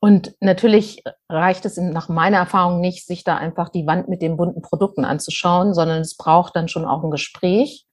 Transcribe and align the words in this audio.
Und 0.00 0.36
natürlich 0.40 1.02
reicht 1.28 1.64
es 1.64 1.76
nach 1.76 2.08
meiner 2.08 2.36
Erfahrung 2.36 2.80
nicht, 2.80 3.06
sich 3.06 3.24
da 3.24 3.36
einfach 3.36 3.68
die 3.68 3.86
Wand 3.86 4.08
mit 4.08 4.22
den 4.22 4.36
bunten 4.36 4.62
Produkten 4.62 5.04
anzuschauen, 5.04 5.74
sondern 5.74 6.00
es 6.02 6.16
braucht 6.16 6.54
dann 6.54 6.68
schon 6.68 6.84
auch 6.84 7.02
ein 7.02 7.10
Gespräch, 7.10 7.86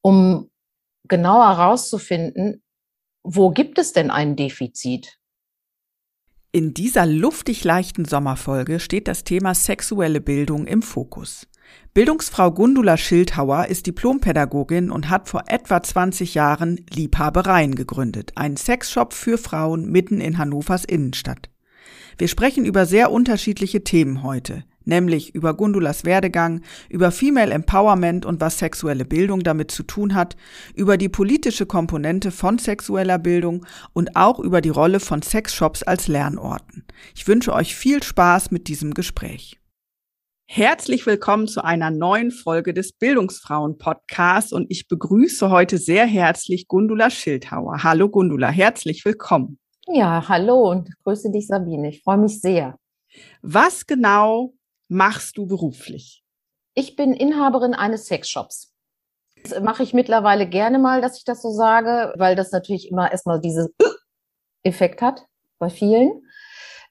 um 0.00 0.50
genauer 1.08 1.56
herauszufinden, 1.56 2.62
wo 3.24 3.50
gibt 3.50 3.78
es 3.78 3.92
denn 3.92 4.10
ein 4.10 4.36
Defizit? 4.36 5.18
In 6.52 6.72
dieser 6.72 7.04
luftig 7.04 7.64
leichten 7.64 8.04
Sommerfolge 8.04 8.80
steht 8.80 9.08
das 9.08 9.24
Thema 9.24 9.54
sexuelle 9.54 10.20
Bildung 10.20 10.66
im 10.66 10.82
Fokus. 10.82 11.46
Bildungsfrau 11.94 12.52
Gundula 12.52 12.96
Schildhauer 12.96 13.66
ist 13.66 13.86
Diplompädagogin 13.86 14.90
und 14.90 15.10
hat 15.10 15.28
vor 15.28 15.44
etwa 15.48 15.82
20 15.82 16.34
Jahren 16.34 16.84
Liebhabereien 16.90 17.74
gegründet, 17.74 18.32
einen 18.36 18.56
Sexshop 18.56 19.12
für 19.12 19.38
Frauen 19.38 19.90
mitten 19.90 20.20
in 20.20 20.38
Hannovers 20.38 20.84
Innenstadt. 20.84 21.50
Wir 22.18 22.28
sprechen 22.28 22.64
über 22.64 22.86
sehr 22.86 23.10
unterschiedliche 23.10 23.84
Themen 23.84 24.22
heute, 24.22 24.64
nämlich 24.84 25.34
über 25.34 25.54
Gundulas 25.54 26.04
Werdegang, 26.04 26.62
über 26.88 27.12
Female 27.12 27.52
Empowerment 27.52 28.26
und 28.26 28.40
was 28.40 28.58
sexuelle 28.58 29.04
Bildung 29.04 29.44
damit 29.44 29.70
zu 29.70 29.84
tun 29.84 30.14
hat, 30.14 30.36
über 30.74 30.96
die 30.96 31.08
politische 31.08 31.66
Komponente 31.66 32.30
von 32.32 32.58
sexueller 32.58 33.18
Bildung 33.18 33.64
und 33.92 34.16
auch 34.16 34.40
über 34.40 34.60
die 34.60 34.68
Rolle 34.68 34.98
von 34.98 35.22
Sexshops 35.22 35.82
als 35.82 36.08
Lernorten. 36.08 36.84
Ich 37.14 37.28
wünsche 37.28 37.52
euch 37.52 37.76
viel 37.76 38.02
Spaß 38.02 38.50
mit 38.50 38.68
diesem 38.68 38.94
Gespräch. 38.94 39.57
Herzlich 40.50 41.04
willkommen 41.04 41.46
zu 41.46 41.62
einer 41.62 41.90
neuen 41.90 42.30
Folge 42.30 42.72
des 42.72 42.94
Bildungsfrauen 42.94 43.76
Podcasts 43.76 44.50
und 44.50 44.66
ich 44.70 44.88
begrüße 44.88 45.50
heute 45.50 45.76
sehr 45.76 46.06
herzlich 46.06 46.68
Gundula 46.68 47.10
Schildhauer. 47.10 47.82
Hallo 47.82 48.08
Gundula, 48.08 48.48
herzlich 48.48 49.04
willkommen. 49.04 49.58
Ja, 49.88 50.26
hallo 50.26 50.70
und 50.70 50.88
grüße 51.04 51.30
dich 51.30 51.48
Sabine. 51.48 51.90
Ich 51.90 52.02
freue 52.02 52.16
mich 52.16 52.40
sehr. 52.40 52.78
Was 53.42 53.86
genau 53.86 54.54
machst 54.88 55.36
du 55.36 55.46
beruflich? 55.46 56.24
Ich 56.74 56.96
bin 56.96 57.12
Inhaberin 57.12 57.74
eines 57.74 58.06
Sexshops. 58.06 58.72
Das 59.42 59.60
mache 59.60 59.82
ich 59.82 59.92
mittlerweile 59.92 60.48
gerne 60.48 60.78
mal, 60.78 61.02
dass 61.02 61.18
ich 61.18 61.24
das 61.24 61.42
so 61.42 61.50
sage, 61.50 62.14
weil 62.16 62.36
das 62.36 62.52
natürlich 62.52 62.90
immer 62.90 63.12
erstmal 63.12 63.38
diesen 63.38 63.68
Effekt 64.62 65.02
hat 65.02 65.26
bei 65.58 65.68
vielen. 65.68 66.22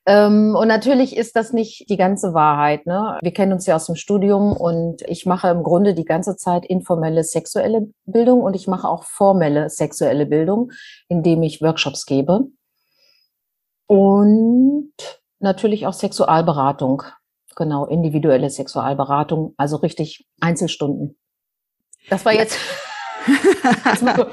Ähm, 0.07 0.55
und 0.55 0.69
natürlich 0.69 1.17
ist 1.17 1.35
das 1.35 1.51
nicht 1.51 1.89
die 1.89 1.97
ganze 1.97 2.33
Wahrheit. 2.33 2.85
Ne? 2.85 3.19
Wir 3.21 3.33
kennen 3.33 3.51
uns 3.51 3.65
ja 3.65 3.75
aus 3.75 3.87
dem 3.87 3.95
Studium 3.95 4.53
und 4.53 5.01
ich 5.01 5.25
mache 5.25 5.49
im 5.49 5.63
Grunde 5.63 5.93
die 5.93 6.05
ganze 6.05 6.37
Zeit 6.37 6.65
informelle 6.65 7.25
sexuelle 7.25 7.89
Bildung 8.05 8.41
und 8.41 8.55
ich 8.55 8.67
mache 8.67 8.87
auch 8.87 9.03
formelle 9.03 9.69
sexuelle 9.69 10.25
Bildung, 10.25 10.71
indem 11.09 11.43
ich 11.43 11.61
Workshops 11.61 12.05
gebe. 12.05 12.47
Und 13.87 14.93
natürlich 15.39 15.85
auch 15.87 15.93
Sexualberatung. 15.93 17.03
Genau, 17.57 17.85
individuelle 17.85 18.49
Sexualberatung, 18.49 19.55
also 19.57 19.75
richtig 19.75 20.25
Einzelstunden. 20.39 21.17
Das 22.09 22.23
war 22.23 22.33
jetzt 22.33 22.57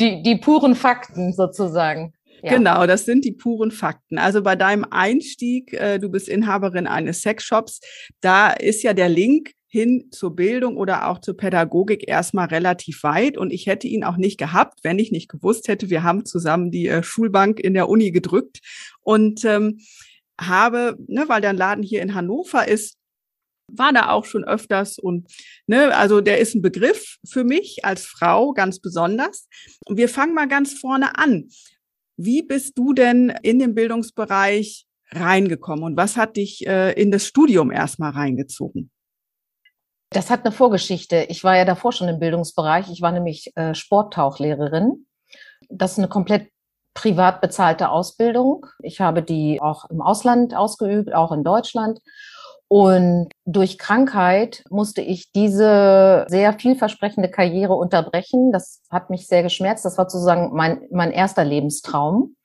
die, 0.00 0.22
die 0.22 0.36
puren 0.36 0.74
Fakten 0.74 1.32
sozusagen. 1.32 2.12
Genau, 2.42 2.86
das 2.86 3.04
sind 3.04 3.24
die 3.24 3.32
puren 3.32 3.70
Fakten. 3.70 4.18
Also 4.18 4.42
bei 4.42 4.56
deinem 4.56 4.84
Einstieg, 4.90 5.72
äh, 5.72 5.98
du 5.98 6.08
bist 6.08 6.28
Inhaberin 6.28 6.86
eines 6.86 7.22
Sexshops, 7.22 7.80
da 8.20 8.50
ist 8.50 8.82
ja 8.82 8.94
der 8.94 9.08
Link 9.08 9.52
hin 9.70 10.08
zur 10.10 10.34
Bildung 10.34 10.76
oder 10.76 11.08
auch 11.08 11.20
zur 11.20 11.36
Pädagogik 11.36 12.08
erstmal 12.08 12.46
relativ 12.46 13.02
weit. 13.02 13.36
Und 13.36 13.52
ich 13.52 13.66
hätte 13.66 13.86
ihn 13.86 14.02
auch 14.02 14.16
nicht 14.16 14.38
gehabt, 14.38 14.80
wenn 14.82 14.98
ich 14.98 15.12
nicht 15.12 15.28
gewusst 15.28 15.68
hätte, 15.68 15.90
wir 15.90 16.02
haben 16.02 16.24
zusammen 16.24 16.70
die 16.70 16.88
äh, 16.88 17.02
Schulbank 17.02 17.60
in 17.60 17.74
der 17.74 17.88
Uni 17.88 18.10
gedrückt 18.10 18.60
und 19.02 19.44
ähm, 19.44 19.80
habe, 20.40 20.96
ne, 21.06 21.24
weil 21.28 21.42
der 21.42 21.52
Laden 21.52 21.82
hier 21.82 22.00
in 22.00 22.14
Hannover 22.14 22.66
ist, 22.66 22.96
war 23.70 23.92
da 23.92 24.08
auch 24.08 24.24
schon 24.24 24.44
öfters 24.44 24.98
und 24.98 25.30
ne, 25.66 25.94
also 25.94 26.22
der 26.22 26.38
ist 26.38 26.54
ein 26.54 26.62
Begriff 26.62 27.18
für 27.28 27.44
mich 27.44 27.84
als 27.84 28.06
Frau 28.06 28.52
ganz 28.52 28.80
besonders. 28.80 29.46
Und 29.84 29.98
wir 29.98 30.08
fangen 30.08 30.34
mal 30.34 30.48
ganz 30.48 30.72
vorne 30.72 31.18
an. 31.18 31.48
Wie 32.20 32.42
bist 32.42 32.76
du 32.76 32.94
denn 32.94 33.32
in 33.42 33.60
den 33.60 33.76
Bildungsbereich 33.76 34.86
reingekommen 35.12 35.84
und 35.84 35.96
was 35.96 36.16
hat 36.16 36.36
dich 36.36 36.66
äh, 36.66 36.92
in 37.00 37.12
das 37.12 37.24
Studium 37.24 37.70
erstmal 37.70 38.10
reingezogen? 38.10 38.90
Das 40.10 40.28
hat 40.28 40.44
eine 40.44 40.52
Vorgeschichte. 40.52 41.26
Ich 41.28 41.44
war 41.44 41.56
ja 41.56 41.64
davor 41.64 41.92
schon 41.92 42.08
im 42.08 42.18
Bildungsbereich. 42.18 42.90
Ich 42.90 43.02
war 43.02 43.12
nämlich 43.12 43.52
äh, 43.54 43.72
Sporttauchlehrerin. 43.72 45.06
Das 45.68 45.92
ist 45.92 45.98
eine 45.98 46.08
komplett 46.08 46.48
privat 46.92 47.40
bezahlte 47.40 47.90
Ausbildung. 47.90 48.66
Ich 48.82 49.00
habe 49.00 49.22
die 49.22 49.60
auch 49.62 49.88
im 49.88 50.00
Ausland 50.00 50.56
ausgeübt, 50.56 51.14
auch 51.14 51.30
in 51.30 51.44
Deutschland. 51.44 52.00
Und 52.68 53.30
durch 53.46 53.78
Krankheit 53.78 54.62
musste 54.68 55.00
ich 55.00 55.32
diese 55.32 56.26
sehr 56.28 56.52
vielversprechende 56.52 57.30
Karriere 57.30 57.74
unterbrechen. 57.74 58.52
Das 58.52 58.82
hat 58.90 59.08
mich 59.08 59.26
sehr 59.26 59.42
geschmerzt. 59.42 59.86
Das 59.86 59.96
war 59.96 60.08
sozusagen 60.08 60.54
mein, 60.54 60.82
mein 60.90 61.10
erster 61.10 61.44
Lebenstraum, 61.44 62.36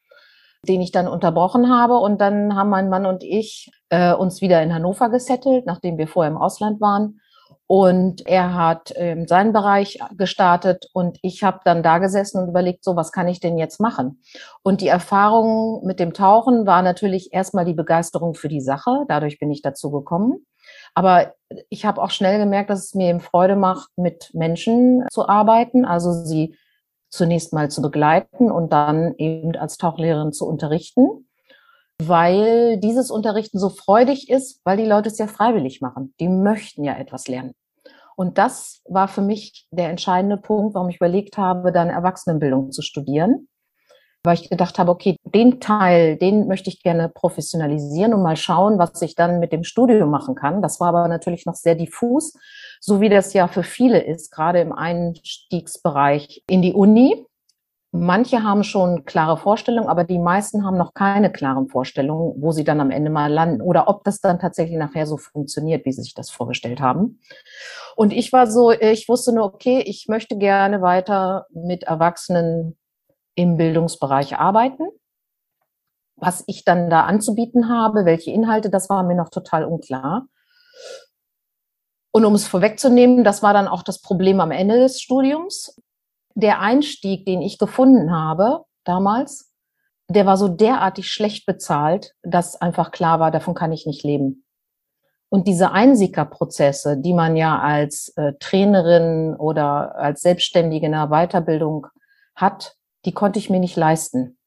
den 0.65 0.81
ich 0.81 0.91
dann 0.93 1.09
unterbrochen 1.09 1.69
habe. 1.69 1.97
Und 1.97 2.21
dann 2.21 2.55
haben 2.55 2.69
mein 2.69 2.89
Mann 2.89 3.05
und 3.05 3.21
ich 3.21 3.69
äh, 3.89 4.13
uns 4.13 4.39
wieder 4.39 4.63
in 4.63 4.73
Hannover 4.73 5.09
gesettelt, 5.09 5.65
nachdem 5.65 5.97
wir 5.97 6.07
vorher 6.07 6.31
im 6.31 6.37
Ausland 6.37 6.79
waren. 6.79 7.19
Und 7.67 8.27
er 8.27 8.53
hat 8.53 8.93
ähm, 8.95 9.27
seinen 9.27 9.53
Bereich 9.53 9.99
gestartet 10.17 10.85
und 10.93 11.17
ich 11.21 11.43
habe 11.43 11.61
dann 11.63 11.81
da 11.81 11.97
gesessen 11.97 12.41
und 12.41 12.49
überlegt, 12.49 12.83
so, 12.83 12.95
was 12.95 13.11
kann 13.11 13.27
ich 13.27 13.39
denn 13.39 13.57
jetzt 13.57 13.79
machen? 13.79 14.21
Und 14.63 14.81
die 14.81 14.89
Erfahrung 14.89 15.85
mit 15.85 15.99
dem 15.99 16.13
Tauchen 16.13 16.65
war 16.65 16.81
natürlich 16.81 17.33
erstmal 17.33 17.65
die 17.65 17.73
Begeisterung 17.73 18.35
für 18.35 18.49
die 18.49 18.61
Sache. 18.61 19.05
Dadurch 19.07 19.39
bin 19.39 19.49
ich 19.49 19.61
dazu 19.61 19.91
gekommen. 19.91 20.45
Aber 20.93 21.33
ich 21.69 21.85
habe 21.85 22.01
auch 22.01 22.11
schnell 22.11 22.37
gemerkt, 22.37 22.69
dass 22.69 22.83
es 22.83 22.95
mir 22.95 23.09
eben 23.09 23.21
Freude 23.21 23.55
macht, 23.55 23.89
mit 23.95 24.31
Menschen 24.33 25.05
zu 25.09 25.27
arbeiten, 25.27 25.85
also 25.85 26.11
sie 26.11 26.55
zunächst 27.09 27.53
mal 27.53 27.69
zu 27.69 27.81
begleiten 27.81 28.51
und 28.51 28.73
dann 28.73 29.13
eben 29.17 29.55
als 29.55 29.77
Tauchlehrerin 29.77 30.33
zu 30.33 30.47
unterrichten 30.47 31.27
weil 32.07 32.77
dieses 32.77 33.11
Unterrichten 33.11 33.59
so 33.59 33.69
freudig 33.69 34.29
ist, 34.29 34.61
weil 34.63 34.77
die 34.77 34.85
Leute 34.85 35.09
es 35.09 35.17
ja 35.17 35.27
freiwillig 35.27 35.81
machen. 35.81 36.13
Die 36.19 36.29
möchten 36.29 36.83
ja 36.83 36.97
etwas 36.97 37.27
lernen. 37.27 37.53
Und 38.15 38.37
das 38.37 38.81
war 38.85 39.07
für 39.07 39.21
mich 39.21 39.67
der 39.71 39.89
entscheidende 39.89 40.37
Punkt, 40.37 40.75
warum 40.75 40.89
ich 40.89 40.97
überlegt 40.97 41.37
habe, 41.37 41.71
dann 41.71 41.89
Erwachsenenbildung 41.89 42.71
zu 42.71 42.81
studieren. 42.81 43.47
Weil 44.25 44.35
ich 44.35 44.49
gedacht 44.49 44.79
habe, 44.79 44.91
okay, 44.91 45.17
den 45.25 45.59
Teil, 45.59 46.15
den 46.15 46.47
möchte 46.47 46.69
ich 46.69 46.81
gerne 46.81 47.09
professionalisieren 47.09 48.13
und 48.13 48.21
mal 48.21 48.37
schauen, 48.37 48.79
was 48.79 49.01
ich 49.01 49.15
dann 49.15 49.39
mit 49.39 49.51
dem 49.51 49.65
Studium 49.65 50.09
machen 50.09 50.35
kann. 50.35 50.61
Das 50.61 50.79
war 50.79 50.89
aber 50.89 51.07
natürlich 51.09 51.45
noch 51.45 51.55
sehr 51.55 51.75
diffus, 51.75 52.33
so 52.79 53.01
wie 53.01 53.09
das 53.09 53.33
ja 53.33 53.49
für 53.49 53.63
viele 53.63 54.01
ist, 54.01 54.31
gerade 54.31 54.61
im 54.61 54.71
Einstiegsbereich 54.71 56.41
in 56.47 56.61
die 56.61 56.73
Uni. 56.73 57.25
Manche 57.95 58.41
haben 58.41 58.63
schon 58.63 59.05
klare 59.05 59.37
Vorstellungen, 59.37 59.87
aber 59.87 60.03
die 60.03 60.17
meisten 60.17 60.65
haben 60.65 60.77
noch 60.77 60.95
keine 60.95 61.31
klaren 61.31 61.67
Vorstellungen, 61.69 62.41
wo 62.41 62.51
sie 62.51 62.63
dann 62.63 62.81
am 62.81 62.89
Ende 62.89 63.11
mal 63.11 63.31
landen 63.31 63.61
oder 63.61 63.87
ob 63.87 64.03
das 64.03 64.19
dann 64.19 64.39
tatsächlich 64.39 64.79
nachher 64.79 65.05
so 65.05 65.17
funktioniert, 65.17 65.85
wie 65.85 65.91
sie 65.91 66.01
sich 66.01 66.15
das 66.15 66.31
vorgestellt 66.31 66.81
haben. 66.81 67.19
Und 67.95 68.11
ich 68.11 68.33
war 68.33 68.47
so, 68.47 68.71
ich 68.71 69.07
wusste 69.07 69.31
nur, 69.31 69.45
okay, 69.45 69.79
ich 69.85 70.07
möchte 70.07 70.37
gerne 70.37 70.81
weiter 70.81 71.45
mit 71.53 71.83
Erwachsenen 71.83 72.77
im 73.35 73.57
Bildungsbereich 73.57 74.37
arbeiten. 74.37 74.85
was 76.15 76.43
ich 76.47 76.63
dann 76.63 76.89
da 76.89 77.01
anzubieten 77.01 77.69
habe, 77.69 78.05
welche 78.05 78.31
Inhalte, 78.31 78.69
das 78.69 78.89
war 78.89 79.03
mir 79.03 79.15
noch 79.15 79.29
total 79.29 79.65
unklar. 79.65 80.27
Und 82.11 82.25
um 82.25 82.35
es 82.35 82.47
vorwegzunehmen, 82.47 83.23
das 83.23 83.41
war 83.41 83.53
dann 83.53 83.67
auch 83.67 83.81
das 83.83 84.01
Problem 84.01 84.39
am 84.39 84.51
Ende 84.51 84.77
des 84.77 85.01
Studiums. 85.01 85.81
Der 86.35 86.59
Einstieg, 86.61 87.25
den 87.25 87.41
ich 87.41 87.57
gefunden 87.57 88.11
habe 88.11 88.65
damals, 88.83 89.53
der 90.09 90.25
war 90.25 90.37
so 90.37 90.47
derartig 90.47 91.09
schlecht 91.09 91.45
bezahlt, 91.45 92.13
dass 92.23 92.59
einfach 92.61 92.91
klar 92.91 93.19
war, 93.19 93.31
davon 93.31 93.53
kann 93.53 93.71
ich 93.71 93.85
nicht 93.85 94.03
leben. 94.03 94.45
Und 95.29 95.47
diese 95.47 95.71
Einsickerprozesse, 95.71 96.97
die 96.97 97.13
man 97.13 97.35
ja 97.35 97.59
als 97.59 98.13
äh, 98.17 98.33
Trainerin 98.39 99.35
oder 99.35 99.95
als 99.95 100.21
Selbstständige 100.21 100.85
in 100.85 100.91
der 100.91 101.07
Weiterbildung 101.07 101.87
hat, 102.35 102.75
die 103.05 103.13
konnte 103.13 103.39
ich 103.39 103.49
mir 103.49 103.59
nicht 103.59 103.75
leisten. 103.75 104.37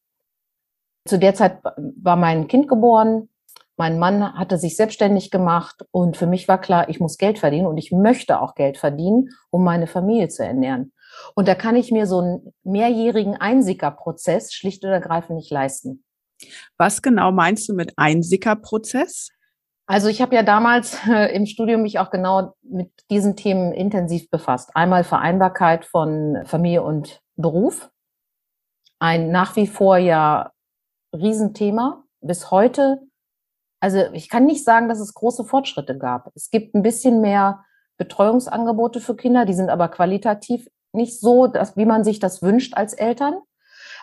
Zu 1.05 1.19
der 1.19 1.35
Zeit 1.35 1.59
war 1.63 2.15
mein 2.15 2.47
Kind 2.47 2.67
geboren, 2.67 3.29
mein 3.77 3.99
Mann 3.99 4.33
hatte 4.33 4.57
sich 4.57 4.75
selbstständig 4.75 5.29
gemacht 5.29 5.85
und 5.91 6.17
für 6.17 6.25
mich 6.25 6.47
war 6.47 6.59
klar, 6.59 6.89
ich 6.89 6.99
muss 6.99 7.17
Geld 7.17 7.37
verdienen 7.37 7.67
und 7.67 7.77
ich 7.77 7.91
möchte 7.91 8.41
auch 8.41 8.55
Geld 8.55 8.77
verdienen, 8.77 9.29
um 9.51 9.63
meine 9.63 9.87
Familie 9.87 10.29
zu 10.29 10.43
ernähren. 10.43 10.93
Und 11.35 11.47
da 11.47 11.55
kann 11.55 11.75
ich 11.75 11.91
mir 11.91 12.07
so 12.07 12.19
einen 12.19 12.53
mehrjährigen 12.63 13.35
Einsickerprozess 13.35 14.53
schlicht 14.53 14.83
und 14.83 14.91
ergreifend 14.91 15.37
nicht 15.37 15.51
leisten. 15.51 16.03
Was 16.77 17.01
genau 17.01 17.31
meinst 17.31 17.67
du 17.67 17.73
mit 17.73 17.93
Einsickerprozess? 17.97 19.29
Also 19.87 20.07
ich 20.09 20.21
habe 20.21 20.35
ja 20.35 20.43
damals 20.43 20.97
äh, 21.07 21.33
im 21.33 21.45
Studium 21.45 21.81
mich 21.81 21.99
auch 21.99 22.09
genau 22.09 22.53
mit 22.61 22.91
diesen 23.09 23.35
Themen 23.35 23.71
intensiv 23.73 24.29
befasst. 24.29 24.71
Einmal 24.75 25.03
Vereinbarkeit 25.03 25.85
von 25.85 26.43
Familie 26.45 26.83
und 26.83 27.21
Beruf. 27.35 27.89
Ein 28.99 29.31
nach 29.31 29.55
wie 29.55 29.67
vor 29.67 29.97
ja 29.97 30.51
Riesenthema. 31.13 32.03
Bis 32.21 32.51
heute 32.51 33.07
also 33.79 33.99
ich 34.13 34.29
kann 34.29 34.45
nicht 34.45 34.63
sagen, 34.63 34.89
dass 34.89 34.99
es 34.99 35.13
große 35.13 35.43
Fortschritte 35.43 35.97
gab. 35.97 36.31
Es 36.35 36.49
gibt 36.49 36.75
ein 36.75 36.81
bisschen 36.81 37.21
mehr 37.21 37.63
Betreuungsangebote 37.97 39.01
für 39.01 39.15
Kinder, 39.15 39.45
die 39.45 39.53
sind 39.53 39.69
aber 39.69 39.89
qualitativ 39.89 40.67
nicht 40.93 41.19
so, 41.19 41.47
dass, 41.47 41.77
wie 41.77 41.85
man 41.85 42.03
sich 42.03 42.19
das 42.19 42.41
wünscht 42.41 42.75
als 42.75 42.93
Eltern. 42.93 43.39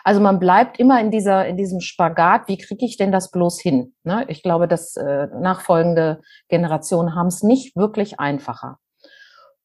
Also 0.03 0.21
man 0.21 0.39
bleibt 0.39 0.79
immer 0.79 1.01
in 1.01 1.09
dieser, 1.09 1.47
in 1.47 1.57
diesem 1.57 1.81
Spagat, 1.81 2.47
wie 2.47 2.57
kriege 2.57 2.85
ich 2.85 2.95
denn 2.95 3.11
das 3.11 3.31
bloß 3.31 3.59
hin? 3.59 3.95
Ne? 4.03 4.25
Ich 4.27 4.43
glaube, 4.43 4.67
dass 4.67 4.95
äh, 4.97 5.27
nachfolgende 5.39 6.21
Generationen 6.47 7.15
haben 7.15 7.27
es 7.27 7.41
nicht 7.41 7.75
wirklich 7.75 8.19
einfacher. 8.19 8.77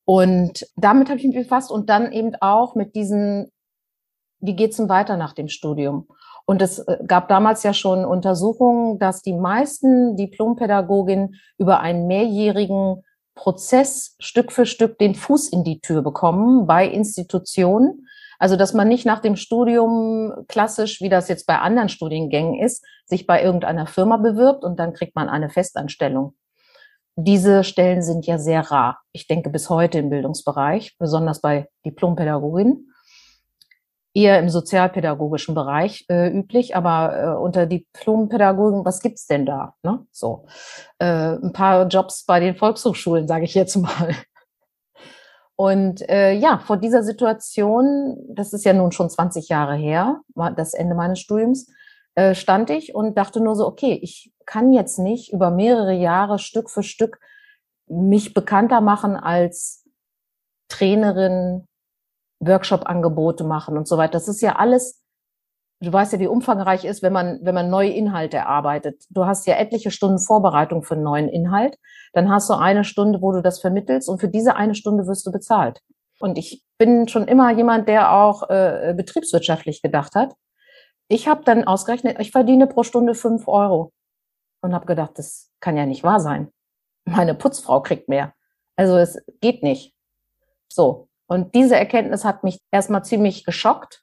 Und 0.07 0.67
damit 0.77 1.09
habe 1.09 1.21
ich 1.21 1.27
mich 1.27 1.37
befasst 1.37 1.71
und 1.71 1.91
dann 1.91 2.11
eben 2.11 2.33
auch 2.41 2.75
mit 2.75 2.97
diesen, 2.97 3.53
wie 4.41 4.57
geht's 4.57 4.79
denn 4.79 4.89
weiter 4.89 5.17
nach 5.17 5.35
dem 5.35 5.49
Studium? 5.49 6.09
Und 6.47 6.63
es 6.63 6.81
äh, 6.81 6.99
gab 7.07 7.29
damals 7.29 7.63
ja 7.63 7.75
schon 7.75 8.05
Untersuchungen, 8.05 8.99
dass 8.99 9.23
die 9.23 9.35
meisten 9.35 10.17
Diplompädagoginnen 10.17 11.35
über 11.59 11.81
einen 11.81 12.07
mehrjährigen 12.07 13.03
Prozess 13.41 14.17
Stück 14.19 14.53
für 14.53 14.67
Stück 14.67 14.99
den 14.99 15.15
Fuß 15.15 15.49
in 15.49 15.65
die 15.65 15.81
Tür 15.81 16.03
bekommen 16.03 16.67
bei 16.67 16.87
Institutionen. 16.87 18.07
Also, 18.39 18.57
dass 18.57 18.75
man 18.75 18.87
nicht 18.87 19.07
nach 19.07 19.21
dem 19.21 19.35
Studium 19.37 20.45
klassisch, 20.47 21.01
wie 21.01 21.09
das 21.09 21.29
jetzt 21.29 21.47
bei 21.47 21.59
anderen 21.59 21.89
Studiengängen 21.89 22.61
ist, 22.61 22.85
sich 23.07 23.27
bei 23.27 23.43
irgendeiner 23.43 23.87
Firma 23.87 24.19
bewirbt 24.19 24.63
und 24.63 24.79
dann 24.79 24.93
kriegt 24.93 25.17
man 25.17 25.31
eine 25.31 25.49
Festanstellung. 25.49 26.35
Diese 27.17 27.65
Stellen 27.65 28.03
sind 28.03 28.27
ja 28.27 28.39
sehr 28.39 28.71
rar. 28.71 29.01
Ich 29.13 29.27
denke 29.27 29.49
bis 29.49 29.71
heute 29.71 29.99
im 29.99 30.11
Bildungsbereich, 30.11 30.97
besonders 30.99 31.41
bei 31.41 31.67
Diplompädagoginnen 31.87 32.90
eher 34.21 34.39
im 34.39 34.49
sozialpädagogischen 34.49 35.55
Bereich 35.55 36.05
äh, 36.09 36.29
üblich, 36.29 36.77
aber 36.77 37.17
äh, 37.17 37.41
unter 37.41 37.67
Diplompädagogen, 37.67 38.85
was 38.85 39.01
gibt's 39.01 39.27
denn 39.27 39.47
da? 39.47 39.75
Ne? 39.83 40.07
So 40.11 40.47
äh, 40.99 41.37
ein 41.37 41.53
paar 41.53 41.87
Jobs 41.89 42.25
bei 42.25 42.41
den 42.41 42.57
Volkshochschulen, 42.57 43.27
sage 43.27 43.45
ich 43.45 43.55
jetzt 43.55 43.77
mal. 43.77 44.15
Und 45.57 46.09
äh, 46.09 46.33
ja, 46.33 46.59
vor 46.59 46.79
dieser 46.79 47.03
Situation, 47.03 48.17
das 48.35 48.53
ist 48.53 48.65
ja 48.65 48.73
nun 48.73 48.93
schon 48.93 49.11
20 49.11 49.49
Jahre 49.49 49.77
her, 49.77 50.21
das 50.57 50.73
Ende 50.73 50.95
meines 50.95 51.21
Studiums, 51.21 51.71
äh, 52.15 52.35
stand 52.35 52.71
ich 52.71 52.95
und 52.95 53.19
dachte 53.19 53.41
nur 53.41 53.55
so, 53.55 53.67
okay, 53.67 53.99
ich 54.03 54.33
kann 54.47 54.73
jetzt 54.73 54.99
nicht 54.99 55.33
über 55.33 55.51
mehrere 55.51 55.93
Jahre 55.93 56.39
Stück 56.39 56.71
für 56.71 56.83
Stück 56.83 57.19
mich 57.87 58.33
bekannter 58.35 58.81
machen 58.81 59.17
als 59.17 59.85
Trainerin, 60.69 61.67
Workshop-Angebote 62.41 63.45
machen 63.45 63.77
und 63.77 63.87
so 63.87 63.97
weiter. 63.97 64.13
Das 64.13 64.29
ist 64.29 64.41
ja 64.41 64.57
alles, 64.57 65.03
du 65.81 65.93
weißt 65.93 66.15
ja, 66.15 66.19
wie 66.19 66.27
umfangreich 66.27 66.85
ist, 66.85 67.03
wenn 67.03 67.13
man, 67.13 67.39
wenn 67.43 67.55
man 67.55 67.71
neue 67.71 67.91
Inhalte 67.91 68.39
erarbeitet. 68.39 69.05
Du 69.11 69.27
hast 69.27 69.47
ja 69.47 69.57
etliche 69.57 69.91
Stunden 69.91 70.19
Vorbereitung 70.19 70.83
für 70.83 70.95
einen 70.95 71.05
neuen 71.05 71.29
Inhalt. 71.29 71.79
Dann 72.13 72.31
hast 72.31 72.49
du 72.51 72.55
eine 72.55 72.85
Stunde, 72.85 73.23
wo 73.23 73.33
du 73.33 73.43
das 73.43 73.61
vermittelst 73.61 74.09
und 74.09 74.21
für 74.21 74.29
diese 74.29 74.57
eine 74.57 74.75
Stunde 74.75 75.07
wirst 75.07 75.27
du 75.27 75.33
bezahlt. 75.33 75.81
Und 76.19 76.37
ich 76.37 76.65
bin 76.79 77.09
schon 77.09 77.29
immer 77.29 77.51
jemand, 77.53 77.89
der 77.89 78.13
auch 78.13 78.49
äh, 78.51 78.95
betriebswirtschaftlich 78.97 79.81
gedacht 79.83 80.15
hat. 80.15 80.35
Ich 81.09 81.29
habe 81.29 81.45
dann 81.45 81.65
ausgerechnet, 81.65 82.21
ich 82.21 82.31
verdiene 82.31 82.67
pro 82.67 82.83
Stunde 82.83 83.15
fünf 83.15 83.49
Euro 83.49 83.93
und 84.63 84.75
habe 84.75 84.87
gedacht, 84.87 85.19
das 85.19 85.51
kann 85.61 85.77
ja 85.77 85.87
nicht 85.87 86.05
wahr 86.05 86.21
sein. 86.21 86.53
Meine 87.05 87.35
Putzfrau 87.35 87.83
kriegt 87.83 88.09
mehr. 88.09 88.35
Also 88.77 88.97
es 88.97 89.19
geht 89.41 89.63
nicht. 89.63 89.95
So, 90.69 91.10
und 91.31 91.55
diese 91.55 91.77
Erkenntnis 91.77 92.25
hat 92.25 92.43
mich 92.43 92.59
erstmal 92.73 93.05
ziemlich 93.05 93.45
geschockt. 93.45 94.03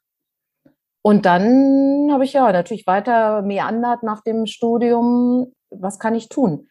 Und 1.02 1.26
dann 1.26 2.08
habe 2.10 2.24
ich 2.24 2.32
ja 2.32 2.50
natürlich 2.50 2.86
weiter 2.86 3.42
meandert 3.42 4.02
nach 4.02 4.22
dem 4.22 4.46
Studium. 4.46 5.52
Was 5.68 5.98
kann 5.98 6.14
ich 6.14 6.30
tun? 6.30 6.68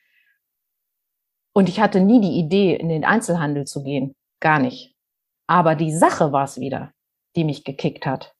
Und 1.54 1.70
ich 1.70 1.80
hatte 1.80 2.00
nie 2.00 2.22
die 2.22 2.40
Idee, 2.40 2.76
in 2.76 2.90
den 2.90 3.06
Einzelhandel 3.06 3.66
zu 3.66 3.84
gehen. 3.84 4.16
Gar 4.40 4.58
nicht. 4.58 4.96
Aber 5.46 5.76
die 5.76 5.94
Sache 5.94 6.32
war 6.32 6.46
es 6.46 6.60
wieder, 6.60 6.92
die 7.36 7.44
mich 7.44 7.64
gekickt 7.64 8.08
hat. 8.08 8.34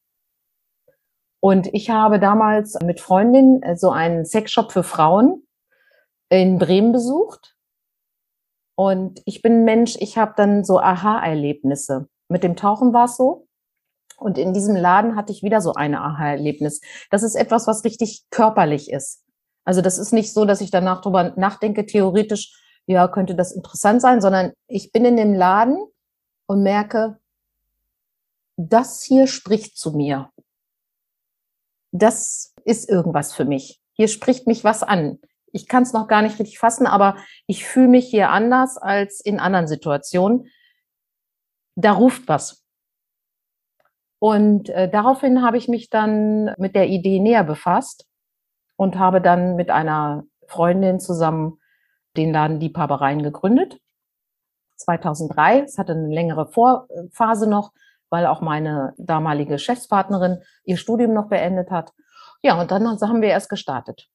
Und 1.40 1.68
ich 1.72 1.92
habe 1.92 2.20
damals 2.20 2.80
mit 2.82 3.00
Freundin 3.00 3.62
so 3.76 3.92
einen 3.92 4.26
Sexshop 4.26 4.72
für 4.72 4.84
Frauen 4.84 5.48
in 6.30 6.58
Bremen 6.58 6.94
besucht. 6.94 7.57
Und 8.78 9.24
ich 9.26 9.42
bin 9.42 9.66
Mensch, 9.66 9.98
ich 10.00 10.20
habe 10.20 10.34
dann 10.38 10.64
so 10.64 10.80
Aha-Erlebnisse. 10.80 12.08
Mit 12.30 12.44
dem 12.44 12.56
Tauchen 12.56 12.94
war 12.94 13.06
es 13.06 13.18
so. 13.18 13.48
Und 14.18 14.38
in 14.38 14.54
diesem 14.54 14.76
Laden 14.76 15.16
hatte 15.16 15.32
ich 15.32 15.42
wieder 15.42 15.62
so 15.62 15.74
ein 15.74 15.96
Aha-Erlebnis. 15.96 16.82
Das 17.10 17.24
ist 17.24 17.34
etwas, 17.34 17.66
was 17.66 17.84
richtig 17.84 18.26
körperlich 18.30 18.92
ist. 18.92 19.24
Also 19.66 19.82
das 19.82 19.98
ist 19.98 20.14
nicht 20.14 20.32
so, 20.32 20.46
dass 20.46 20.62
ich 20.62 20.70
danach 20.70 21.02
drüber 21.02 21.34
nachdenke, 21.38 21.88
theoretisch, 21.88 22.54
ja, 22.86 23.08
könnte 23.08 23.34
das 23.34 23.52
interessant 23.52 24.00
sein, 24.00 24.22
sondern 24.22 24.54
ich 24.68 24.92
bin 24.92 25.06
in 25.06 25.18
dem 25.18 25.34
Laden 25.34 25.84
und 26.46 26.62
merke, 26.62 27.18
das 28.58 29.02
hier 29.02 29.26
spricht 29.26 29.76
zu 29.76 29.92
mir. 29.92 30.30
Das 31.92 32.54
ist 32.64 32.88
irgendwas 32.88 33.34
für 33.34 33.46
mich. 33.46 33.82
Hier 33.94 34.08
spricht 34.08 34.46
mich 34.46 34.64
was 34.64 34.84
an 34.84 35.18
ich 35.52 35.68
kann 35.68 35.84
es 35.84 35.94
noch 35.94 36.08
gar 36.08 36.22
nicht 36.22 36.40
richtig 36.40 36.60
fassen, 36.60 36.88
aber 36.88 37.18
ich 37.46 37.66
fühle 37.66 37.88
mich 37.88 38.08
hier 38.08 38.30
anders 38.30 38.78
als 38.78 39.22
in 39.22 39.40
anderen 39.40 39.68
Situationen. 39.68 40.50
Da 41.76 41.92
ruft 41.94 42.28
was. 42.28 42.66
Und 44.20 44.70
äh, 44.70 44.90
daraufhin 44.90 45.44
habe 45.44 45.58
ich 45.58 45.68
mich 45.68 45.90
dann 45.90 46.54
mit 46.58 46.76
der 46.76 46.88
Idee 46.88 47.20
näher 47.20 47.44
befasst 47.44 48.08
und 48.76 48.98
habe 48.98 49.22
dann 49.22 49.56
mit 49.56 49.70
einer 49.70 50.24
Freundin 50.48 51.00
zusammen 51.00 51.60
den 52.16 52.32
Laden 52.32 52.60
Liebhabereien 52.60 53.22
gegründet. 53.22 53.80
2003. 54.78 55.62
Es 55.62 55.78
hatte 55.78 55.94
eine 55.94 56.14
längere 56.14 56.48
Vorphase 56.48 57.50
noch, 57.50 57.72
weil 58.10 58.26
auch 58.26 58.42
meine 58.42 58.94
damalige 58.98 59.60
Chefspartnerin 59.60 60.42
ihr 60.64 60.78
Studium 60.78 61.14
noch 61.14 61.30
beendet 61.30 61.72
hat. 61.72 61.94
Ja, 62.42 62.60
und 62.60 62.72
dann 62.72 62.88
haben 62.88 63.22
wir 63.22 63.30
erst 63.30 63.50
gestartet. 63.50 64.08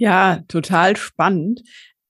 Ja, 0.00 0.44
total 0.46 0.96
spannend, 0.96 1.62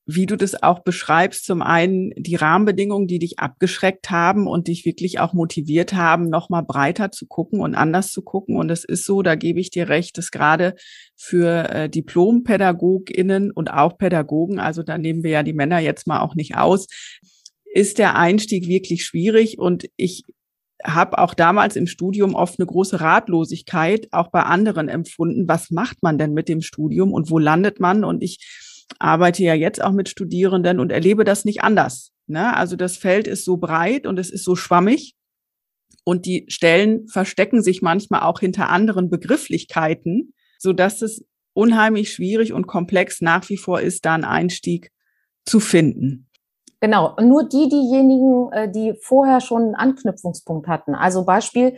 wie 0.05 0.27
du 0.27 0.37
das 0.37 0.63
auch 0.63 0.81
beschreibst. 0.81 1.47
Zum 1.47 1.63
einen 1.63 2.13
die 2.19 2.35
Rahmenbedingungen, 2.35 3.07
die 3.09 3.19
dich 3.19 3.39
abgeschreckt 3.39 4.11
haben 4.11 4.47
und 4.47 4.69
dich 4.69 4.85
wirklich 4.85 5.21
auch 5.21 5.33
motiviert 5.33 5.95
haben, 5.95 6.29
nochmal 6.29 6.63
breiter 6.63 7.11
zu 7.13 7.27
gucken 7.27 7.61
und 7.61 7.75
anders 7.75 8.13
zu 8.13 8.21
gucken. 8.21 8.57
Und 8.57 8.71
es 8.71 8.85
ist 8.85 9.07
so, 9.07 9.23
da 9.23 9.37
gebe 9.37 9.59
ich 9.59 9.71
dir 9.71 9.89
recht, 9.89 10.19
dass 10.19 10.31
gerade 10.31 10.75
für 11.17 11.71
äh, 11.71 11.89
Diplompädagoginnen 11.89 13.51
und 13.53 13.73
auch 13.73 13.97
Pädagogen, 13.97 14.61
also 14.61 14.83
da 14.83 14.99
nehmen 14.99 15.23
wir 15.23 15.31
ja 15.31 15.43
die 15.43 15.55
Männer 15.55 15.79
jetzt 15.79 16.07
mal 16.07 16.21
auch 16.21 16.35
nicht 16.35 16.57
aus, 16.57 16.89
ist 17.73 17.97
der 17.97 18.17
Einstieg 18.17 18.69
wirklich 18.69 19.03
schwierig. 19.07 19.59
Und 19.59 19.89
ich 19.97 20.25
habe 20.85 21.19
auch 21.19 21.35
damals 21.35 21.77
im 21.77 21.87
Studium 21.87 22.35
oft 22.35 22.59
eine 22.59 22.67
große 22.67 23.01
Ratlosigkeit 23.01 24.09
auch 24.13 24.29
bei 24.29 24.43
anderen 24.43 24.89
empfunden. 24.89 25.49
Was 25.49 25.71
macht 25.71 26.03
man 26.03 26.19
denn 26.19 26.35
mit 26.35 26.49
dem 26.49 26.63
Studium 26.63 27.13
und 27.13 27.31
wo 27.31 27.39
landet 27.39 27.81
man? 27.81 28.05
Und 28.05 28.23
ich 28.23 28.39
arbeite 28.99 29.43
ja 29.43 29.55
jetzt 29.55 29.83
auch 29.83 29.93
mit 29.93 30.09
Studierenden 30.09 30.81
und 30.81 30.93
erlebe 30.93 31.25
das 31.25 31.45
nicht 31.45 31.63
anders. 31.63 32.13
Ne? 32.27 32.57
Also 32.57 32.77
das 32.77 32.97
Feld 32.97 33.27
ist 33.27 33.45
so 33.45 33.57
breit 33.57 34.07
und 34.07 34.19
es 34.19 34.31
ist 34.31 34.45
so 34.45 34.57
schwammig 34.57 35.15
und 36.05 36.25
die 36.25 36.47
Stellen 36.49 37.07
verstecken 37.09 37.63
sich 37.63 37.83
manchmal 37.83 38.23
auch 38.23 38.41
hinter 38.41 38.71
anderen 38.71 39.11
Begrifflichkeiten, 39.11 40.33
so 40.59 40.73
dass 40.73 41.03
es 41.03 41.25
unheimlich 41.53 42.13
schwierig 42.13 42.53
und 42.53 42.67
komplex 42.67 43.21
nach 43.21 43.49
wie 43.49 43.57
vor 43.57 43.81
ist, 43.81 44.05
da 44.07 44.15
einen 44.15 44.25
Einstieg 44.25 44.91
zu 45.45 45.61
finden. 45.61 46.28
Genau, 46.81 47.15
und 47.17 47.29
nur 47.29 47.49
die, 47.49 47.69
diejenigen, 47.69 48.53
äh, 48.53 48.71
die 48.71 48.95
vorher 48.95 49.41
schon 49.41 49.63
einen 49.63 49.75
Anknüpfungspunkt 49.75 50.69
hatten. 50.69 50.95
Also 50.95 51.25
Beispiel, 51.25 51.77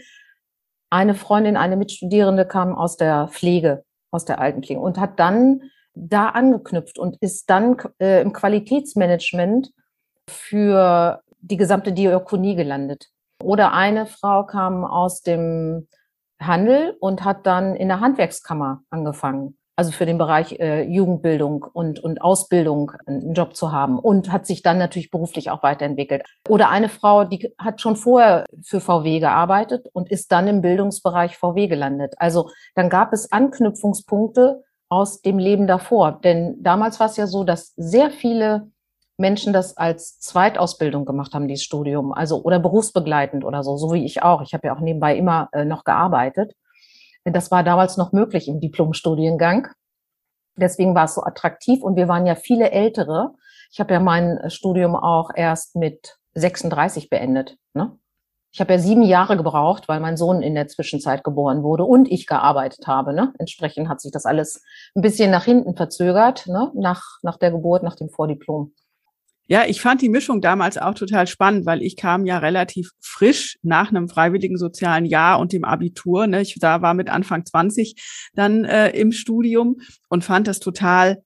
eine 0.91 1.15
Freundin, 1.15 1.57
eine 1.57 1.77
Mitstudierende 1.77 2.47
kam 2.47 2.75
aus 2.75 2.97
der 2.97 3.29
Pflege, 3.29 3.85
aus 4.11 4.25
der 4.25 4.41
Altenpflege 4.41 4.81
und 4.81 4.99
hat 4.99 5.19
dann 5.19 5.63
da 5.95 6.31
angeknüpft 6.31 6.99
und 6.99 7.17
ist 7.21 7.49
dann 7.49 7.77
äh, 7.99 8.21
im 8.21 8.33
Qualitätsmanagement 8.33 9.73
für 10.29 11.23
die 11.41 11.57
gesamte 11.57 11.93
Diakonie 11.93 12.55
gelandet. 12.55 13.09
Oder 13.43 13.73
eine 13.73 14.07
Frau 14.07 14.45
kam 14.45 14.85
aus 14.85 15.23
dem 15.23 15.89
Handel 16.41 16.97
und 17.01 17.25
hat 17.25 17.47
dann 17.47 17.75
in 17.75 17.89
der 17.89 18.01
Handwerkskammer 18.01 18.83
angefangen 18.91 19.57
also 19.81 19.93
für 19.93 20.05
den 20.05 20.19
Bereich 20.19 20.61
äh, 20.61 20.83
Jugendbildung 20.83 21.65
und, 21.73 22.01
und 22.01 22.21
Ausbildung 22.21 22.93
einen 23.07 23.33
Job 23.33 23.57
zu 23.57 23.73
haben 23.73 23.99
und 23.99 24.31
hat 24.31 24.45
sich 24.45 24.61
dann 24.61 24.77
natürlich 24.77 25.11
beruflich 25.11 25.51
auch 25.51 25.63
weiterentwickelt. 25.63 26.23
Oder 26.51 26.69
eine 26.69 26.91
Frau, 26.91 27.25
die 27.25 27.55
hat 27.57 27.81
schon 27.81 27.97
vorher 27.97 28.45
für 28.63 28.81
VW 28.81 29.21
gearbeitet 29.21 29.87
und 29.95 30.11
ist 30.11 30.33
dann 30.33 30.49
im 30.49 30.61
Bildungsbereich 30.61 31.39
VW 31.39 31.67
gelandet. 31.67 32.13
Also 32.19 32.51
dann 32.75 32.91
gab 32.91 33.15
es 33.15 33.33
Anknüpfungspunkte 33.33 34.65
aus 34.91 35.23
dem 35.23 35.39
Leben 35.39 35.67
davor. 35.67 36.21
Denn 36.23 36.63
damals 36.63 37.01
war 37.01 37.07
es 37.07 37.17
ja 37.17 37.27
so, 37.27 37.43
dass 37.43 37.73
sehr 37.77 38.11
viele 38.11 38.69
Menschen 39.17 39.55
das 39.55 39.79
als 39.79 40.21
Zweitausbildung 40.21 41.07
gemacht 41.07 41.33
haben, 41.33 41.49
dieses 41.49 41.65
Studium, 41.65 42.13
also 42.13 42.43
oder 42.43 42.59
berufsbegleitend 42.59 43.47
oder 43.47 43.65
so, 43.65 43.79
so 43.79 43.95
wie 43.95 44.05
ich 44.05 44.23
auch. 44.23 44.43
Ich 44.43 44.53
habe 44.53 44.67
ja 44.67 44.77
auch 44.77 44.81
nebenbei 44.81 45.17
immer 45.17 45.49
äh, 45.53 45.65
noch 45.65 45.85
gearbeitet. 45.85 46.53
Das 47.25 47.51
war 47.51 47.63
damals 47.63 47.97
noch 47.97 48.13
möglich 48.13 48.49
im 48.49 48.61
Diplomstudiengang. 48.61 49.69
Deswegen 50.57 50.95
war 50.95 51.05
es 51.05 51.15
so 51.15 51.23
attraktiv 51.23 51.83
und 51.83 51.97
wir 51.97 52.09
waren 52.09 52.27
ja 52.27 52.35
viele 52.35 52.71
Ältere. 52.71 53.33
Ich 53.73 53.81
habe 53.81 53.93
ja 53.93 54.01
mein 54.01 54.51
Studium 54.51 54.97
auch 54.97 55.31
erst 55.35 55.77
mit 55.77 56.17
36 56.35 57.09
beendet. 57.09 57.57
Ne? 57.75 57.99
Ich 58.53 58.61
habe 58.61 58.73
ja 58.73 58.79
sieben 58.79 59.03
Jahre 59.03 59.37
gebraucht, 59.37 59.89
weil 59.89 60.01
mein 60.01 60.17
Sohn 60.17 60.43
in 60.43 60.55
der 60.55 60.67
Zwischenzeit 60.67 61.23
geboren 61.23 61.63
wurde 61.63 61.85
und 61.85 62.11
ich 62.11 62.27
gearbeitet 62.27 62.87
habe. 62.87 63.13
Ne? 63.13 63.33
Entsprechend 63.39 63.89
hat 63.89 64.01
sich 64.01 64.11
das 64.11 64.27
alles 64.27 64.63
ein 64.97 65.03
bisschen 65.03 65.31
nach 65.31 65.45
hinten 65.45 65.77
verzögert, 65.77 66.47
ne? 66.47 66.73
nach, 66.75 67.19
nach 67.23 67.39
der 67.39 67.53
Geburt, 67.53 67.83
nach 67.83 67.97
dem 67.97 68.09
Vordiplom. 68.09 68.73
Ja, 69.51 69.65
ich 69.67 69.81
fand 69.81 70.01
die 70.01 70.09
Mischung 70.09 70.41
damals 70.41 70.79
auch 70.79 70.95
total 70.95 71.27
spannend, 71.27 71.67
weil 71.67 71.83
ich 71.83 71.97
kam 71.97 72.25
ja 72.25 72.39
relativ 72.39 72.93
frisch 73.01 73.59
nach 73.63 73.89
einem 73.91 74.09
freiwilligen 74.09 74.57
sozialen 74.57 75.05
Jahr 75.05 75.41
und 75.41 75.53
dem 75.53 75.65
Abitur. 75.65 76.29
Ne? 76.29 76.43
Ich 76.43 76.55
da 76.61 76.83
war 76.83 76.95
mit 76.95 77.09
Anfang 77.09 77.45
20 77.45 78.31
dann 78.33 78.65
äh, 78.65 78.91
im 78.91 79.11
Studium 79.11 79.81
und 80.09 80.23
fand 80.23 80.47
das 80.47 80.61
total 80.61 81.25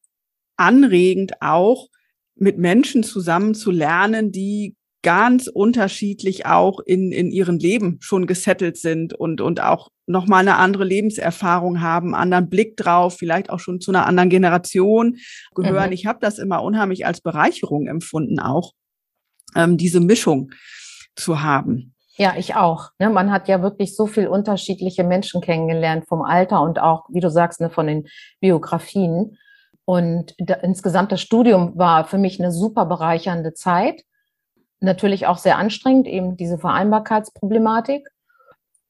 anregend 0.57 1.33
auch 1.43 1.89
mit 2.35 2.57
Menschen 2.57 3.03
zusammen 3.03 3.55
zu 3.55 3.71
lernen, 3.71 4.33
die 4.33 4.75
ganz 5.05 5.47
unterschiedlich 5.47 6.47
auch 6.47 6.81
in, 6.81 7.13
in 7.13 7.31
ihrem 7.31 7.59
Leben 7.59 7.99
schon 8.01 8.27
gesettelt 8.27 8.77
sind 8.77 9.13
und, 9.13 9.41
und 9.41 9.61
auch 9.63 9.91
nochmal 10.07 10.41
eine 10.41 10.57
andere 10.57 10.85
Lebenserfahrung 10.85 11.81
haben, 11.81 12.15
anderen 12.15 12.49
Blick 12.49 12.77
drauf, 12.77 13.17
vielleicht 13.19 13.51
auch 13.51 13.61
schon 13.61 13.81
zu 13.81 13.93
einer 13.93 14.07
anderen 14.07 14.31
Generation 14.31 15.19
gehören. 15.55 15.89
Mhm. 15.89 15.93
Ich 15.93 16.07
habe 16.07 16.19
das 16.21 16.39
immer 16.39 16.63
unheimlich 16.63 17.07
als 17.07 17.21
Bereicherung 17.21 17.87
empfunden, 17.87 18.41
auch 18.41 18.73
ähm, 19.55 19.77
diese 19.77 20.01
Mischung 20.01 20.51
zu 21.15 21.43
haben. 21.43 21.95
Ja, 22.17 22.35
ich 22.37 22.55
auch. 22.55 22.91
Ne, 22.99 23.11
man 23.11 23.31
hat 23.31 23.47
ja 23.49 23.61
wirklich 23.61 23.97
so 23.97 24.07
viel 24.07 24.27
unterschiedliche 24.27 25.05
Menschen 25.05 25.41
kennengelernt 25.41 26.07
vom 26.09 26.23
Alter 26.23 26.63
und 26.63 26.81
auch, 26.81 27.05
wie 27.11 27.21
du 27.21 27.29
sagst, 27.29 27.61
ne, 27.61 27.71
von 27.71 27.87
den 27.87 28.07
Biografien. 28.41 29.37
Und 29.85 30.35
da, 30.39 30.55
insgesamt 30.55 31.13
das 31.13 31.21
Studium 31.21 31.77
war 31.77 32.07
für 32.07 32.19
mich 32.19 32.41
eine 32.41 32.53
super 32.53 32.87
bereichernde 32.87 33.53
Zeit 33.53 34.03
natürlich 34.85 35.27
auch 35.27 35.39
sehr 35.39 35.59
anstrengend, 35.59 36.07
eben 36.07 36.37
diese 36.37 36.59
Vereinbarkeitsproblematik. 36.59 38.09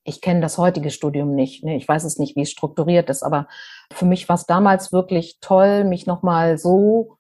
Ich 0.05 0.21
kenne 0.21 0.41
das 0.41 0.59
heutige 0.59 0.91
Studium 0.91 1.35
nicht. 1.35 1.65
Ne? 1.65 1.77
Ich 1.77 1.89
weiß 1.89 2.05
es 2.05 2.19
nicht, 2.19 2.37
wie 2.37 2.43
es 2.43 2.51
strukturiert 2.51 3.09
ist, 3.09 3.23
aber 3.23 3.49
für 3.93 4.05
mich 4.05 4.29
war 4.29 4.37
es 4.37 4.47
damals 4.47 4.93
wirklich 4.93 5.39
toll, 5.41 5.85
mich 5.85 6.07
nochmal 6.07 6.59
so 6.59 7.17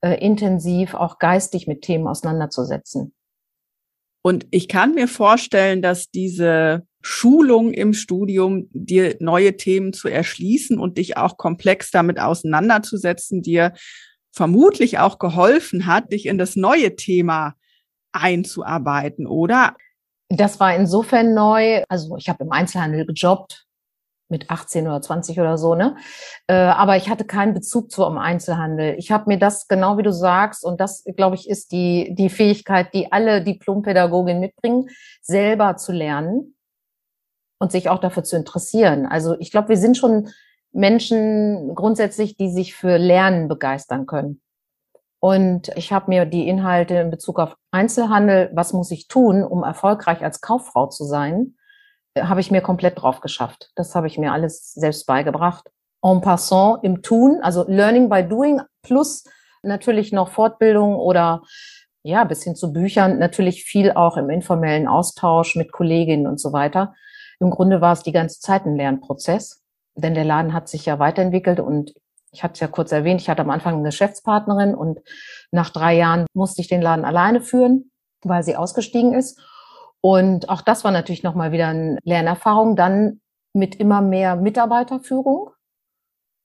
äh, 0.00 0.14
intensiv 0.20 0.94
auch 0.94 1.18
geistig 1.18 1.66
mit 1.66 1.82
Themen 1.82 2.08
auseinanderzusetzen. 2.08 3.14
Und 4.22 4.46
ich 4.50 4.68
kann 4.68 4.94
mir 4.94 5.06
vorstellen, 5.06 5.82
dass 5.82 6.10
diese 6.10 6.86
Schulung 7.02 7.72
im 7.72 7.92
Studium, 7.92 8.68
dir 8.72 9.16
neue 9.20 9.56
Themen 9.58 9.92
zu 9.92 10.08
erschließen 10.08 10.78
und 10.78 10.96
dich 10.96 11.18
auch 11.18 11.36
komplex 11.36 11.90
damit 11.90 12.18
auseinanderzusetzen, 12.18 13.42
dir 13.42 13.74
vermutlich 14.32 14.98
auch 14.98 15.18
geholfen 15.18 15.86
hat, 15.86 16.12
dich 16.12 16.26
in 16.26 16.38
das 16.38 16.56
neue 16.56 16.96
Thema 16.96 17.54
einzuarbeiten, 18.14 19.26
oder? 19.26 19.74
Das 20.28 20.60
war 20.60 20.74
insofern 20.74 21.34
neu. 21.34 21.82
Also 21.88 22.16
ich 22.16 22.28
habe 22.28 22.44
im 22.44 22.52
Einzelhandel 22.52 23.06
gejobbt 23.06 23.66
mit 24.28 24.50
18 24.50 24.86
oder 24.86 25.02
20 25.02 25.38
oder 25.38 25.58
so, 25.58 25.74
ne? 25.74 25.96
Äh, 26.46 26.54
aber 26.54 26.96
ich 26.96 27.10
hatte 27.10 27.24
keinen 27.24 27.54
Bezug 27.54 27.90
zum 27.90 28.16
Einzelhandel. 28.18 28.94
Ich 28.98 29.12
habe 29.12 29.24
mir 29.28 29.38
das 29.38 29.68
genau 29.68 29.98
wie 29.98 30.02
du 30.02 30.12
sagst 30.12 30.64
und 30.64 30.80
das 30.80 31.04
glaube 31.16 31.36
ich 31.36 31.48
ist 31.48 31.72
die 31.72 32.14
die 32.14 32.30
Fähigkeit, 32.30 32.94
die 32.94 33.12
alle 33.12 33.42
Diplompädagoginnen 33.42 34.40
mitbringen, 34.40 34.88
selber 35.20 35.76
zu 35.76 35.92
lernen 35.92 36.56
und 37.60 37.70
sich 37.70 37.88
auch 37.88 37.98
dafür 37.98 38.24
zu 38.24 38.36
interessieren. 38.36 39.06
Also 39.06 39.36
ich 39.38 39.50
glaube, 39.50 39.68
wir 39.68 39.76
sind 39.76 39.96
schon 39.96 40.30
Menschen 40.72 41.74
grundsätzlich, 41.74 42.36
die 42.36 42.50
sich 42.50 42.74
für 42.74 42.96
Lernen 42.96 43.48
begeistern 43.48 44.06
können. 44.06 44.40
Und 45.24 45.68
ich 45.74 45.90
habe 45.90 46.10
mir 46.10 46.26
die 46.26 46.46
Inhalte 46.46 46.96
in 46.96 47.10
Bezug 47.10 47.38
auf 47.38 47.56
Einzelhandel, 47.70 48.50
was 48.52 48.74
muss 48.74 48.90
ich 48.90 49.08
tun, 49.08 49.42
um 49.42 49.62
erfolgreich 49.62 50.22
als 50.22 50.42
Kauffrau 50.42 50.88
zu 50.88 51.04
sein, 51.04 51.54
habe 52.20 52.42
ich 52.42 52.50
mir 52.50 52.60
komplett 52.60 53.00
drauf 53.00 53.22
geschafft. 53.22 53.70
Das 53.74 53.94
habe 53.94 54.06
ich 54.06 54.18
mir 54.18 54.32
alles 54.32 54.74
selbst 54.74 55.06
beigebracht. 55.06 55.70
En 56.02 56.20
passant 56.20 56.80
im 56.84 57.00
Tun, 57.00 57.38
also 57.40 57.64
Learning 57.66 58.10
by 58.10 58.22
Doing 58.22 58.60
plus 58.82 59.24
natürlich 59.62 60.12
noch 60.12 60.28
Fortbildung 60.28 60.94
oder 60.96 61.40
ja, 62.02 62.24
bis 62.24 62.44
hin 62.44 62.54
zu 62.54 62.74
Büchern, 62.74 63.18
natürlich 63.18 63.64
viel 63.64 63.92
auch 63.92 64.18
im 64.18 64.28
informellen 64.28 64.86
Austausch 64.86 65.56
mit 65.56 65.72
Kolleginnen 65.72 66.26
und 66.26 66.38
so 66.38 66.52
weiter. 66.52 66.92
Im 67.40 67.48
Grunde 67.48 67.80
war 67.80 67.94
es 67.94 68.02
die 68.02 68.12
ganze 68.12 68.40
Zeit 68.40 68.66
ein 68.66 68.76
Lernprozess, 68.76 69.62
denn 69.94 70.12
der 70.12 70.24
Laden 70.24 70.52
hat 70.52 70.68
sich 70.68 70.84
ja 70.84 70.98
weiterentwickelt 70.98 71.60
und 71.60 71.94
ich 72.34 72.42
hatte 72.42 72.54
es 72.54 72.60
ja 72.60 72.66
kurz 72.66 72.90
erwähnt, 72.92 73.20
ich 73.20 73.30
hatte 73.30 73.42
am 73.42 73.50
Anfang 73.50 73.74
eine 73.74 73.84
Geschäftspartnerin 73.84 74.74
und 74.74 75.00
nach 75.52 75.70
drei 75.70 75.94
Jahren 75.96 76.26
musste 76.34 76.60
ich 76.60 76.68
den 76.68 76.82
Laden 76.82 77.04
alleine 77.04 77.40
führen, 77.40 77.90
weil 78.22 78.42
sie 78.42 78.56
ausgestiegen 78.56 79.14
ist. 79.14 79.40
Und 80.00 80.48
auch 80.48 80.60
das 80.60 80.84
war 80.84 80.90
natürlich 80.90 81.22
nochmal 81.22 81.52
wieder 81.52 81.68
eine 81.68 81.98
Lernerfahrung, 82.02 82.76
dann 82.76 83.20
mit 83.54 83.76
immer 83.76 84.02
mehr 84.02 84.36
Mitarbeiterführung. 84.36 85.50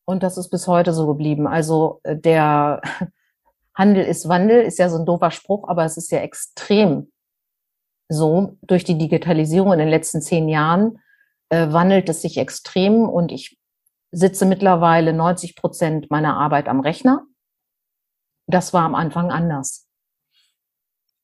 Und 0.06 0.24
das 0.24 0.38
ist 0.38 0.50
bis 0.50 0.68
heute 0.68 0.94
so 0.94 1.08
geblieben. 1.08 1.48
Also 1.48 2.00
äh, 2.04 2.16
der 2.16 2.82
Handel 3.76 4.06
ist 4.06 4.30
Wandel, 4.30 4.62
ist 4.62 4.80
ja 4.80 4.90
so 4.90 4.98
ein 4.98 5.06
doofer 5.06 5.32
Spruch, 5.32 5.68
aber 5.68 5.86
es 5.86 5.98
ist 5.98 6.12
ja 6.12 6.20
extrem 6.20 7.12
so. 8.08 8.58
Durch 8.62 8.84
die 8.84 8.98
Digitalisierung 8.98 9.74
in 9.74 9.80
den 9.80 9.90
letzten 9.90 10.22
zehn 10.22 10.50
Jahren 10.50 11.00
äh, 11.50 11.72
wandelt 11.72 12.10
es 12.10 12.22
sich 12.22 12.38
extrem 12.38 13.10
und 13.10 13.32
ich 13.32 13.59
sitze 14.12 14.46
mittlerweile 14.46 15.14
90 15.14 15.56
Prozent 15.56 16.10
meiner 16.10 16.38
Arbeit 16.38 16.68
am 16.68 16.80
Rechner. 16.80 17.26
Das 18.48 18.74
war 18.74 18.84
am 18.84 18.96
Anfang 18.96 19.32
anders. 19.32 19.88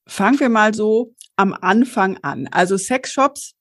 Fangen 0.07 0.39
wir 0.39 0.49
mal 0.49 0.73
so 0.73 1.13
am 1.35 1.53
Anfang 1.53 2.17
an. 2.21 2.47
Also 2.47 2.77
Sexshops, 2.77 3.55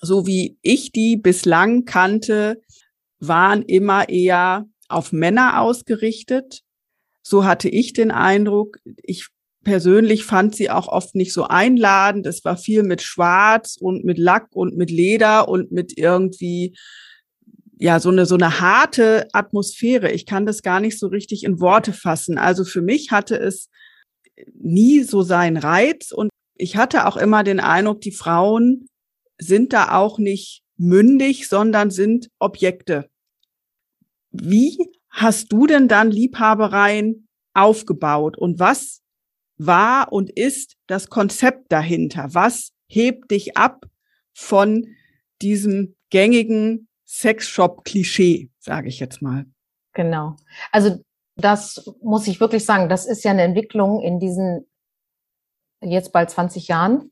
so 0.00 0.26
wie 0.26 0.58
ich 0.62 0.92
die 0.92 1.16
bislang 1.16 1.84
kannte, 1.84 2.62
waren 3.18 3.62
immer 3.62 4.08
eher 4.08 4.66
auf 4.88 5.12
Männer 5.12 5.60
ausgerichtet. 5.60 6.62
So 7.22 7.44
hatte 7.44 7.68
ich 7.68 7.92
den 7.92 8.10
Eindruck. 8.10 8.78
Ich 9.02 9.28
persönlich 9.62 10.24
fand 10.24 10.56
sie 10.56 10.70
auch 10.70 10.88
oft 10.88 11.14
nicht 11.14 11.32
so 11.32 11.44
einladend. 11.44 12.26
Es 12.26 12.44
war 12.44 12.56
viel 12.56 12.82
mit 12.82 13.02
Schwarz 13.02 13.76
und 13.78 14.04
mit 14.04 14.18
Lack 14.18 14.48
und 14.54 14.76
mit 14.76 14.90
Leder 14.90 15.48
und 15.48 15.70
mit 15.70 15.96
irgendwie 15.96 16.76
ja, 17.82 17.98
so 17.98 18.10
eine, 18.10 18.26
so 18.26 18.36
eine 18.36 18.60
harte 18.60 19.26
Atmosphäre. 19.32 20.12
Ich 20.12 20.24
kann 20.24 20.46
das 20.46 20.62
gar 20.62 20.78
nicht 20.78 21.00
so 21.00 21.08
richtig 21.08 21.42
in 21.42 21.58
Worte 21.58 21.92
fassen. 21.92 22.38
Also 22.38 22.64
für 22.64 22.80
mich 22.80 23.10
hatte 23.10 23.36
es 23.36 23.70
nie 24.54 25.02
so 25.02 25.22
seinen 25.22 25.56
Reiz 25.56 26.12
und 26.12 26.30
ich 26.56 26.76
hatte 26.76 27.08
auch 27.08 27.16
immer 27.16 27.42
den 27.42 27.58
Eindruck, 27.58 28.00
die 28.00 28.12
Frauen 28.12 28.86
sind 29.36 29.72
da 29.72 29.96
auch 29.96 30.20
nicht 30.20 30.62
mündig, 30.76 31.48
sondern 31.48 31.90
sind 31.90 32.28
Objekte. 32.38 33.10
Wie 34.30 34.78
hast 35.10 35.52
du 35.52 35.66
denn 35.66 35.88
dann 35.88 36.12
Liebhabereien 36.12 37.26
aufgebaut 37.52 38.38
und 38.38 38.60
was 38.60 39.00
war 39.56 40.12
und 40.12 40.30
ist 40.30 40.76
das 40.86 41.08
Konzept 41.08 41.72
dahinter? 41.72 42.28
Was 42.30 42.70
hebt 42.86 43.32
dich 43.32 43.56
ab 43.56 43.86
von 44.32 44.86
diesem 45.40 45.96
gängigen 46.10 46.86
Sexshop-Klischee, 47.12 48.50
sage 48.58 48.88
ich 48.88 48.98
jetzt 48.98 49.20
mal. 49.20 49.44
Genau. 49.92 50.36
Also 50.70 51.02
das 51.36 51.84
muss 52.02 52.26
ich 52.26 52.40
wirklich 52.40 52.64
sagen, 52.64 52.88
das 52.88 53.06
ist 53.06 53.22
ja 53.22 53.30
eine 53.30 53.42
Entwicklung 53.42 54.00
in 54.00 54.18
diesen 54.18 54.66
jetzt 55.82 56.12
bald 56.12 56.30
20 56.30 56.68
Jahren. 56.68 57.10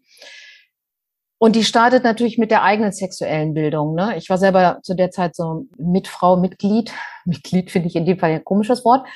Und 1.39 1.57
die 1.57 1.65
startet 1.65 2.05
natürlich 2.05 2.39
mit 2.39 2.51
der 2.51 2.63
eigenen 2.63 2.93
sexuellen 2.93 3.55
Bildung. 3.55 3.95
Ne? 3.95 4.17
Ich 4.17 4.31
war 4.31 4.39
selber 4.39 4.81
zu 4.83 4.95
der 4.95 5.11
Zeit 5.11 5.35
so 5.37 5.67
Mitfrau, 5.77 6.37
Mitglied. 6.37 6.93
Mitglied 7.25 7.71
finde 7.71 7.89
ich 7.89 7.97
in 7.97 8.07
dem 8.07 8.19
Fall 8.19 8.31
ein 8.31 8.45
komisches 8.45 8.85
Wort 8.85 9.07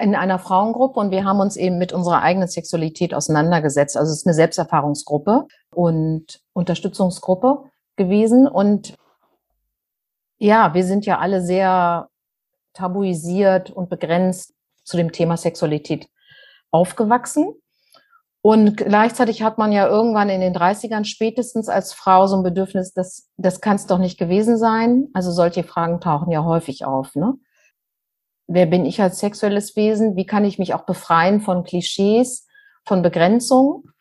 in 0.00 0.14
einer 0.14 0.38
Frauengruppe 0.38 0.98
und 0.98 1.10
wir 1.10 1.24
haben 1.24 1.40
uns 1.40 1.56
eben 1.56 1.76
mit 1.76 1.92
unserer 1.92 2.22
eigenen 2.22 2.48
Sexualität 2.48 3.12
auseinandergesetzt. 3.12 3.96
Also 3.96 4.10
es 4.10 4.20
ist 4.20 4.26
eine 4.26 4.34
Selbsterfahrungsgruppe 4.34 5.46
und 5.74 6.40
Unterstützungsgruppe 6.54 7.64
gewesen. 7.96 8.48
Und 8.48 8.94
ja, 10.42 10.74
wir 10.74 10.84
sind 10.84 11.06
ja 11.06 11.18
alle 11.18 11.40
sehr 11.40 12.08
tabuisiert 12.74 13.70
und 13.70 13.88
begrenzt 13.88 14.54
zu 14.84 14.96
dem 14.96 15.12
Thema 15.12 15.36
Sexualität 15.36 16.08
aufgewachsen. 16.70 17.54
Und 18.44 18.76
gleichzeitig 18.76 19.42
hat 19.42 19.58
man 19.58 19.70
ja 19.70 19.86
irgendwann 19.86 20.28
in 20.28 20.40
den 20.40 20.54
30ern 20.54 21.04
spätestens 21.04 21.68
als 21.68 21.92
Frau 21.92 22.26
so 22.26 22.36
ein 22.36 22.42
Bedürfnis, 22.42 22.92
das, 22.92 23.30
das 23.36 23.60
kann 23.60 23.76
es 23.76 23.86
doch 23.86 23.98
nicht 23.98 24.18
gewesen 24.18 24.56
sein. 24.56 25.08
Also 25.14 25.30
solche 25.30 25.62
Fragen 25.62 26.00
tauchen 26.00 26.32
ja 26.32 26.42
häufig 26.42 26.84
auf. 26.84 27.14
Ne? 27.14 27.34
wer 28.46 28.66
bin 28.66 28.84
ich 28.84 29.00
als 29.00 29.18
sexuelles 29.18 29.76
Wesen, 29.76 30.16
wie 30.16 30.26
kann 30.26 30.44
ich 30.44 30.58
mich 30.58 30.74
auch 30.74 30.84
befreien 30.84 31.40
von 31.40 31.64
Klischees, 31.64 32.46
von 32.84 33.02
Begrenzungen. 33.02 33.91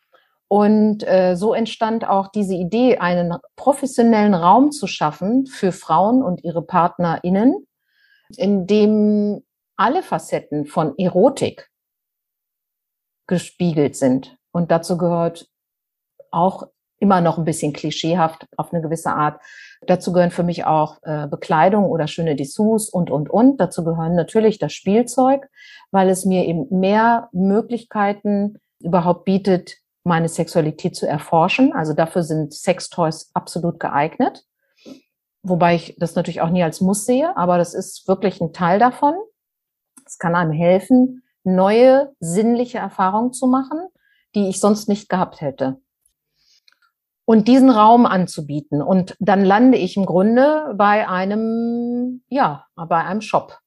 Und 0.52 1.08
äh, 1.08 1.38
so 1.38 1.54
entstand 1.54 2.06
auch 2.06 2.28
diese 2.28 2.56
Idee, 2.56 2.98
einen 2.98 3.38
professionellen 3.56 4.34
Raum 4.34 4.74
zu 4.74 4.86
schaffen 4.86 5.46
für 5.46 5.72
Frauen 5.72 6.22
und 6.22 6.44
ihre 6.44 6.62
PartnerInnen, 6.62 7.66
in 8.36 8.68
dem 8.68 9.46
alle 9.78 10.04
Facetten 10.04 10.66
von 10.66 10.98
Erotik 10.98 11.70
gespiegelt 13.28 13.96
sind. 13.96 14.36
Und 14.52 14.72
dazu 14.72 14.98
gehört 14.98 15.48
auch 16.32 16.68
immer 17.00 17.22
noch 17.22 17.38
ein 17.38 17.46
bisschen 17.46 17.72
klischeehaft 17.72 18.46
auf 18.58 18.74
eine 18.74 18.82
gewisse 18.82 19.14
Art. 19.14 19.42
Dazu 19.88 20.12
gehören 20.12 20.32
für 20.32 20.44
mich 20.44 20.66
auch 20.66 20.98
äh, 21.04 21.28
Bekleidung 21.28 21.86
oder 21.86 22.08
schöne 22.08 22.36
Dessous 22.36 22.90
und, 22.90 23.10
und, 23.10 23.30
und. 23.30 23.62
Dazu 23.62 23.86
gehören 23.86 24.16
natürlich 24.16 24.60
das 24.60 24.74
Spielzeug, 24.74 25.48
weil 25.92 26.10
es 26.10 26.26
mir 26.26 26.44
eben 26.44 26.68
mehr 26.78 27.30
Möglichkeiten 27.32 28.58
überhaupt 28.82 29.24
bietet, 29.24 29.81
meine 30.04 30.30
Sexualität 30.30 30.96
zu 30.96 31.08
erforschen. 31.08 31.74
Also 31.74 31.94
dafür 31.94 32.24
sind 32.24 32.54
Sextoys 32.54 33.32
absolut 33.34 33.80
geeignet. 33.80 34.46
Wobei 35.44 35.76
ich 35.76 35.96
das 35.98 36.16
natürlich 36.16 36.42
auch 36.42 36.50
nie 36.50 36.64
als 36.64 36.82
Muss 36.82 37.06
sehe, 37.06 37.36
aber 37.36 37.58
das 37.58 37.74
ist 37.74 38.08
wirklich 38.08 38.42
ein 38.42 38.54
Teil 38.54 38.80
davon. 38.80 39.16
Es 40.06 40.18
kann 40.18 40.36
einem 40.36 40.52
helfen, 40.52 41.24
neue 41.44 42.14
sinnliche 42.20 42.78
Erfahrungen 42.78 43.34
zu 43.34 43.48
machen, 43.48 43.80
die 44.36 44.50
ich 44.50 44.60
sonst 44.60 44.88
nicht 44.88 45.10
gehabt 45.10 45.42
hätte 45.42 45.82
und 47.32 47.48
diesen 47.48 47.70
Raum 47.70 48.06
anzubieten. 48.06 48.82
Und 48.82 49.16
dann 49.20 49.46
lande 49.46 49.78
ich 49.78 49.96
im 49.96 50.06
Grunde 50.06 50.74
bei 50.76 51.08
einem, 51.08 52.24
ja, 52.28 52.66
bei 52.76 53.06
einem 53.06 53.22
Shop, 53.22 53.60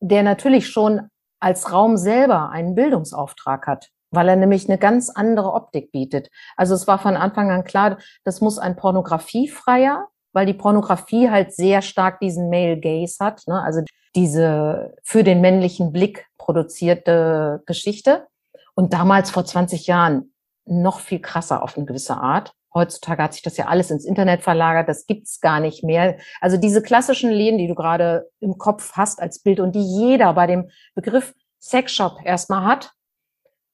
der 0.00 0.24
natürlich 0.24 0.68
schon 0.68 1.08
als 1.40 1.72
Raum 1.72 1.96
selber 1.96 2.50
einen 2.50 2.74
Bildungsauftrag 2.74 3.66
hat, 3.68 3.90
weil 4.10 4.28
er 4.28 4.36
nämlich 4.36 4.68
eine 4.68 4.78
ganz 4.78 5.10
andere 5.10 5.52
Optik 5.52 5.92
bietet. 5.92 6.30
Also 6.56 6.74
es 6.74 6.86
war 6.86 6.98
von 6.98 7.16
Anfang 7.16 7.50
an 7.50 7.64
klar, 7.64 7.98
das 8.24 8.40
muss 8.40 8.58
ein 8.58 8.76
pornografiefreier, 8.76 10.08
weil 10.32 10.46
die 10.46 10.54
Pornografie 10.54 11.30
halt 11.30 11.52
sehr 11.52 11.82
stark 11.82 12.20
diesen 12.20 12.50
Male 12.50 12.78
Gaze 12.78 13.24
hat, 13.24 13.42
ne? 13.46 13.62
also 13.62 13.82
diese 14.14 14.94
für 15.02 15.24
den 15.24 15.40
männlichen 15.40 15.92
Blick 15.92 16.26
produzierte 16.38 17.62
Geschichte. 17.66 18.26
Und 18.74 18.92
damals 18.92 19.30
vor 19.30 19.44
20 19.44 19.86
Jahren 19.86 20.32
noch 20.64 21.00
viel 21.00 21.20
krasser 21.20 21.62
auf 21.62 21.76
eine 21.76 21.86
gewisse 21.86 22.16
Art. 22.16 22.52
Heutzutage 22.72 23.22
hat 23.22 23.32
sich 23.32 23.42
das 23.42 23.56
ja 23.56 23.66
alles 23.66 23.90
ins 23.90 24.04
Internet 24.04 24.42
verlagert, 24.42 24.88
das 24.88 25.06
gibt's 25.06 25.40
gar 25.40 25.58
nicht 25.58 25.82
mehr. 25.82 26.18
Also 26.40 26.58
diese 26.58 26.82
klassischen 26.82 27.30
Läden, 27.30 27.58
die 27.58 27.66
du 27.66 27.74
gerade 27.74 28.28
im 28.40 28.58
Kopf 28.58 28.92
hast 28.92 29.20
als 29.20 29.40
Bild 29.40 29.58
und 29.58 29.74
die 29.74 29.82
jeder 29.82 30.34
bei 30.34 30.46
dem 30.46 30.70
Begriff 30.94 31.34
Sexshop 31.60 32.18
erstmal 32.24 32.64
hat, 32.64 32.92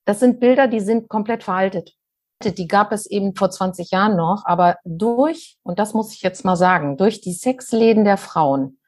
das 0.05 0.21
sind 0.21 0.41
Bilder, 0.41 0.69
die 0.69 0.81
sind 0.81 1.09
komplett 1.09 1.45
veraltet. 1.45 1.95
Die 2.43 2.69
gab 2.69 2.93
es 2.93 3.07
eben 3.07 3.35
vor 3.35 3.51
20 3.51 3.91
Jahren 3.91 4.17
noch, 4.17 4.45
aber 4.45 4.77
durch, 4.85 5.57
und 5.63 5.79
das 5.79 5.95
muss 5.95 6.13
ich 6.13 6.23
jetzt 6.23 6.45
mal 6.45 6.57
sagen, 6.57 6.97
durch 6.97 7.21
die 7.21 7.33
Sexläden 7.33 8.05
der 8.05 8.17
Frauen, 8.17 8.79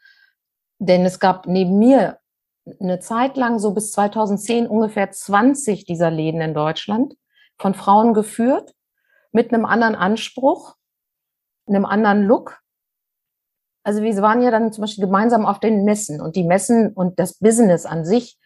denn 0.79 1.07
es 1.07 1.21
gab 1.21 1.47
neben 1.47 1.79
mir 1.79 2.19
eine 2.81 2.99
Zeit 2.99 3.37
lang, 3.37 3.59
so 3.59 3.73
bis 3.73 3.93
2010, 3.93 4.67
ungefähr 4.67 5.11
20 5.11 5.85
dieser 5.85 6.11
Läden 6.11 6.41
in 6.41 6.55
Deutschland, 6.55 7.15
von 7.59 7.75
Frauen 7.75 8.13
geführt, 8.13 8.75
mit 9.33 9.53
einem 9.53 9.65
anderen 9.65 9.95
Anspruch, 9.95 10.75
einem 11.67 11.87
anderen 11.87 12.25
Look. 12.25 12.61
Also 13.85 14.03
wir 14.03 14.17
waren 14.17 14.43
ja 14.43 14.51
dann 14.51 14.73
zum 14.73 14.83
Beispiel 14.83 15.05
gemeinsam 15.05 15.47
auf 15.47 15.61
den 15.61 15.85
Messen 15.85 16.21
und 16.21 16.37
die 16.37 16.45
Messen 16.45 16.93
und 16.93 17.19
das 17.19 17.39
Business 17.39 17.87
an 17.87 18.05
sich 18.05 18.39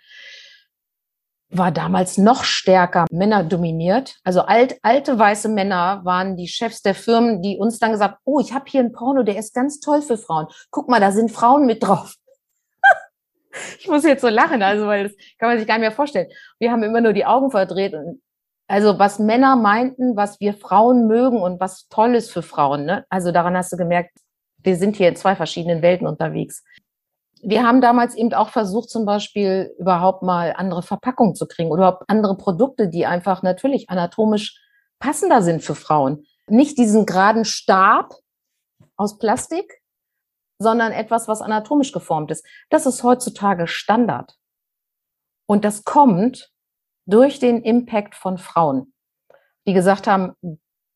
war 1.51 1.73
damals 1.73 2.17
noch 2.17 2.45
stärker 2.45 3.07
Männer 3.11 3.43
dominiert. 3.43 4.17
Also 4.25 4.43
alt, 4.43 4.79
alte 4.83 5.19
weiße 5.19 5.49
Männer 5.49 6.01
waren 6.05 6.37
die 6.37 6.49
Chefs 6.49 6.83
der 6.83 6.95
Firmen, 6.95 7.43
die 7.43 7.59
uns 7.59 7.79
dann 7.79 7.93
gesagt, 7.93 8.19
oh, 8.25 8.41
ich 8.41 8.53
habe 8.53 8.67
hier 8.69 8.81
ein 8.81 8.93
Porno, 8.93 9.23
der 9.23 9.37
ist 9.37 9.55
ganz 9.55 9.81
toll 9.81 10.01
für 10.03 10.17
Frauen. 10.17 10.47
Guck 10.71 10.89
mal, 10.89 11.01
da 11.01 11.11
sind 11.11 11.31
Frauen 11.33 11.67
mit 11.67 11.83
drauf. 11.83 12.15
ich 13.79 13.89
muss 13.89 14.05
jetzt 14.05 14.23
so 14.23 14.29
lachen, 14.29 14.63
also 14.63 14.87
weil 14.87 15.09
das 15.09 15.17
kann 15.39 15.49
man 15.49 15.59
sich 15.59 15.67
gar 15.67 15.75
nicht 15.75 15.89
mehr 15.89 15.93
vorstellen. 15.93 16.29
Wir 16.59 16.71
haben 16.71 16.85
immer 16.85 17.01
nur 17.01 17.13
die 17.13 17.27
Augen 17.27 17.51
verdreht 17.51 17.95
und 17.95 18.23
also 18.69 19.01
was 19.01 19.19
Männer 19.19 19.57
meinten, 19.57 20.15
was 20.15 20.39
wir 20.39 20.55
Frauen 20.55 21.09
mögen 21.09 21.43
und 21.43 21.59
was 21.59 21.89
toll 21.89 22.15
ist 22.15 22.31
für 22.31 22.43
Frauen. 22.43 22.85
Ne? 22.85 23.05
Also 23.09 23.33
daran 23.33 23.57
hast 23.57 23.73
du 23.73 23.77
gemerkt, 23.77 24.17
wir 24.63 24.77
sind 24.77 24.95
hier 24.95 25.09
in 25.09 25.17
zwei 25.17 25.35
verschiedenen 25.35 25.83
Welten 25.83 26.07
unterwegs. 26.07 26.63
Wir 27.43 27.67
haben 27.67 27.81
damals 27.81 28.15
eben 28.15 28.35
auch 28.35 28.51
versucht, 28.51 28.91
zum 28.91 29.07
Beispiel 29.07 29.75
überhaupt 29.79 30.23
mal 30.23 30.53
andere 30.57 30.83
Verpackungen 30.83 31.35
zu 31.35 31.47
kriegen 31.47 31.71
oder 31.71 32.01
andere 32.07 32.37
Produkte, 32.37 32.89
die 32.89 33.07
einfach 33.07 33.43
natürlich 33.43 33.89
anatomisch 33.89 34.61
passender 34.99 35.43
sind 35.43 35.63
für 35.63 35.75
Frauen. 35.75 36.27
Nicht 36.49 36.77
diesen 36.77 37.07
geraden 37.07 37.45
Stab 37.45 38.15
aus 38.97 39.19
Plastik, 39.19 39.81
sondern 40.59 40.93
etwas, 40.93 41.27
was 41.27 41.41
anatomisch 41.41 41.93
geformt 41.93 42.31
ist. 42.31 42.45
Das 42.69 42.85
ist 42.85 43.03
heutzutage 43.03 43.67
Standard. 43.67 44.35
Und 45.47 45.65
das 45.65 45.85
kommt 45.85 46.53
durch 47.07 47.39
den 47.39 47.63
Impact 47.63 48.15
von 48.15 48.37
Frauen, 48.37 48.93
die 49.67 49.73
gesagt 49.73 50.07
haben, 50.07 50.35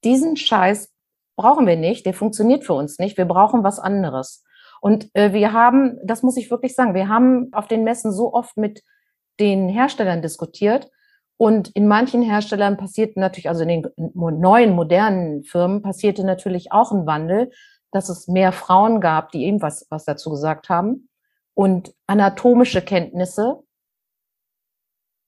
diesen 0.04 0.36
Scheiß 0.36 0.92
brauchen 1.36 1.66
wir 1.66 1.76
nicht, 1.76 2.06
der 2.06 2.14
funktioniert 2.14 2.64
für 2.64 2.74
uns 2.74 2.98
nicht, 2.98 3.16
wir 3.16 3.24
brauchen 3.24 3.64
was 3.64 3.78
anderes. 3.80 4.44
Und 4.84 5.08
äh, 5.14 5.32
wir 5.32 5.54
haben, 5.54 5.98
das 6.04 6.22
muss 6.22 6.36
ich 6.36 6.50
wirklich 6.50 6.74
sagen, 6.74 6.92
wir 6.92 7.08
haben 7.08 7.48
auf 7.52 7.68
den 7.68 7.84
Messen 7.84 8.12
so 8.12 8.34
oft 8.34 8.58
mit 8.58 8.82
den 9.40 9.70
Herstellern 9.70 10.20
diskutiert 10.20 10.90
und 11.38 11.70
in 11.70 11.88
manchen 11.88 12.20
Herstellern 12.20 12.76
passiert 12.76 13.16
natürlich, 13.16 13.48
also 13.48 13.62
in 13.62 13.68
den 13.68 13.86
neuen, 14.14 14.74
modernen 14.74 15.42
Firmen 15.44 15.80
passierte 15.80 16.22
natürlich 16.22 16.70
auch 16.70 16.92
ein 16.92 17.06
Wandel, 17.06 17.50
dass 17.92 18.10
es 18.10 18.28
mehr 18.28 18.52
Frauen 18.52 19.00
gab, 19.00 19.32
die 19.32 19.44
eben 19.44 19.62
was, 19.62 19.86
was 19.88 20.04
dazu 20.04 20.28
gesagt 20.28 20.68
haben 20.68 21.08
und 21.54 21.94
anatomische 22.06 22.82
Kenntnisse 22.82 23.64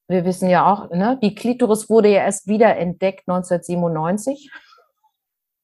wir 0.09 0.25
wissen 0.25 0.49
ja 0.49 0.71
auch, 0.71 0.91
ne, 0.91 1.19
die 1.21 1.35
Klitoris 1.35 1.91
wurde 1.91 2.11
ja 2.11 2.21
erst 2.21 2.47
wieder 2.47 2.77
entdeckt 2.77 3.29
1997. 3.29 4.51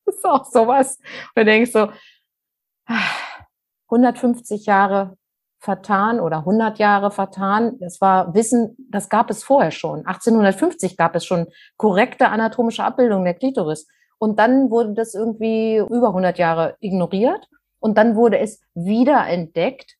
Das 0.05 0.17
ist 0.17 0.25
auch 0.25 0.45
sowas. 0.45 0.99
Du 1.37 1.45
denkst 1.45 1.71
so, 1.71 1.93
150 3.93 4.67
Jahre 4.67 5.17
vertan 5.59 6.19
oder 6.19 6.39
100 6.39 6.79
Jahre 6.79 7.11
vertan. 7.11 7.79
Das 7.79 8.01
war 8.01 8.35
Wissen, 8.35 8.77
das 8.91 9.09
gab 9.09 9.31
es 9.31 9.45
vorher 9.45 9.71
schon. 9.71 10.07
1850 10.07 10.97
gab 10.97 11.15
es 11.15 11.25
schon 11.25 11.47
korrekte 11.77 12.29
anatomische 12.29 12.85
Abbildung 12.85 13.25
der 13.25 13.35
Klitoris. 13.35 13.87
Und 14.19 14.39
dann 14.39 14.71
wurde 14.71 14.95
das 14.95 15.15
irgendwie 15.15 15.77
über 15.77 16.09
100 16.09 16.39
Jahre 16.39 16.77
ignoriert. 16.81 17.49
Und 17.79 17.99
dann 17.99 18.17
wurde 18.17 18.39
es 18.39 18.61
wieder 18.75 19.27
entdeckt 19.27 19.99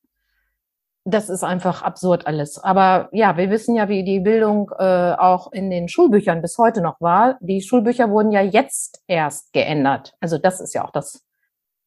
das 1.05 1.29
ist 1.29 1.43
einfach 1.43 1.83
absurd 1.83 2.27
alles. 2.27 2.59
Aber 2.59 3.09
ja, 3.13 3.37
wir 3.37 3.51
wissen 3.51 3.75
ja, 3.75 3.89
wie 3.89 4.05
die 4.05 4.21
Bildung 4.21 4.71
äh, 4.79 5.15
auch 5.15 5.53
in 5.53 5.71
den 5.71 5.89
Schulbüchern 5.89 6.41
bis 6.43 6.59
heute 6.59 6.81
noch 6.81 7.01
war. 7.01 7.39
Die 7.41 7.61
Schulbücher 7.61 8.11
wurden 8.11 8.31
ja 8.31 8.41
jetzt 8.41 9.03
erst 9.09 9.53
geändert. 9.53 10.15
Also 10.21 10.39
das 10.39 10.61
ist 10.61 10.75
ja 10.75 10.85
auch 10.85 10.93
das 10.93 11.25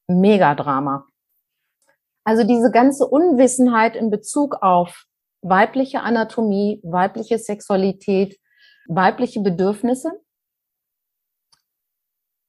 Megadrama. 0.08 1.06
Also 2.26 2.44
diese 2.44 2.72
ganze 2.72 3.06
Unwissenheit 3.06 3.96
in 3.96 4.10
Bezug 4.10 4.56
auf 4.62 5.06
weibliche 5.42 6.02
Anatomie, 6.02 6.82
weibliche 6.84 7.38
Sexualität, 7.38 8.40
weibliche 8.88 9.42
Bedürfnisse 9.42 10.12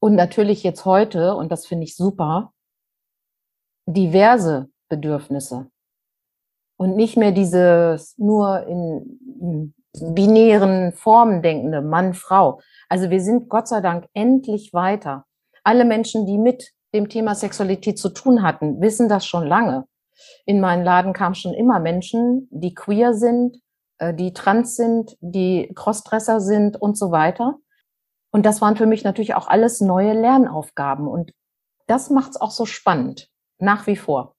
und 0.00 0.14
natürlich 0.14 0.62
jetzt 0.62 0.86
heute, 0.86 1.34
und 1.34 1.52
das 1.52 1.66
finde 1.66 1.84
ich 1.84 1.94
super, 1.94 2.52
diverse 3.86 4.70
Bedürfnisse 4.88 5.70
und 6.78 6.96
nicht 6.96 7.16
mehr 7.16 7.32
dieses 7.32 8.16
nur 8.16 8.66
in 8.66 9.74
binären 10.00 10.92
Formen 10.92 11.42
denkende 11.42 11.82
Mann, 11.82 12.14
Frau. 12.14 12.60
Also 12.88 13.10
wir 13.10 13.20
sind 13.20 13.48
Gott 13.48 13.68
sei 13.68 13.80
Dank 13.80 14.06
endlich 14.14 14.72
weiter. 14.72 15.24
Alle 15.64 15.84
Menschen, 15.84 16.26
die 16.26 16.38
mit 16.38 16.72
dem 16.96 17.08
Thema 17.08 17.34
Sexualität 17.34 17.98
zu 17.98 18.08
tun 18.08 18.42
hatten, 18.42 18.80
wissen 18.80 19.08
das 19.08 19.26
schon 19.26 19.46
lange. 19.46 19.84
In 20.46 20.60
meinen 20.60 20.84
Laden 20.84 21.12
kamen 21.12 21.34
schon 21.34 21.54
immer 21.54 21.78
Menschen, 21.78 22.48
die 22.50 22.74
queer 22.74 23.14
sind, 23.14 23.58
äh, 23.98 24.14
die 24.14 24.32
trans 24.32 24.76
sind, 24.76 25.16
die 25.20 25.70
Crossdresser 25.74 26.40
sind 26.40 26.80
und 26.80 26.96
so 26.98 27.10
weiter. 27.10 27.56
Und 28.32 28.44
das 28.44 28.60
waren 28.60 28.76
für 28.76 28.86
mich 28.86 29.04
natürlich 29.04 29.34
auch 29.34 29.48
alles 29.48 29.80
neue 29.80 30.12
Lernaufgaben. 30.12 31.06
Und 31.06 31.32
das 31.86 32.10
macht 32.10 32.30
es 32.30 32.40
auch 32.40 32.50
so 32.50 32.66
spannend, 32.66 33.28
nach 33.58 33.86
wie 33.86 33.96
vor. 33.96 34.34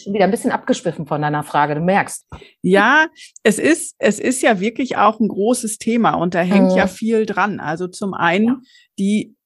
Schon 0.00 0.12
wieder 0.12 0.24
ein 0.24 0.30
bisschen 0.30 0.50
abgeschwiffen 0.50 1.06
von 1.06 1.22
deiner 1.22 1.44
Frage, 1.44 1.76
du 1.76 1.80
merkst. 1.80 2.26
Ja, 2.62 3.06
es 3.44 3.60
ist, 3.60 3.94
es 3.98 4.18
ist 4.18 4.42
ja 4.42 4.58
wirklich 4.58 4.96
auch 4.96 5.20
ein 5.20 5.28
großes 5.28 5.78
Thema 5.78 6.14
und 6.14 6.34
da 6.34 6.40
hängt 6.40 6.72
mhm. 6.72 6.76
ja 6.76 6.88
viel 6.88 7.26
dran. 7.26 7.60
Also 7.60 7.86
zum 7.86 8.12
einen 8.12 8.46
ja. 8.46 8.60
die 8.98 9.36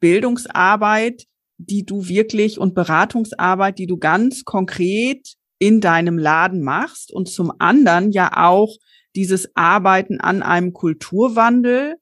Bildungsarbeit, 0.00 1.26
die 1.66 1.84
du 1.84 2.08
wirklich 2.08 2.58
und 2.58 2.74
Beratungsarbeit, 2.74 3.78
die 3.78 3.86
du 3.86 3.98
ganz 3.98 4.44
konkret 4.44 5.34
in 5.58 5.80
deinem 5.80 6.18
Laden 6.18 6.62
machst 6.62 7.12
und 7.12 7.28
zum 7.28 7.52
anderen 7.58 8.10
ja 8.10 8.30
auch 8.34 8.76
dieses 9.14 9.54
Arbeiten 9.54 10.20
an 10.20 10.42
einem 10.42 10.72
Kulturwandel, 10.72 11.96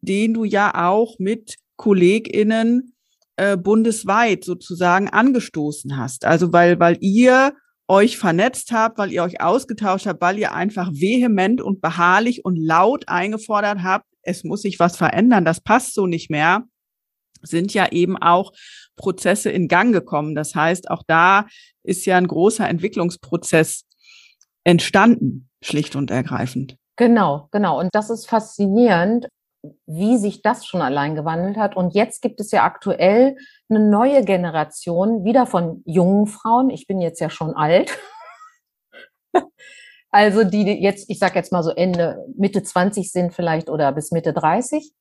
den 0.00 0.34
du 0.34 0.44
ja 0.44 0.88
auch 0.88 1.18
mit 1.18 1.56
KollegInnen 1.76 2.94
äh, 3.36 3.56
bundesweit 3.56 4.44
sozusagen 4.44 5.08
angestoßen 5.08 5.96
hast. 5.96 6.24
Also 6.24 6.52
weil, 6.52 6.78
weil 6.78 6.96
ihr 7.00 7.54
euch 7.88 8.16
vernetzt 8.16 8.72
habt, 8.72 8.98
weil 8.98 9.12
ihr 9.12 9.22
euch 9.22 9.40
ausgetauscht 9.40 10.06
habt, 10.06 10.20
weil 10.22 10.38
ihr 10.38 10.54
einfach 10.54 10.90
vehement 10.92 11.60
und 11.60 11.80
beharrlich 11.80 12.44
und 12.44 12.56
laut 12.56 13.08
eingefordert 13.08 13.82
habt, 13.82 14.06
es 14.22 14.44
muss 14.44 14.62
sich 14.62 14.78
was 14.78 14.96
verändern, 14.96 15.44
das 15.44 15.60
passt 15.60 15.94
so 15.94 16.06
nicht 16.06 16.30
mehr, 16.30 16.64
sind 17.42 17.74
ja 17.74 17.92
eben 17.92 18.16
auch 18.16 18.52
Prozesse 18.96 19.50
in 19.50 19.68
Gang 19.68 19.92
gekommen. 19.92 20.34
Das 20.34 20.54
heißt, 20.54 20.90
auch 20.90 21.02
da 21.06 21.46
ist 21.82 22.06
ja 22.06 22.16
ein 22.16 22.28
großer 22.28 22.68
Entwicklungsprozess 22.68 23.84
entstanden, 24.64 25.48
schlicht 25.62 25.96
und 25.96 26.10
ergreifend. 26.10 26.76
Genau, 26.96 27.48
genau. 27.50 27.78
Und 27.80 27.90
das 27.92 28.10
ist 28.10 28.28
faszinierend, 28.28 29.28
wie 29.86 30.16
sich 30.18 30.42
das 30.42 30.66
schon 30.66 30.82
allein 30.82 31.14
gewandelt 31.14 31.56
hat. 31.56 31.76
Und 31.76 31.94
jetzt 31.94 32.22
gibt 32.22 32.40
es 32.40 32.50
ja 32.50 32.64
aktuell 32.64 33.36
eine 33.68 33.80
neue 33.80 34.24
Generation, 34.24 35.24
wieder 35.24 35.46
von 35.46 35.82
jungen 35.86 36.26
Frauen. 36.26 36.70
Ich 36.70 36.86
bin 36.86 37.00
jetzt 37.00 37.20
ja 37.20 37.30
schon 37.30 37.54
alt. 37.54 37.96
also 40.10 40.44
die 40.44 40.64
jetzt, 40.82 41.08
ich 41.10 41.18
sage 41.18 41.34
jetzt 41.36 41.52
mal 41.52 41.62
so 41.62 41.70
Ende, 41.70 42.24
Mitte 42.36 42.62
20 42.62 43.10
sind 43.10 43.34
vielleicht 43.34 43.70
oder 43.70 43.92
bis 43.92 44.12
Mitte 44.12 44.32
30, 44.32 44.92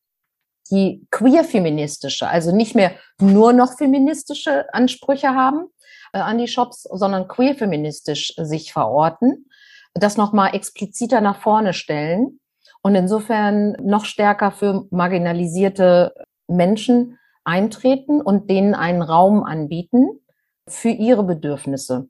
die 0.73 1.05
queer-feministische, 1.11 2.27
also 2.27 2.53
nicht 2.53 2.75
mehr 2.75 2.91
nur 3.19 3.53
noch 3.53 3.77
feministische 3.77 4.73
Ansprüche 4.73 5.29
haben 5.29 5.67
äh, 6.13 6.19
an 6.19 6.39
die 6.39 6.47
Shops, 6.47 6.83
sondern 6.83 7.27
queer-feministisch 7.27 8.33
sich 8.37 8.73
verorten, 8.73 9.49
das 9.93 10.17
nochmal 10.17 10.55
expliziter 10.55 11.21
nach 11.21 11.39
vorne 11.41 11.73
stellen 11.73 12.39
und 12.81 12.95
insofern 12.95 13.73
noch 13.83 14.05
stärker 14.05 14.51
für 14.51 14.87
marginalisierte 14.89 16.13
Menschen 16.47 17.19
eintreten 17.43 18.21
und 18.21 18.49
denen 18.49 18.73
einen 18.73 19.01
Raum 19.01 19.43
anbieten 19.43 20.19
für 20.67 20.89
ihre 20.89 21.23
Bedürfnisse. 21.23 22.09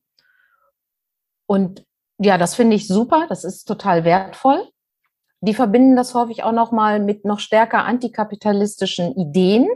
Und 1.47 1.85
ja, 2.19 2.37
das 2.37 2.55
finde 2.55 2.75
ich 2.75 2.87
super, 2.87 3.25
das 3.27 3.43
ist 3.43 3.65
total 3.65 4.05
wertvoll. 4.05 4.69
Die 5.45 5.53
verbinden 5.53 5.97
das 5.97 6.13
häufig 6.13 6.43
auch 6.43 6.53
noch 6.53 6.71
mal 6.71 7.01
mit 7.01 7.25
noch 7.25 7.39
stärker 7.41 7.83
antikapitalistischen 7.83 9.13
Ideen. 9.17 9.67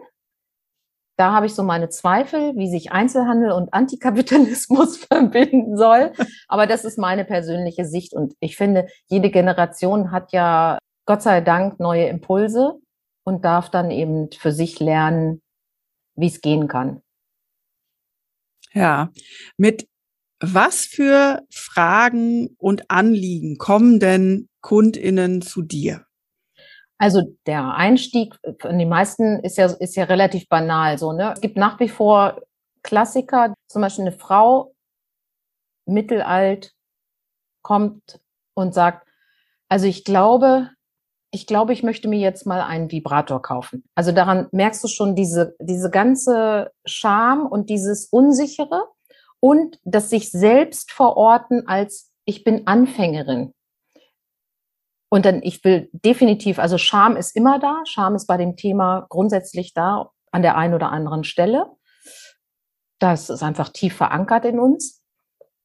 Da 1.18 1.34
habe 1.34 1.46
ich 1.46 1.56
so 1.56 1.62
meine 1.62 1.90
Zweifel, 1.90 2.56
wie 2.56 2.70
sich 2.70 2.94
Einzelhandel 2.94 3.52
und 3.52 3.74
Antikapitalismus 3.74 4.96
verbinden 5.12 5.76
soll. 5.76 6.14
Aber 6.48 6.68
das 6.68 6.86
ist 6.86 6.98
meine 6.98 7.26
persönliche 7.26 7.84
Sicht. 7.84 8.14
Und 8.14 8.34
ich 8.40 8.56
finde, 8.56 8.88
jede 9.08 9.30
Generation 9.30 10.12
hat 10.12 10.32
ja 10.32 10.78
Gott 11.06 11.22
sei 11.22 11.42
Dank 11.42 11.82
neue 11.82 12.08
Impulse 12.08 12.80
und 13.26 13.44
darf 13.44 13.70
dann 13.70 13.92
eben 13.92 14.32
für 14.32 14.54
sich 14.54 14.80
lernen, 14.80 15.42
wie 16.16 16.28
es 16.28 16.40
gehen 16.40 16.70
kann. 16.70 17.02
Ja, 18.72 19.12
mit 19.58 19.86
was 20.40 20.86
für 20.86 21.42
Fragen 21.52 22.56
und 22.58 22.90
Anliegen 22.90 23.58
kommen 23.58 24.00
denn 24.00 24.48
KundInnen 24.68 25.42
zu 25.42 25.62
dir? 25.62 26.06
Also 26.98 27.22
der 27.46 27.76
Einstieg 27.76 28.36
von 28.60 28.78
den 28.78 28.90
meisten 28.90 29.40
ist 29.40 29.58
ja, 29.58 29.68
ist 29.68 29.96
ja 29.96 30.04
relativ 30.04 30.50
banal 30.50 30.98
so, 30.98 31.14
ne? 31.14 31.32
Es 31.34 31.40
gibt 31.40 31.56
nach 31.56 31.80
wie 31.80 31.88
vor 31.88 32.42
Klassiker, 32.84 33.54
zum 33.70 33.82
Beispiel 33.82 34.08
eine 34.08 34.12
Frau, 34.12 34.76
mittelalt, 35.86 36.74
kommt 37.62 38.20
und 38.56 38.74
sagt, 38.74 39.08
also 39.70 39.86
ich 39.86 40.04
glaube, 40.04 40.70
ich 41.32 41.48
glaube, 41.48 41.72
ich 41.72 41.82
möchte 41.82 42.10
mir 42.10 42.20
jetzt 42.20 42.46
mal 42.46 42.60
einen 42.60 42.92
Vibrator 42.92 43.42
kaufen. 43.42 43.86
Also 43.96 44.12
daran 44.12 44.50
merkst 44.52 44.84
du 44.84 44.90
schon 44.90 45.16
diese, 45.16 45.56
diese 45.62 45.90
ganze 45.90 46.72
Scham 46.86 47.46
und 47.46 47.70
dieses 47.70 48.08
Unsichere 48.08 48.90
und 49.40 49.80
das 49.86 50.10
sich 50.10 50.30
selbst 50.30 50.92
verorten 50.92 51.68
als 51.68 52.12
ich 52.26 52.44
bin 52.44 52.68
Anfängerin. 52.68 53.54
Und 55.10 55.26
dann, 55.26 55.42
ich 55.42 55.64
will 55.64 55.90
definitiv, 55.94 56.60
also 56.60 56.78
Scham 56.78 57.16
ist 57.16 57.36
immer 57.36 57.60
da. 57.60 57.82
Scham 57.86 58.16
ist 58.16 58.28
bei 58.28 58.38
dem 58.38 58.56
Thema 58.56 59.06
grundsätzlich 59.10 59.74
da 59.74 60.12
an 60.32 60.42
der 60.42 60.58
einen 60.58 60.74
oder 60.74 60.92
anderen 60.92 61.24
Stelle. 61.24 61.68
Das 63.00 63.30
ist 63.30 63.44
einfach 63.44 63.70
tief 63.70 63.96
verankert 63.96 64.46
in 64.46 64.60
uns. 64.60 65.02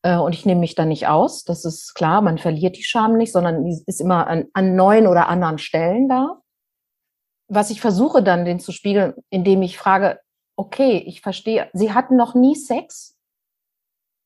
Äh, 0.02 0.16
und 0.16 0.34
ich 0.34 0.46
nehme 0.46 0.60
mich 0.60 0.74
da 0.74 0.84
nicht 0.84 1.08
aus. 1.08 1.44
Das 1.44 1.64
ist 1.64 1.94
klar, 1.94 2.22
man 2.22 2.38
verliert 2.38 2.76
die 2.76 2.84
Scham 2.84 3.16
nicht, 3.16 3.32
sondern 3.32 3.64
die 3.64 3.82
ist 3.86 4.00
immer 4.00 4.26
an, 4.26 4.46
an 4.52 4.76
neuen 4.76 5.06
oder 5.06 5.28
anderen 5.28 5.58
Stellen 5.58 6.08
da. 6.08 6.40
Was 7.48 7.70
ich 7.70 7.80
versuche 7.80 8.22
dann, 8.22 8.44
den 8.44 8.60
zu 8.60 8.72
spiegeln, 8.72 9.14
indem 9.30 9.62
ich 9.62 9.78
frage, 9.78 10.20
okay, 10.56 10.98
ich 10.98 11.20
verstehe, 11.20 11.68
Sie 11.72 11.92
hatten 11.92 12.16
noch 12.16 12.34
nie 12.34 12.54
Sex? 12.54 13.16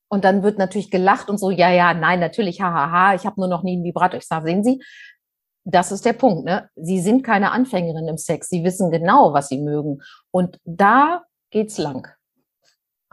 Und 0.08 0.24
dann 0.24 0.42
wird 0.42 0.58
natürlich 0.58 0.90
gelacht 0.90 1.28
und 1.28 1.38
so, 1.38 1.50
ja, 1.50 1.70
ja, 1.70 1.92
nein, 1.92 2.20
natürlich, 2.20 2.60
hahaha, 2.60 2.90
ha, 2.90 3.08
ha, 3.08 3.14
ich 3.14 3.26
habe 3.26 3.40
nur 3.40 3.48
noch 3.48 3.62
nie 3.62 3.74
einen 3.74 3.84
Vibrator. 3.84 4.18
Ich 4.18 4.26
sage, 4.26 4.46
sehen 4.46 4.62
Sie, 4.62 4.82
das 5.64 5.90
ist 5.90 6.04
der 6.04 6.12
Punkt. 6.12 6.44
Ne? 6.44 6.70
Sie 6.76 7.00
sind 7.00 7.22
keine 7.22 7.50
Anfängerin 7.50 8.06
im 8.06 8.18
Sex. 8.18 8.48
Sie 8.48 8.62
wissen 8.62 8.90
genau, 8.90 9.32
was 9.32 9.48
Sie 9.48 9.58
mögen. 9.58 10.00
Und 10.30 10.60
da 10.64 11.24
geht's 11.50 11.78
lang 11.78 12.08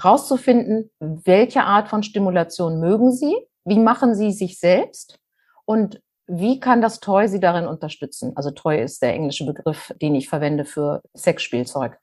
rauszufinden, 0.03 0.91
welche 0.99 1.63
Art 1.63 1.88
von 1.88 2.03
Stimulation 2.03 2.79
mögen 2.79 3.12
Sie, 3.12 3.36
wie 3.65 3.79
machen 3.79 4.15
Sie 4.15 4.32
sich 4.32 4.60
selbst 4.60 5.19
und 5.65 6.01
wie 6.27 6.60
kann 6.60 6.82
das 6.82 6.99
Toy 6.99 7.27
Sie 7.27 7.39
darin 7.39 7.67
unterstützen? 7.67 8.34
Also 8.36 8.51
Toy 8.51 8.82
ist 8.82 9.01
der 9.01 9.13
englische 9.13 9.45
Begriff, 9.45 9.93
den 10.01 10.15
ich 10.15 10.29
verwende 10.29 10.65
für 10.65 11.01
Sexspielzeug. 11.15 11.97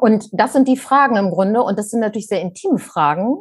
Und 0.00 0.28
das 0.32 0.52
sind 0.52 0.68
die 0.68 0.76
Fragen 0.76 1.16
im 1.16 1.30
Grunde 1.30 1.62
und 1.62 1.78
das 1.78 1.90
sind 1.90 2.00
natürlich 2.00 2.28
sehr 2.28 2.40
intime 2.40 2.78
Fragen, 2.78 3.38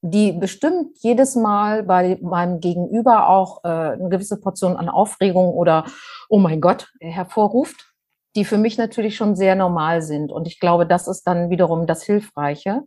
die 0.00 0.32
bestimmt 0.32 0.96
jedes 1.00 1.36
Mal 1.36 1.82
bei 1.82 2.18
meinem 2.22 2.60
Gegenüber 2.60 3.28
auch 3.28 3.64
äh, 3.64 3.68
eine 3.68 4.08
gewisse 4.08 4.40
Portion 4.40 4.76
an 4.76 4.88
Aufregung 4.88 5.52
oder 5.54 5.84
Oh 6.28 6.38
mein 6.38 6.60
Gott 6.60 6.88
hervorruft 7.00 7.88
die 8.38 8.44
für 8.44 8.58
mich 8.58 8.78
natürlich 8.78 9.16
schon 9.16 9.34
sehr 9.34 9.56
normal 9.56 10.00
sind. 10.00 10.30
Und 10.30 10.46
ich 10.46 10.60
glaube, 10.60 10.86
das 10.86 11.08
ist 11.08 11.24
dann 11.24 11.50
wiederum 11.50 11.86
das 11.86 12.04
Hilfreiche, 12.04 12.84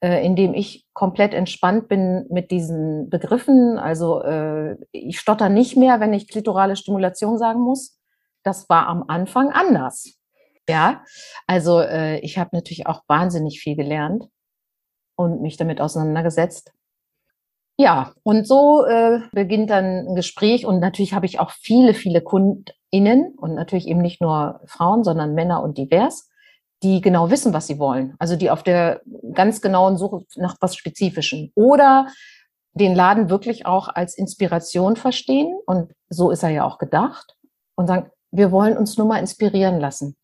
äh, 0.00 0.24
indem 0.24 0.54
ich 0.54 0.86
komplett 0.92 1.34
entspannt 1.34 1.88
bin 1.88 2.26
mit 2.30 2.52
diesen 2.52 3.10
Begriffen. 3.10 3.76
Also 3.76 4.22
äh, 4.22 4.76
ich 4.92 5.18
stotter 5.18 5.48
nicht 5.48 5.76
mehr, 5.76 5.98
wenn 5.98 6.12
ich 6.12 6.28
klitorale 6.28 6.76
Stimulation 6.76 7.38
sagen 7.38 7.60
muss. 7.60 7.98
Das 8.44 8.68
war 8.68 8.86
am 8.86 9.04
Anfang 9.08 9.50
anders. 9.50 10.14
Ja, 10.68 11.04
also 11.46 11.80
äh, 11.80 12.18
ich 12.20 12.38
habe 12.38 12.50
natürlich 12.52 12.86
auch 12.86 13.02
wahnsinnig 13.06 13.60
viel 13.60 13.76
gelernt 13.76 14.28
und 15.16 15.42
mich 15.42 15.56
damit 15.56 15.80
auseinandergesetzt. 15.80 16.72
Ja, 17.76 18.14
und 18.22 18.46
so 18.46 18.84
äh, 18.84 19.20
beginnt 19.32 19.70
dann 19.70 20.06
ein 20.06 20.14
Gespräch 20.14 20.64
und 20.64 20.78
natürlich 20.78 21.12
habe 21.12 21.26
ich 21.26 21.40
auch 21.40 21.50
viele, 21.50 21.92
viele 21.92 22.22
KundInnen 22.22 23.34
und 23.36 23.54
natürlich 23.54 23.88
eben 23.88 24.00
nicht 24.00 24.20
nur 24.20 24.60
Frauen, 24.66 25.02
sondern 25.02 25.34
Männer 25.34 25.62
und 25.62 25.76
divers, 25.76 26.30
die 26.84 27.00
genau 27.00 27.30
wissen, 27.30 27.52
was 27.52 27.66
sie 27.66 27.80
wollen. 27.80 28.14
Also 28.20 28.36
die 28.36 28.50
auf 28.50 28.62
der 28.62 29.00
ganz 29.32 29.60
genauen 29.60 29.96
Suche 29.96 30.24
nach 30.36 30.56
was 30.60 30.76
Spezifischem 30.76 31.50
oder 31.56 32.06
den 32.74 32.94
Laden 32.94 33.28
wirklich 33.28 33.66
auch 33.66 33.88
als 33.88 34.16
Inspiration 34.16 34.96
verstehen 34.96 35.52
und 35.66 35.92
so 36.08 36.30
ist 36.30 36.44
er 36.44 36.50
ja 36.50 36.64
auch 36.64 36.78
gedacht 36.78 37.36
und 37.76 37.88
sagen, 37.88 38.10
wir 38.30 38.52
wollen 38.52 38.76
uns 38.76 38.96
nur 38.96 39.06
mal 39.06 39.18
inspirieren 39.18 39.80
lassen. 39.80 40.16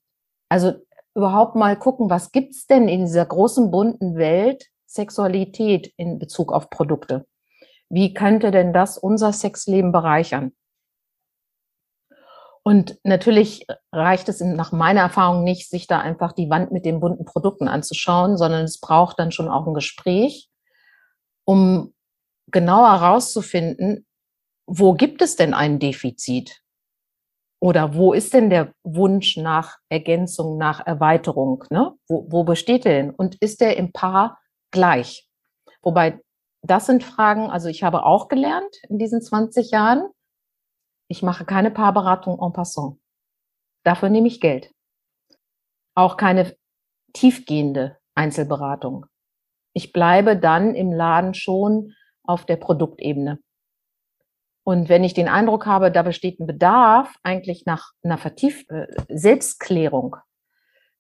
Also 0.50 0.74
überhaupt 1.14 1.54
mal 1.54 1.78
gucken, 1.78 2.10
was 2.10 2.32
gibt's 2.32 2.66
denn 2.66 2.88
in 2.88 3.06
dieser 3.06 3.24
großen 3.24 3.70
bunten 3.70 4.16
Welt 4.16 4.66
Sexualität 4.86 5.92
in 5.96 6.18
Bezug 6.18 6.52
auf 6.52 6.68
Produkte? 6.68 7.26
Wie 7.88 8.12
könnte 8.12 8.50
denn 8.50 8.72
das 8.72 8.98
unser 8.98 9.32
Sexleben 9.32 9.92
bereichern? 9.92 10.52
Und 12.62 12.98
natürlich 13.04 13.66
reicht 13.92 14.28
es 14.28 14.40
nach 14.40 14.70
meiner 14.70 15.00
Erfahrung 15.00 15.44
nicht, 15.44 15.70
sich 15.70 15.86
da 15.86 16.00
einfach 16.00 16.32
die 16.32 16.50
Wand 16.50 16.72
mit 16.72 16.84
den 16.84 17.00
bunten 17.00 17.24
Produkten 17.24 17.68
anzuschauen, 17.68 18.36
sondern 18.36 18.64
es 18.64 18.80
braucht 18.80 19.18
dann 19.18 19.32
schon 19.32 19.48
auch 19.48 19.66
ein 19.66 19.74
Gespräch, 19.74 20.50
um 21.44 21.94
genauer 22.50 23.00
herauszufinden, 23.00 24.06
wo 24.66 24.94
gibt 24.94 25.22
es 25.22 25.36
denn 25.36 25.54
ein 25.54 25.78
Defizit? 25.78 26.59
Oder 27.62 27.94
wo 27.94 28.14
ist 28.14 28.32
denn 28.32 28.48
der 28.48 28.72
Wunsch 28.84 29.36
nach 29.36 29.78
Ergänzung, 29.90 30.56
nach 30.56 30.84
Erweiterung? 30.86 31.64
Ne? 31.70 31.92
Wo, 32.08 32.26
wo 32.30 32.44
besteht 32.44 32.84
der 32.84 33.02
denn? 33.02 33.10
Und 33.10 33.36
ist 33.42 33.60
der 33.60 33.76
im 33.76 33.92
Paar 33.92 34.40
gleich? 34.70 35.28
Wobei, 35.82 36.20
das 36.62 36.86
sind 36.86 37.04
Fragen, 37.04 37.50
also 37.50 37.68
ich 37.68 37.82
habe 37.82 38.04
auch 38.04 38.28
gelernt 38.28 38.74
in 38.88 38.98
diesen 38.98 39.20
20 39.20 39.70
Jahren, 39.70 40.08
ich 41.08 41.22
mache 41.22 41.44
keine 41.44 41.70
Paarberatung 41.70 42.38
en 42.40 42.52
passant. 42.52 42.98
Dafür 43.84 44.08
nehme 44.08 44.28
ich 44.28 44.40
Geld. 44.40 44.72
Auch 45.94 46.16
keine 46.16 46.56
tiefgehende 47.12 47.98
Einzelberatung. 48.14 49.06
Ich 49.74 49.92
bleibe 49.92 50.36
dann 50.36 50.74
im 50.74 50.92
Laden 50.92 51.34
schon 51.34 51.94
auf 52.22 52.44
der 52.44 52.56
Produktebene. 52.56 53.40
Und 54.64 54.88
wenn 54.88 55.04
ich 55.04 55.14
den 55.14 55.28
Eindruck 55.28 55.66
habe, 55.66 55.90
da 55.90 56.02
besteht 56.02 56.38
ein 56.38 56.46
Bedarf 56.46 57.14
eigentlich 57.22 57.64
nach 57.66 57.92
einer 58.02 58.18
vertieften 58.18 58.82
äh, 58.82 59.04
Selbstklärung, 59.08 60.16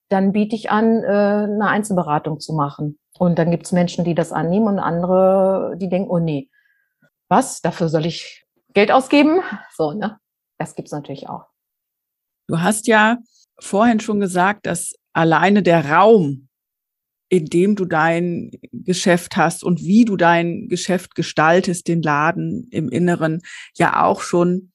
dann 0.08 0.32
biete 0.32 0.56
ich 0.56 0.70
an, 0.70 1.02
äh, 1.04 1.06
eine 1.06 1.68
Einzelberatung 1.68 2.40
zu 2.40 2.52
machen. 2.52 2.98
Und 3.18 3.38
dann 3.38 3.50
gibt 3.50 3.66
es 3.66 3.72
Menschen, 3.72 4.04
die 4.04 4.14
das 4.14 4.32
annehmen 4.32 4.66
und 4.66 4.78
andere, 4.78 5.76
die 5.76 5.88
denken, 5.88 6.10
oh 6.10 6.18
nee, 6.18 6.50
was, 7.28 7.60
dafür 7.60 7.88
soll 7.88 8.06
ich 8.06 8.44
Geld 8.72 8.90
ausgeben. 8.90 9.40
So, 9.72 9.92
ne? 9.92 10.18
Das 10.58 10.74
gibt's 10.74 10.92
natürlich 10.92 11.28
auch. 11.28 11.46
Du 12.48 12.60
hast 12.60 12.86
ja 12.86 13.18
vorhin 13.58 14.00
schon 14.00 14.20
gesagt, 14.20 14.66
dass 14.66 14.94
alleine 15.12 15.62
der 15.62 15.90
Raum, 15.90 16.48
in 17.30 17.46
dem 17.46 17.76
du 17.76 17.84
dein 17.84 18.50
Geschäft 18.72 19.36
hast 19.36 19.64
und 19.64 19.80
wie 19.80 20.04
du 20.04 20.16
dein 20.16 20.68
Geschäft 20.68 21.14
gestaltest, 21.14 21.88
den 21.88 22.02
Laden 22.02 22.68
im 22.70 22.88
Inneren, 22.90 23.40
ja 23.76 24.02
auch 24.02 24.20
schon 24.20 24.72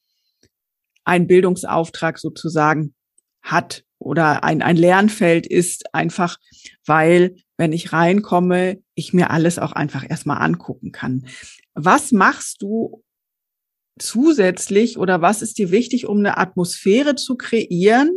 ein 1.04 1.28
Bildungsauftrag 1.28 2.18
sozusagen 2.18 2.96
hat 3.44 3.84
oder 4.00 4.44
ein, 4.44 4.62
ein 4.62 4.78
Lernfeld 4.78 5.46
ist, 5.46 5.94
einfach 5.94 6.38
weil, 6.86 7.36
wenn 7.58 7.74
ich 7.74 7.94
reinkomme, 7.94 8.80
ich 8.96 9.14
mir 9.14 9.30
alles 9.30 9.60
auch 9.60 9.74
einfach 9.74 10.10
erstmal 10.10 10.42
angucken 10.42 10.92
kann. 10.92 11.28
Was 11.74 12.12
machst 12.12 12.62
du, 12.62 13.04
zusätzlich 14.00 14.98
oder 14.98 15.22
was 15.22 15.42
ist 15.42 15.58
dir 15.58 15.72
wichtig, 15.72 16.06
um 16.08 16.20
eine 16.20 16.38
Atmosphäre 16.38 17.16
zu 17.16 17.36
kreieren, 17.36 18.12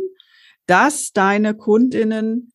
dass 0.65 1.11
deine 1.13 1.55
Kundinnen 1.55 2.51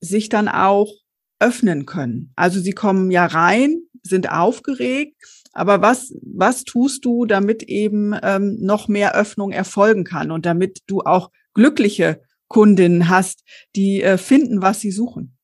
sich 0.00 0.28
dann 0.28 0.48
auch 0.48 1.01
öffnen 1.42 1.86
können? 1.86 2.32
Also 2.36 2.60
sie 2.60 2.72
kommen 2.72 3.10
ja 3.10 3.26
rein, 3.26 3.82
sind 4.02 4.30
aufgeregt, 4.30 5.16
aber 5.52 5.82
was, 5.82 6.14
was 6.22 6.64
tust 6.64 7.04
du, 7.04 7.26
damit 7.26 7.62
eben 7.64 8.14
ähm, 8.22 8.56
noch 8.60 8.88
mehr 8.88 9.14
Öffnung 9.14 9.52
erfolgen 9.52 10.04
kann 10.04 10.30
und 10.30 10.46
damit 10.46 10.80
du 10.86 11.00
auch 11.00 11.30
glückliche 11.54 12.22
Kundinnen 12.48 13.08
hast, 13.08 13.44
die 13.76 14.02
äh, 14.02 14.18
finden, 14.18 14.62
was 14.62 14.80
sie 14.80 14.90
suchen? 14.90 15.36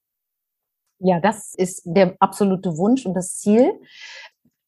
Ja, 1.00 1.20
das 1.20 1.54
ist 1.54 1.82
der 1.84 2.16
absolute 2.18 2.76
Wunsch 2.76 3.06
und 3.06 3.14
das 3.14 3.37
Ziel. 3.37 3.72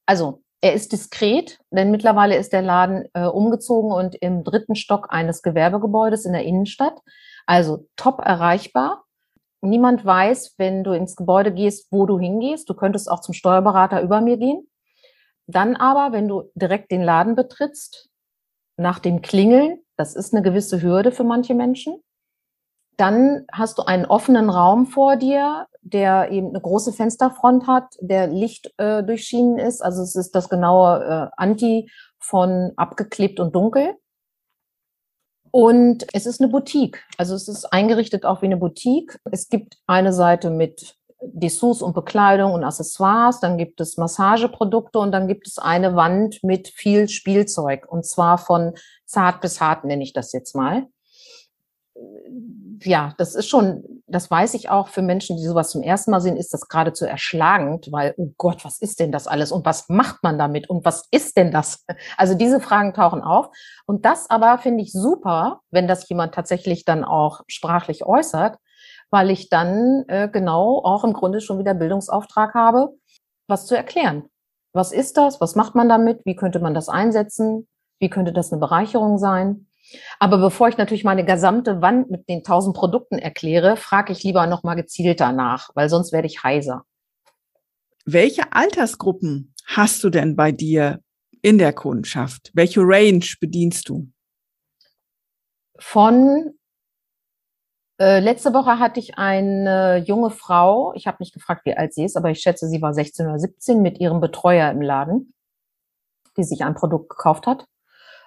Also 0.07 0.43
er 0.61 0.75
ist 0.75 0.93
diskret, 0.93 1.59
denn 1.71 1.91
mittlerweile 1.91 2.37
ist 2.37 2.53
der 2.53 2.63
Laden 2.63 3.09
äh, 3.15 3.25
umgezogen 3.25 3.93
und 3.93 4.15
im 4.17 4.45
dritten 4.45 4.75
Stock 4.75 5.07
eines 5.11 5.43
Gewerbegebäudes 5.43 6.27
in 6.27 6.33
der 6.33 6.45
Innenstadt. 6.45 7.01
Also 7.47 7.89
top 7.97 8.21
erreichbar. 8.21 9.05
Niemand 9.63 10.05
weiß, 10.05 10.55
wenn 10.57 10.85
du 10.85 10.93
ins 10.93 11.17
Gebäude 11.17 11.53
gehst, 11.53 11.89
wo 11.91 12.07
du 12.07 12.19
hingehst. 12.19 12.69
Du 12.69 12.75
könntest 12.75 13.11
auch 13.11 13.21
zum 13.21 13.35
Steuerberater 13.35 14.01
über 14.03 14.21
mir 14.21 14.39
gehen. 14.39 14.67
Dann 15.47 15.77
aber, 15.77 16.13
wenn 16.13 16.29
du 16.29 16.45
direkt 16.55 16.91
den 16.91 17.03
Laden 17.03 17.35
betrittst, 17.35 18.09
nach 18.77 18.99
dem 18.99 19.21
Klingeln, 19.21 19.81
das 19.97 20.15
ist 20.15 20.33
eine 20.33 20.43
gewisse 20.43 20.81
Hürde 20.81 21.13
für 21.13 21.25
manche 21.25 21.55
Menschen, 21.55 22.03
dann 22.97 23.47
hast 23.53 23.79
du 23.79 23.83
einen 23.83 24.05
offenen 24.05 24.51
Raum 24.51 24.87
vor 24.87 25.17
dir, 25.17 25.67
der 25.83 26.31
eben 26.31 26.49
eine 26.49 26.61
große 26.61 26.93
Fensterfront 26.93 27.67
hat, 27.67 27.95
der 28.01 28.27
Licht 28.27 28.73
äh, 28.77 29.03
durchschienen 29.03 29.59
ist. 29.59 29.83
Also 29.83 30.03
es 30.03 30.15
ist 30.15 30.35
das 30.35 30.49
genaue 30.49 31.03
äh, 31.05 31.31
Anti 31.37 31.91
von 32.19 32.73
abgeklebt 32.77 33.41
und 33.41 33.55
dunkel. 33.55 33.95
Und 35.51 36.07
es 36.13 36.27
ist 36.27 36.41
eine 36.41 36.51
Boutique. 36.51 37.03
Also 37.17 37.35
es 37.35 37.49
ist 37.49 37.65
eingerichtet 37.67 38.25
auch 38.25 38.43
wie 38.43 38.47
eine 38.47 38.57
Boutique. 38.57 39.19
Es 39.31 39.49
gibt 39.49 39.79
eine 39.87 40.13
Seite 40.13 40.51
mit 40.51 40.97
Dessous 41.23 41.83
und 41.83 41.95
Bekleidung 41.95 42.55
und 42.55 42.65
Accessoires, 42.65 43.41
dann 43.41 43.59
gibt 43.59 43.79
es 43.83 43.99
Massageprodukte 43.99 44.99
und 44.99 45.13
dann 45.13 45.29
gibt 45.29 45.47
es 45.47 45.59
eine 45.59 45.95
Wand 45.95 46.43
mit 46.43 46.69
viel 46.69 47.11
Spielzeug. 47.11 47.87
Und 47.87 48.07
zwar 48.07 48.39
von 48.39 48.73
zart 49.05 49.43
bis 49.43 49.61
hart 49.61 49.85
nenne 49.85 50.03
ich 50.03 50.15
das 50.15 50.33
jetzt 50.33 50.55
mal 50.55 50.87
ja, 52.85 53.15
das 53.19 53.35
ist 53.35 53.49
schon, 53.49 54.00
das 54.11 54.31
weiß 54.31 54.55
ich 54.55 54.69
auch 54.71 54.89
für 54.89 55.03
Menschen, 55.03 55.37
die 55.37 55.45
sowas 55.45 55.71
zum 55.71 55.83
ersten 55.83 56.11
Mal 56.11 56.21
sehen, 56.21 56.37
ist 56.37 56.53
das 56.53 56.69
geradezu 56.69 57.05
erschlagend, 57.05 57.91
weil, 57.93 58.15
oh 58.17 58.33
Gott, 58.37 58.65
was 58.65 58.81
ist 58.81 59.01
denn 59.01 59.13
das 59.13 59.27
alles 59.27 59.53
und 59.53 59.65
was 59.65 59.89
macht 59.89 60.23
man 60.23 60.39
damit 60.39 60.69
und 60.69 60.85
was 60.85 61.07
ist 61.11 61.37
denn 61.37 61.53
das? 61.53 61.85
Also 62.17 62.35
diese 62.35 62.61
Fragen 62.61 62.93
tauchen 62.93 63.23
auf. 63.23 63.49
Und 63.87 64.05
das 64.05 64.29
aber 64.29 64.59
finde 64.59 64.83
ich 64.83 64.93
super, 64.93 65.61
wenn 65.71 65.89
das 65.89 66.09
jemand 66.09 66.35
tatsächlich 66.35 66.85
dann 66.85 67.05
auch 67.05 67.43
sprachlich 67.47 68.05
äußert, 68.05 68.59
weil 69.11 69.31
ich 69.31 69.49
dann 69.49 70.05
äh, 70.09 70.29
genau 70.29 70.83
auch 70.85 71.05
im 71.05 71.13
Grunde 71.13 71.41
schon 71.41 71.59
wieder 71.59 71.75
Bildungsauftrag 71.75 72.55
habe, 72.55 72.91
was 73.49 73.67
zu 73.67 73.77
erklären. 73.77 74.25
Was 74.73 74.93
ist 74.93 75.17
das? 75.17 75.41
Was 75.41 75.57
macht 75.57 75.75
man 75.75 75.89
damit? 75.89 76.21
Wie 76.25 76.37
könnte 76.37 76.61
man 76.61 76.75
das 76.75 76.89
einsetzen? 76.89 77.67
Wie 77.99 78.09
könnte 78.09 78.33
das 78.33 78.53
eine 78.53 78.61
Bereicherung 78.61 79.19
sein? 79.19 79.70
Aber 80.19 80.39
bevor 80.39 80.69
ich 80.69 80.77
natürlich 80.77 81.05
meine 81.05 81.25
gesamte 81.25 81.81
Wand 81.83 82.11
mit 82.11 82.29
den 82.29 82.43
tausend 82.43 82.77
Produkten 82.77 83.19
erkläre, 83.19 83.77
frage 83.77 84.13
ich 84.13 84.23
lieber 84.23 84.47
noch 84.47 84.63
mal 84.63 84.75
gezielter 84.75 85.33
nach, 85.33 85.71
weil 85.75 85.89
sonst 85.89 86.13
werde 86.13 86.27
ich 86.27 86.43
heiser. 86.43 86.85
Welche 88.05 88.53
Altersgruppen 88.53 89.55
hast 89.67 90.03
du 90.05 90.11
denn 90.11 90.37
bei 90.37 90.53
dir 90.53 91.01
in 91.43 91.59
der 91.59 91.73
Kundschaft? 91.73 92.51
Welche 92.55 92.81
Range 92.81 93.25
bedienst 93.41 93.89
du? 93.89 94.09
Von 95.79 96.55
äh, 97.99 98.21
letzte 98.21 98.53
Woche 98.53 98.79
hatte 98.79 99.01
ich 99.01 99.17
eine 99.19 99.99
junge 99.99 100.31
Frau, 100.31 100.93
ich 100.95 101.07
habe 101.07 101.19
nicht 101.21 101.33
gefragt, 101.33 101.65
wie 101.65 101.77
alt 101.77 101.95
sie 101.95 102.05
ist, 102.05 102.17
aber 102.17 102.31
ich 102.31 102.41
schätze, 102.41 102.69
sie 102.69 102.83
war 102.83 102.95
16 102.95 103.27
oder 103.27 103.39
17 103.39 103.81
mit 103.81 103.99
ihrem 103.99 104.21
Betreuer 104.21 104.71
im 104.71 104.83
Laden, 104.83 105.35
die 106.37 106.45
sich 106.45 106.65
ein 106.65 106.75
Produkt 106.75 107.11
gekauft 107.11 107.47
hat 107.47 107.67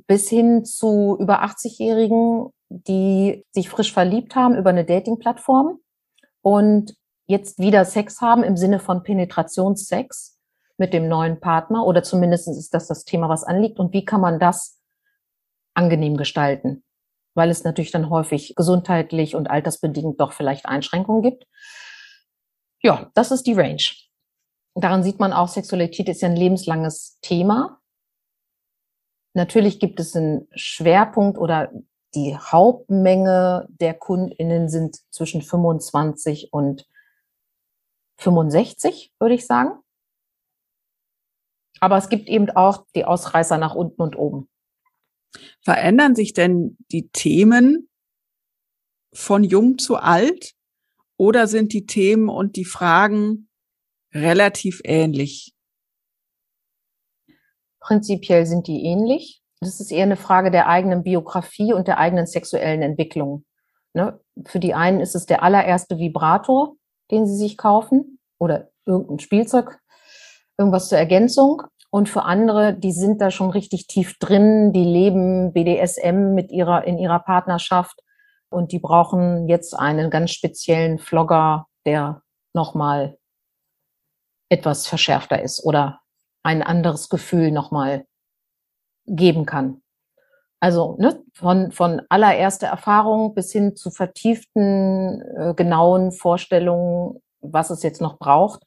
bis 0.07 0.29
hin 0.29 0.65
zu 0.65 1.17
über 1.19 1.43
80-Jährigen, 1.43 2.49
die 2.69 3.45
sich 3.51 3.69
frisch 3.69 3.93
verliebt 3.93 4.35
haben 4.35 4.55
über 4.55 4.69
eine 4.69 4.85
Dating-Plattform 4.85 5.79
und 6.41 6.95
jetzt 7.25 7.59
wieder 7.59 7.85
Sex 7.85 8.21
haben 8.21 8.43
im 8.43 8.57
Sinne 8.57 8.79
von 8.79 9.03
Penetrationssex 9.03 10.37
mit 10.77 10.93
dem 10.93 11.07
neuen 11.07 11.39
Partner 11.39 11.85
oder 11.85 12.03
zumindest 12.03 12.47
ist 12.47 12.73
das 12.73 12.87
das 12.87 13.05
Thema, 13.05 13.29
was 13.29 13.43
anliegt. 13.43 13.79
Und 13.79 13.93
wie 13.93 14.05
kann 14.05 14.21
man 14.21 14.39
das 14.39 14.79
angenehm 15.73 16.17
gestalten? 16.17 16.83
Weil 17.35 17.49
es 17.49 17.63
natürlich 17.63 17.91
dann 17.91 18.09
häufig 18.09 18.53
gesundheitlich 18.55 19.35
und 19.35 19.49
altersbedingt 19.49 20.19
doch 20.19 20.33
vielleicht 20.33 20.65
Einschränkungen 20.65 21.21
gibt. 21.21 21.45
Ja, 22.81 23.11
das 23.13 23.31
ist 23.31 23.47
die 23.47 23.53
Range. 23.53 23.83
Daran 24.75 25.03
sieht 25.03 25.19
man 25.19 25.33
auch, 25.33 25.47
Sexualität 25.47 26.09
ist 26.09 26.21
ja 26.21 26.27
ein 26.27 26.35
lebenslanges 26.35 27.19
Thema. 27.21 27.79
Natürlich 29.33 29.79
gibt 29.79 29.99
es 29.99 30.15
einen 30.15 30.47
Schwerpunkt 30.55 31.37
oder 31.37 31.71
die 32.15 32.37
Hauptmenge 32.37 33.67
der 33.69 33.95
KundInnen 33.95 34.69
sind 34.69 34.97
zwischen 35.11 35.41
25 35.41 36.53
und 36.53 36.87
65, 38.17 39.11
würde 39.19 39.33
ich 39.35 39.45
sagen. 39.45 39.79
Aber 41.79 41.97
es 41.97 42.09
gibt 42.09 42.29
eben 42.29 42.49
auch 42.51 42.85
die 42.95 43.05
Ausreißer 43.05 43.57
nach 43.57 43.75
unten 43.75 44.01
und 44.01 44.15
oben. 44.15 44.47
Verändern 45.61 46.15
sich 46.15 46.33
denn 46.33 46.77
die 46.91 47.09
Themen 47.09 47.89
von 49.11 49.43
jung 49.43 49.79
zu 49.79 49.97
alt 49.97 50.53
oder 51.17 51.47
sind 51.47 51.73
die 51.73 51.85
Themen 51.85 52.29
und 52.29 52.55
die 52.55 52.65
Fragen 52.65 53.49
relativ 54.13 54.81
ähnlich? 54.83 55.53
Prinzipiell 57.83 58.45
sind 58.45 58.67
die 58.67 58.85
ähnlich. 58.85 59.41
Das 59.59 59.81
ist 59.81 59.91
eher 59.91 60.03
eine 60.03 60.15
Frage 60.15 60.51
der 60.51 60.67
eigenen 60.67 61.03
Biografie 61.03 61.73
und 61.73 61.87
der 61.87 61.97
eigenen 61.97 62.25
sexuellen 62.25 62.81
Entwicklung. 62.81 63.45
Ne? 63.93 64.19
Für 64.45 64.59
die 64.59 64.73
einen 64.73 65.01
ist 65.01 65.15
es 65.15 65.25
der 65.25 65.43
allererste 65.43 65.97
Vibrator, 65.97 66.75
den 67.11 67.27
sie 67.27 67.35
sich 67.35 67.57
kaufen 67.57 68.19
oder 68.39 68.69
irgendein 68.85 69.19
Spielzeug, 69.19 69.79
irgendwas 70.57 70.87
zur 70.87 70.97
Ergänzung. 70.97 71.63
Und 71.91 72.07
für 72.07 72.23
andere, 72.23 72.73
die 72.73 72.93
sind 72.93 73.21
da 73.21 73.29
schon 73.29 73.51
richtig 73.51 73.87
tief 73.87 74.17
drin, 74.17 74.71
die 74.71 74.85
leben 74.85 75.51
BDSM 75.51 76.33
mit 76.33 76.51
ihrer, 76.51 76.85
in 76.85 76.97
ihrer 76.97 77.19
Partnerschaft 77.19 77.99
und 78.49 78.71
die 78.71 78.79
brauchen 78.79 79.47
jetzt 79.49 79.77
einen 79.77 80.09
ganz 80.09 80.31
speziellen 80.31 80.99
Vlogger, 80.99 81.67
der 81.85 82.23
nochmal 82.53 83.17
etwas 84.49 84.87
verschärfter 84.87 85.41
ist 85.41 85.65
oder 85.65 85.99
ein 86.43 86.61
anderes 86.61 87.09
Gefühl 87.09 87.51
nochmal 87.51 88.05
geben 89.05 89.45
kann. 89.45 89.81
Also 90.59 90.95
ne, 90.97 91.21
von, 91.33 91.71
von 91.71 92.01
allererster 92.07 92.67
Erfahrung 92.67 93.33
bis 93.33 93.51
hin 93.51 93.75
zu 93.75 93.91
vertieften, 93.91 95.21
äh, 95.37 95.53
genauen 95.55 96.11
Vorstellungen, 96.13 97.21
was 97.41 97.69
es 97.69 97.83
jetzt 97.83 97.99
noch 97.99 98.17
braucht, 98.17 98.61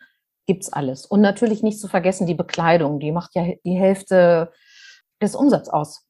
gibt's 0.47 0.71
alles. 0.73 1.07
Und 1.07 1.23
natürlich 1.23 1.63
nicht 1.63 1.81
zu 1.81 1.89
vergessen 1.89 2.27
die 2.27 2.35
Bekleidung, 2.35 3.01
die 3.01 3.13
macht 3.13 3.35
ja 3.35 3.47
die 3.65 3.79
Hälfte 3.79 4.53
des 5.23 5.35
Umsatzes 5.35 5.73
aus. 5.73 6.07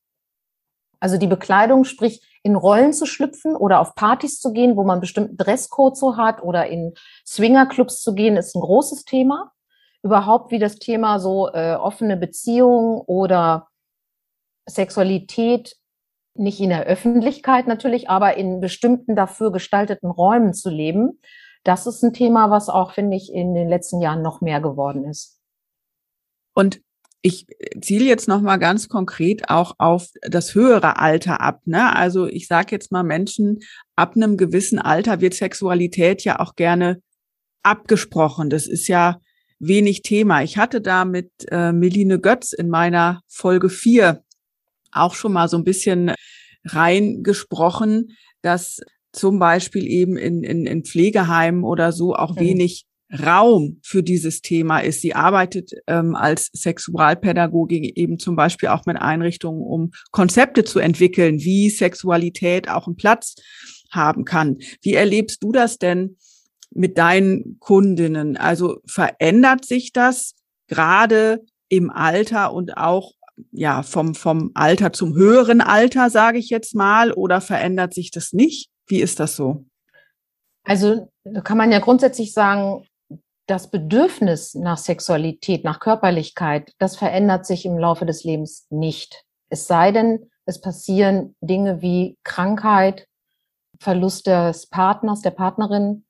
Also 0.98 1.18
die 1.18 1.26
Bekleidung, 1.26 1.84
sprich 1.84 2.20
in 2.42 2.56
Rollen 2.56 2.92
zu 2.92 3.06
schlüpfen 3.06 3.54
oder 3.54 3.80
auf 3.80 3.94
Partys 3.94 4.40
zu 4.40 4.52
gehen, 4.52 4.76
wo 4.76 4.84
man 4.84 5.00
bestimmten 5.00 5.36
Dresscode 5.36 5.96
so 5.96 6.16
hat 6.16 6.42
oder 6.42 6.66
in 6.66 6.94
Swingerclubs 7.26 8.00
zu 8.02 8.14
gehen, 8.14 8.36
ist 8.36 8.56
ein 8.56 8.60
großes 8.60 9.04
Thema. 9.04 9.52
Überhaupt 10.06 10.52
wie 10.52 10.60
das 10.60 10.76
Thema 10.76 11.18
so 11.18 11.50
äh, 11.52 11.74
offene 11.74 12.16
Beziehung 12.16 13.00
oder 13.00 13.66
Sexualität 14.64 15.74
nicht 16.36 16.60
in 16.60 16.68
der 16.68 16.84
Öffentlichkeit 16.84 17.66
natürlich, 17.66 18.08
aber 18.08 18.36
in 18.36 18.60
bestimmten 18.60 19.16
dafür 19.16 19.50
gestalteten 19.50 20.08
Räumen 20.08 20.54
zu 20.54 20.70
leben. 20.70 21.20
Das 21.64 21.88
ist 21.88 22.04
ein 22.04 22.12
Thema, 22.12 22.50
was 22.50 22.68
auch, 22.68 22.92
finde 22.92 23.16
ich, 23.16 23.32
in 23.32 23.52
den 23.52 23.68
letzten 23.68 24.00
Jahren 24.00 24.22
noch 24.22 24.40
mehr 24.40 24.60
geworden 24.60 25.06
ist. 25.06 25.40
Und 26.54 26.80
ich 27.20 27.48
ziele 27.80 28.04
jetzt 28.04 28.28
noch 28.28 28.42
mal 28.42 28.58
ganz 28.58 28.88
konkret 28.88 29.50
auch 29.50 29.74
auf 29.78 30.10
das 30.22 30.54
höhere 30.54 31.00
Alter 31.00 31.40
ab. 31.40 31.62
Ne? 31.64 31.96
Also 31.96 32.26
ich 32.28 32.46
sage 32.46 32.68
jetzt 32.70 32.92
mal 32.92 33.02
Menschen 33.02 33.58
ab 33.96 34.14
einem 34.14 34.36
gewissen 34.36 34.78
Alter 34.78 35.20
wird 35.20 35.34
Sexualität 35.34 36.22
ja 36.22 36.38
auch 36.38 36.54
gerne 36.54 37.02
abgesprochen. 37.64 38.50
Das 38.50 38.68
ist 38.68 38.86
ja 38.86 39.18
wenig 39.58 40.02
Thema. 40.02 40.42
Ich 40.42 40.58
hatte 40.58 40.80
da 40.80 41.04
mit 41.04 41.30
äh, 41.50 41.72
Meline 41.72 42.20
Götz 42.20 42.52
in 42.52 42.68
meiner 42.68 43.22
Folge 43.28 43.70
4 43.70 44.22
auch 44.92 45.14
schon 45.14 45.32
mal 45.32 45.48
so 45.48 45.56
ein 45.56 45.64
bisschen 45.64 46.12
reingesprochen, 46.64 48.16
dass 48.42 48.80
zum 49.12 49.38
Beispiel 49.38 49.86
eben 49.86 50.16
in, 50.16 50.42
in, 50.42 50.66
in 50.66 50.84
Pflegeheimen 50.84 51.64
oder 51.64 51.92
so 51.92 52.14
auch 52.14 52.36
mhm. 52.36 52.40
wenig 52.40 52.86
Raum 53.12 53.78
für 53.84 54.02
dieses 54.02 54.40
Thema 54.40 54.80
ist. 54.80 55.00
Sie 55.00 55.14
arbeitet 55.14 55.70
ähm, 55.86 56.16
als 56.16 56.50
Sexualpädagogin 56.52 57.84
eben 57.84 58.18
zum 58.18 58.34
Beispiel 58.34 58.68
auch 58.68 58.84
mit 58.84 58.96
Einrichtungen, 59.00 59.62
um 59.62 59.92
Konzepte 60.10 60.64
zu 60.64 60.80
entwickeln, 60.80 61.38
wie 61.38 61.70
Sexualität 61.70 62.68
auch 62.68 62.86
einen 62.86 62.96
Platz 62.96 63.36
haben 63.92 64.24
kann. 64.24 64.58
Wie 64.82 64.94
erlebst 64.94 65.42
du 65.44 65.52
das 65.52 65.78
denn 65.78 66.16
mit 66.70 66.98
deinen 66.98 67.58
Kundinnen? 67.60 68.36
Also 68.36 68.78
verändert 68.86 69.64
sich 69.64 69.92
das 69.92 70.34
gerade 70.68 71.44
im 71.68 71.90
Alter 71.90 72.52
und 72.52 72.76
auch 72.76 73.12
ja, 73.52 73.82
vom, 73.82 74.14
vom 74.14 74.50
Alter 74.54 74.92
zum 74.92 75.14
höheren 75.14 75.60
Alter, 75.60 76.10
sage 76.10 76.38
ich 76.38 76.48
jetzt 76.48 76.74
mal, 76.74 77.12
oder 77.12 77.40
verändert 77.40 77.94
sich 77.94 78.10
das 78.10 78.32
nicht? 78.32 78.70
Wie 78.86 79.00
ist 79.00 79.20
das 79.20 79.36
so? 79.36 79.64
Also 80.64 81.10
da 81.24 81.40
kann 81.42 81.58
man 81.58 81.70
ja 81.70 81.78
grundsätzlich 81.78 82.32
sagen, 82.32 82.86
das 83.46 83.70
Bedürfnis 83.70 84.54
nach 84.54 84.78
Sexualität, 84.78 85.64
nach 85.64 85.80
Körperlichkeit, 85.80 86.72
das 86.78 86.96
verändert 86.96 87.46
sich 87.46 87.64
im 87.64 87.78
Laufe 87.78 88.06
des 88.06 88.24
Lebens 88.24 88.66
nicht. 88.70 89.24
Es 89.48 89.66
sei 89.66 89.92
denn, 89.92 90.30
es 90.46 90.60
passieren 90.60 91.36
Dinge 91.40 91.82
wie 91.82 92.16
Krankheit, 92.24 93.06
Verlust 93.78 94.26
des 94.26 94.66
Partners, 94.66 95.20
der 95.20 95.30
Partnerin, 95.30 96.05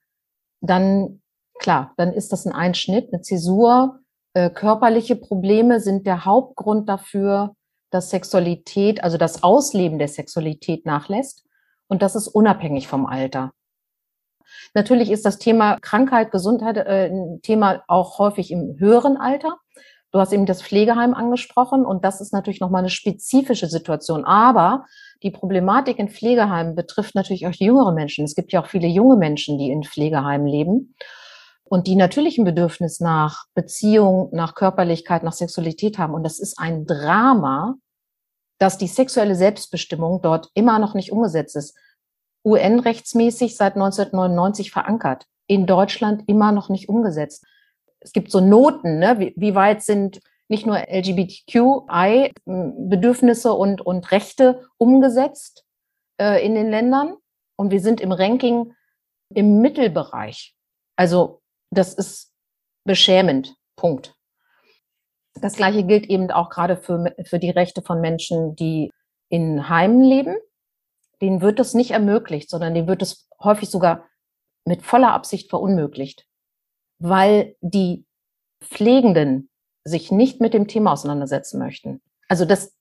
dann 0.66 1.20
klar, 1.58 1.92
dann 1.96 2.12
ist 2.12 2.32
das 2.32 2.46
ein 2.46 2.52
Einschnitt, 2.52 3.12
eine 3.12 3.22
Zäsur, 3.22 4.00
äh, 4.34 4.50
körperliche 4.50 5.16
Probleme 5.16 5.80
sind 5.80 6.06
der 6.06 6.24
Hauptgrund 6.24 6.88
dafür, 6.88 7.54
dass 7.90 8.10
Sexualität, 8.10 9.02
also 9.02 9.16
das 9.16 9.42
Ausleben 9.42 9.98
der 9.98 10.08
Sexualität 10.08 10.84
nachlässt. 10.84 11.44
Und 11.88 12.02
das 12.02 12.16
ist 12.16 12.28
unabhängig 12.28 12.88
vom 12.88 13.06
Alter. 13.06 13.52
Natürlich 14.74 15.10
ist 15.10 15.24
das 15.24 15.38
Thema 15.38 15.78
Krankheit, 15.80 16.30
Gesundheit 16.32 16.76
äh, 16.76 17.10
ein 17.10 17.40
Thema 17.42 17.82
auch 17.88 18.18
häufig 18.18 18.50
im 18.50 18.78
höheren 18.78 19.16
Alter. 19.16 19.56
Du 20.12 20.20
hast 20.20 20.32
eben 20.32 20.46
das 20.46 20.62
Pflegeheim 20.62 21.14
angesprochen 21.14 21.84
und 21.84 22.04
das 22.04 22.20
ist 22.20 22.32
natürlich 22.32 22.60
nochmal 22.60 22.80
eine 22.80 22.90
spezifische 22.90 23.68
Situation. 23.68 24.24
Aber 24.24 24.84
die 25.22 25.30
Problematik 25.30 25.98
in 25.98 26.08
Pflegeheimen 26.08 26.74
betrifft 26.74 27.14
natürlich 27.14 27.46
auch 27.46 27.52
jüngere 27.52 27.92
Menschen. 27.92 28.24
Es 28.24 28.34
gibt 28.34 28.52
ja 28.52 28.62
auch 28.62 28.66
viele 28.66 28.86
junge 28.86 29.16
Menschen, 29.16 29.58
die 29.58 29.70
in 29.70 29.82
Pflegeheimen 29.82 30.46
leben 30.46 30.94
und 31.64 31.86
die 31.86 31.96
natürlich 31.96 32.38
ein 32.38 32.44
Bedürfnis 32.44 33.00
nach 33.00 33.46
Beziehung, 33.54 34.28
nach 34.32 34.54
Körperlichkeit, 34.54 35.22
nach 35.22 35.32
Sexualität 35.32 35.98
haben. 35.98 36.14
Und 36.14 36.22
das 36.22 36.38
ist 36.38 36.58
ein 36.58 36.86
Drama, 36.86 37.74
dass 38.58 38.78
die 38.78 38.86
sexuelle 38.86 39.34
Selbstbestimmung 39.34 40.20
dort 40.22 40.48
immer 40.54 40.78
noch 40.78 40.94
nicht 40.94 41.12
umgesetzt 41.12 41.56
ist. 41.56 41.76
UN-rechtsmäßig 42.44 43.56
seit 43.56 43.74
1999 43.74 44.70
verankert, 44.70 45.26
in 45.48 45.66
Deutschland 45.66 46.22
immer 46.26 46.52
noch 46.52 46.68
nicht 46.68 46.88
umgesetzt. 46.88 47.44
Es 48.00 48.12
gibt 48.12 48.30
so 48.30 48.40
Noten, 48.40 49.00
ne? 49.00 49.18
wie, 49.18 49.34
wie 49.36 49.54
weit 49.54 49.82
sind 49.82 50.20
nicht 50.48 50.66
nur 50.66 50.78
LGBTQI-Bedürfnisse 50.78 53.52
und, 53.52 53.80
und 53.80 54.12
Rechte 54.12 54.68
umgesetzt 54.78 55.64
äh, 56.20 56.44
in 56.44 56.54
den 56.54 56.70
Ländern. 56.70 57.16
Und 57.56 57.70
wir 57.70 57.80
sind 57.80 58.00
im 58.00 58.12
Ranking 58.12 58.74
im 59.34 59.60
Mittelbereich. 59.60 60.54
Also 60.96 61.42
das 61.70 61.94
ist 61.94 62.32
beschämend. 62.84 63.56
Punkt. 63.76 64.14
Das 65.34 65.56
Gleiche 65.56 65.84
gilt 65.84 66.06
eben 66.06 66.30
auch 66.30 66.48
gerade 66.48 66.76
für, 66.76 67.14
für 67.24 67.38
die 67.38 67.50
Rechte 67.50 67.82
von 67.82 68.00
Menschen, 68.00 68.56
die 68.56 68.90
in 69.28 69.68
Heimen 69.68 70.02
leben. 70.02 70.36
Denen 71.20 71.42
wird 71.42 71.58
das 71.58 71.74
nicht 71.74 71.90
ermöglicht, 71.90 72.48
sondern 72.48 72.74
denen 72.74 72.88
wird 72.88 73.02
es 73.02 73.28
häufig 73.42 73.70
sogar 73.70 74.06
mit 74.64 74.82
voller 74.82 75.12
Absicht 75.12 75.50
verunmöglicht, 75.50 76.26
weil 76.98 77.56
die 77.60 78.06
Pflegenden 78.62 79.50
sich 79.86 80.10
nicht 80.10 80.40
mit 80.40 80.54
dem 80.54 80.68
Thema 80.68 80.92
auseinandersetzen 80.92 81.58
möchten. 81.58 82.00
Also 82.28 82.44
das 82.44 82.74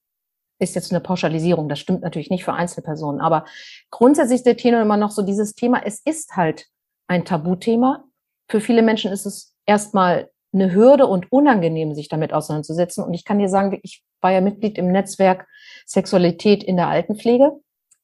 ist 0.59 0.75
jetzt 0.75 0.91
eine 0.91 1.01
Pauschalisierung, 1.01 1.69
das 1.69 1.79
stimmt 1.79 2.01
natürlich 2.01 2.29
nicht 2.29 2.45
für 2.45 2.53
Einzelpersonen, 2.53 3.19
aber 3.19 3.45
grundsätzlich 3.91 4.37
ist 4.37 4.45
der 4.45 4.57
Tenor 4.57 4.81
immer 4.81 4.97
noch 4.97 5.11
so 5.11 5.21
dieses 5.21 5.53
Thema, 5.53 5.81
es 5.85 6.01
ist 6.05 6.35
halt 6.35 6.67
ein 7.07 7.25
Tabuthema, 7.25 8.05
für 8.49 8.61
viele 8.61 8.81
Menschen 8.81 9.11
ist 9.11 9.25
es 9.25 9.55
erstmal 9.65 10.29
eine 10.53 10.73
Hürde 10.73 11.07
und 11.07 11.31
unangenehm, 11.31 11.93
sich 11.93 12.07
damit 12.07 12.33
auseinanderzusetzen. 12.33 13.03
Und 13.03 13.13
ich 13.13 13.25
kann 13.25 13.39
dir 13.39 13.49
sagen, 13.49 13.77
ich 13.83 14.03
war 14.21 14.31
ja 14.31 14.41
Mitglied 14.41 14.77
im 14.77 14.91
Netzwerk 14.91 15.47
Sexualität 15.85 16.63
in 16.63 16.77
der 16.77 16.87
Altenpflege, 16.87 17.51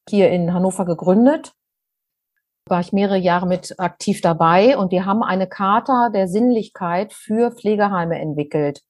hier 0.08 0.30
in 0.30 0.52
Hannover 0.52 0.84
gegründet. 0.84 1.52
War 2.68 2.80
ich 2.80 2.92
mehrere 2.92 3.16
Jahre 3.16 3.46
mit 3.46 3.78
aktiv 3.78 4.20
dabei 4.20 4.76
und 4.76 4.92
wir 4.92 5.06
haben 5.06 5.22
eine 5.22 5.48
Charta 5.48 6.10
der 6.10 6.28
Sinnlichkeit 6.28 7.12
für 7.12 7.50
Pflegeheime 7.50 8.20
entwickelt. 8.20 8.82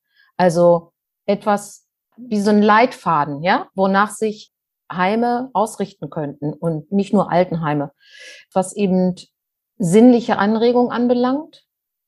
Also 0.43 0.91
etwas 1.25 1.87
wie 2.17 2.41
so 2.41 2.51
ein 2.51 2.63
Leitfaden, 2.63 3.45
ja, 3.45 3.69
wonach 3.77 4.11
sich 4.11 4.51
Heime 4.91 5.51
ausrichten 5.53 6.11
könnten 6.11 6.53
und 6.53 6.91
nicht 6.91 7.13
nur 7.13 7.31
Altenheime, 7.31 7.93
was 8.53 8.73
eben 8.73 9.15
sinnliche 9.79 10.39
Anregung 10.39 10.91
anbelangt, 10.91 11.65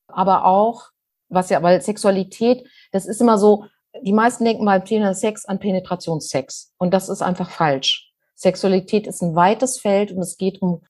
aber 0.07 0.43
auch, 0.43 0.89
was 1.29 1.49
ja, 1.49 1.63
weil 1.63 1.81
Sexualität, 1.81 2.67
das 2.91 3.05
ist 3.05 3.21
immer 3.21 3.37
so, 3.37 3.67
die 4.01 4.11
meisten 4.11 4.43
denken 4.43 4.65
beim 4.65 4.83
Thema 4.83 5.13
Sex 5.13 5.45
an 5.45 5.59
Penetrationssex. 5.59 6.73
Und 6.77 6.93
das 6.93 7.07
ist 7.07 7.21
einfach 7.21 7.49
falsch. 7.49 8.11
Sexualität 8.35 9.07
ist 9.07 9.21
ein 9.21 9.37
weites 9.37 9.79
Feld 9.79 10.11
und 10.11 10.19
es 10.19 10.35
geht 10.35 10.61
um 10.61 10.83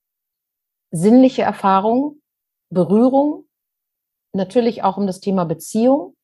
sinnliche 0.90 1.44
Erfahrung, 1.44 2.24
Berührung, 2.72 3.46
natürlich 4.34 4.82
auch 4.82 4.98
um 4.98 5.06
das 5.06 5.20
Thema 5.20 5.46
Beziehung. 5.46 6.16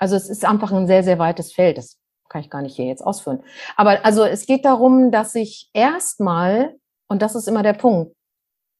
Also 0.00 0.16
es 0.16 0.28
ist 0.28 0.44
einfach 0.44 0.72
ein 0.72 0.86
sehr, 0.86 1.04
sehr 1.04 1.18
weites 1.18 1.52
Feld. 1.52 1.78
Das 1.78 1.98
kann 2.28 2.40
ich 2.40 2.50
gar 2.50 2.62
nicht 2.62 2.74
hier 2.74 2.86
jetzt 2.86 3.02
ausführen. 3.02 3.42
Aber 3.76 4.04
also 4.04 4.24
es 4.24 4.46
geht 4.46 4.64
darum, 4.64 5.10
dass 5.10 5.34
ich 5.34 5.70
erstmal, 5.74 6.76
und 7.08 7.22
das 7.22 7.34
ist 7.34 7.46
immer 7.46 7.62
der 7.62 7.74
Punkt, 7.74 8.16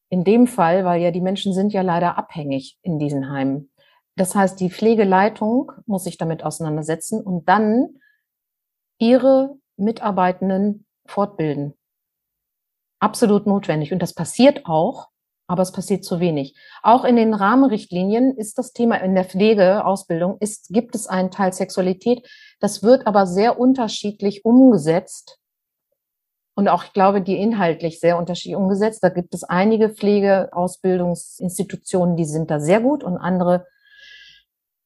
in 0.09 0.23
dem 0.23 0.47
Fall, 0.47 0.83
weil 0.83 1.01
ja 1.01 1.11
die 1.11 1.21
Menschen 1.21 1.53
sind 1.53 1.71
ja 1.71 1.83
leider 1.83 2.17
abhängig 2.17 2.77
in 2.81 2.99
diesen 2.99 3.29
Heimen. 3.29 3.71
Das 4.15 4.35
heißt, 4.35 4.59
die 4.59 4.69
Pflegeleitung 4.69 5.71
muss 5.85 6.03
sich 6.03 6.17
damit 6.17 6.43
auseinandersetzen 6.43 7.21
und 7.21 7.47
dann 7.47 7.99
ihre 8.97 9.55
Mitarbeitenden 9.77 10.85
fortbilden. 11.05 11.75
Absolut 12.99 13.47
notwendig. 13.47 13.93
Und 13.93 13.99
das 13.99 14.13
passiert 14.13 14.65
auch, 14.65 15.10
aber 15.51 15.61
es 15.63 15.73
passiert 15.73 16.05
zu 16.05 16.21
wenig. 16.21 16.55
Auch 16.81 17.03
in 17.03 17.17
den 17.17 17.33
Rahmenrichtlinien 17.33 18.37
ist 18.37 18.57
das 18.57 18.71
Thema 18.71 19.01
in 19.01 19.15
der 19.15 19.25
Pflegeausbildung, 19.25 20.37
ist, 20.39 20.69
gibt 20.69 20.95
es 20.95 21.07
einen 21.07 21.29
Teil 21.29 21.51
Sexualität. 21.51 22.25
Das 22.61 22.83
wird 22.83 23.05
aber 23.05 23.27
sehr 23.27 23.59
unterschiedlich 23.59 24.45
umgesetzt. 24.45 25.39
Und 26.55 26.69
auch, 26.69 26.85
ich 26.85 26.93
glaube, 26.93 27.21
die 27.21 27.35
inhaltlich 27.35 27.99
sehr 27.99 28.17
unterschiedlich 28.17 28.55
umgesetzt. 28.55 29.03
Da 29.03 29.09
gibt 29.09 29.33
es 29.33 29.43
einige 29.43 29.89
Pflegeausbildungsinstitutionen, 29.89 32.15
die 32.15 32.23
sind 32.23 32.49
da 32.49 32.61
sehr 32.61 32.79
gut 32.79 33.03
und 33.03 33.17
andere 33.17 33.67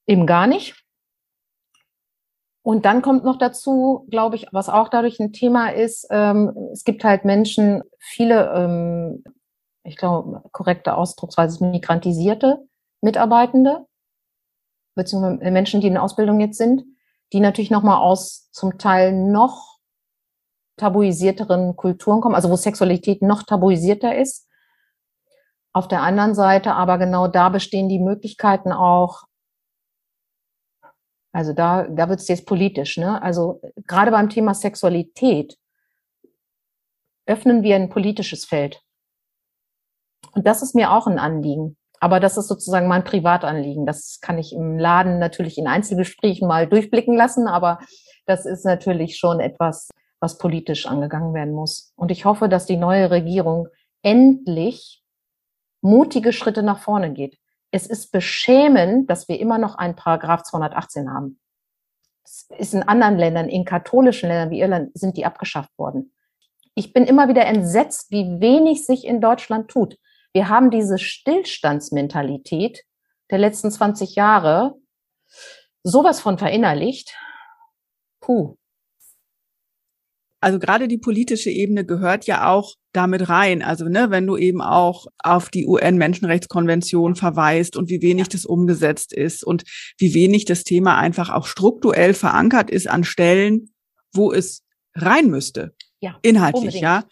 eben 0.08 0.26
gar 0.26 0.48
nicht. 0.48 0.84
Und 2.64 2.86
dann 2.86 3.04
kommt 3.04 3.24
noch 3.24 3.38
dazu, 3.38 4.08
glaube 4.10 4.36
ich, 4.36 4.48
was 4.52 4.70
auch 4.70 4.90
dadurch 4.90 5.20
ein 5.20 5.32
Thema 5.32 5.70
ist, 5.70 6.08
ähm, 6.10 6.72
es 6.74 6.84
gibt 6.84 7.04
halt 7.04 7.24
Menschen, 7.24 7.84
viele, 8.00 8.52
ähm, 8.56 9.24
ich 9.86 9.98
glaube, 9.98 10.42
korrekte 10.52 10.96
Ausdrucksweise, 10.96 11.64
migrantisierte 11.66 12.68
Mitarbeitende, 13.02 13.86
beziehungsweise 14.96 15.52
Menschen, 15.52 15.80
die 15.80 15.88
in 15.88 15.98
Ausbildung 15.98 16.40
jetzt 16.40 16.58
sind, 16.58 16.84
die 17.34 17.40
natürlich 17.40 17.72
nochmal 17.72 17.98
aus 17.98 18.50
zum 18.52 18.78
Teil 18.78 19.14
noch 19.14 19.78
tabuisierteren 20.78 21.76
Kulturen 21.76 22.20
kommen, 22.20 22.36
also 22.36 22.50
wo 22.50 22.56
Sexualität 22.56 23.22
noch 23.22 23.44
tabuisierter 23.44 24.16
ist. 24.18 24.50
Auf 25.72 25.88
der 25.88 26.02
anderen 26.02 26.36
Seite 26.36 26.74
aber 26.74 26.98
genau 26.98 27.28
da 27.28 27.50
bestehen 27.50 27.88
die 27.88 28.00
Möglichkeiten 28.00 28.72
auch, 28.72 29.24
also 31.32 31.54
da, 31.54 31.84
da 31.84 32.10
wird 32.10 32.22
es 32.22 32.28
jetzt 32.28 32.46
politisch. 32.46 32.98
Ne? 32.98 33.22
Also 33.22 33.62
gerade 33.86 34.12
beim 34.12 34.30
Thema 34.30 34.54
Sexualität 34.54 35.58
öffnen 37.26 37.64
wir 37.64 37.76
ein 37.76 37.90
politisches 37.90 38.46
Feld. 38.46 38.85
Und 40.36 40.46
das 40.46 40.62
ist 40.62 40.76
mir 40.76 40.92
auch 40.92 41.08
ein 41.08 41.18
Anliegen. 41.18 41.78
Aber 42.00 42.20
das 42.20 42.38
ist 42.38 42.48
sozusagen 42.48 42.88
mein 42.88 43.04
Privatanliegen. 43.04 43.86
Das 43.86 44.20
kann 44.22 44.38
ich 44.38 44.54
im 44.54 44.78
Laden 44.78 45.18
natürlich 45.18 45.58
in 45.58 45.68
Einzelgesprächen 45.68 46.48
mal 46.48 46.68
durchblicken 46.68 47.16
lassen, 47.16 47.48
aber 47.48 47.80
das 48.28 48.46
ist 48.46 48.66
natürlich 48.66 49.18
schon 49.18 49.40
etwas, 49.40 49.90
was 50.20 50.38
politisch 50.38 50.86
angegangen 50.86 51.34
werden 51.34 51.54
muss. 51.54 51.94
Und 51.96 52.12
ich 52.12 52.26
hoffe, 52.26 52.50
dass 52.50 52.68
die 52.68 52.78
neue 52.78 53.10
Regierung 53.10 53.70
endlich 54.04 55.04
mutige 55.82 56.34
Schritte 56.34 56.62
nach 56.62 56.80
vorne 56.80 57.12
geht 57.12 57.40
es 57.76 57.88
ist 57.88 58.14
beschämend, 58.14 59.10
dass 59.10 59.28
wir 59.28 59.38
immer 59.38 59.58
noch 59.58 59.76
einen 59.76 59.98
Paragraph 59.98 60.44
218 60.44 61.12
haben. 61.12 61.40
Es 62.24 62.48
ist 62.58 62.74
in 62.74 62.84
anderen 62.84 63.18
Ländern, 63.18 63.50
in 63.50 63.66
katholischen 63.66 64.30
Ländern 64.30 64.50
wie 64.50 64.62
Irland, 64.62 64.98
sind 64.98 65.18
die 65.18 65.26
abgeschafft 65.26 65.78
worden. 65.78 66.14
Ich 66.74 66.94
bin 66.94 67.04
immer 67.04 67.28
wieder 67.28 67.46
entsetzt, 67.46 68.12
wie 68.12 68.40
wenig 68.40 68.86
sich 68.86 69.06
in 69.06 69.20
Deutschland 69.20 69.70
tut. 69.70 69.98
Wir 70.36 70.50
haben 70.50 70.70
diese 70.70 71.00
Stillstandsmentalität 71.00 72.84
der 73.32 73.38
letzten 73.40 73.72
20 73.72 74.16
Jahre 74.16 74.76
sowas 75.82 76.20
von 76.20 76.38
verinnerlicht. 76.38 77.16
Puh 78.20 78.58
also 80.46 80.60
gerade 80.60 80.88
die 80.88 81.00
politische 81.00 81.50
Ebene 81.50 81.88
gehört 81.88 82.28
ja 82.28 82.48
auch 82.52 82.76
damit 82.94 83.30
rein. 83.30 83.64
Also, 83.64 83.86
ne, 83.86 84.12
wenn 84.12 84.28
du 84.28 84.38
eben 84.38 84.62
auch 84.62 85.08
auf 85.24 85.50
die 85.50 85.66
UN-Menschenrechtskonvention 85.66 87.16
verweist 87.16 87.76
und 87.76 87.90
wie 87.90 88.04
wenig 88.04 88.30
das 88.30 88.46
umgesetzt 88.46 89.12
ist 89.12 89.44
und 89.44 89.64
wie 89.98 90.14
wenig 90.14 90.46
das 90.46 90.64
Thema 90.64 91.00
einfach 91.00 91.32
auch 91.32 91.48
strukturell 91.48 92.14
verankert 92.14 92.70
ist 92.70 92.88
an 92.88 93.04
Stellen, 93.04 93.74
wo 94.14 94.32
es 94.32 94.62
rein 94.94 95.32
müsste. 95.32 95.74
Ja, 96.00 96.20
inhaltlich, 96.22 96.62
unbedingt. 96.62 96.84
ja. 96.84 97.06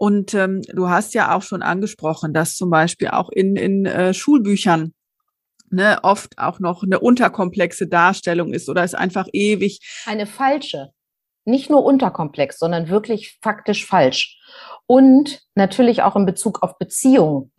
Und 0.00 0.32
ähm, 0.32 0.62
du 0.62 0.88
hast 0.88 1.12
ja 1.12 1.36
auch 1.36 1.42
schon 1.42 1.62
angesprochen, 1.62 2.32
dass 2.32 2.56
zum 2.56 2.70
Beispiel 2.70 3.08
auch 3.08 3.28
in, 3.28 3.56
in 3.56 3.84
äh, 3.84 4.14
Schulbüchern 4.14 4.94
ne, 5.68 5.98
oft 6.02 6.38
auch 6.38 6.58
noch 6.58 6.82
eine 6.82 7.00
unterkomplexe 7.00 7.86
Darstellung 7.86 8.54
ist 8.54 8.70
oder 8.70 8.82
ist 8.82 8.94
einfach 8.94 9.26
ewig. 9.32 9.80
Eine 10.06 10.24
falsche 10.26 10.92
nicht 11.44 11.70
nur 11.70 11.84
unterkomplex, 11.84 12.58
sondern 12.58 12.88
wirklich 12.88 13.38
faktisch 13.42 13.86
falsch. 13.86 14.38
Und 14.86 15.42
natürlich 15.54 16.02
auch 16.02 16.16
in 16.16 16.26
Bezug 16.26 16.62
auf 16.62 16.78
Beziehungen. 16.78 17.52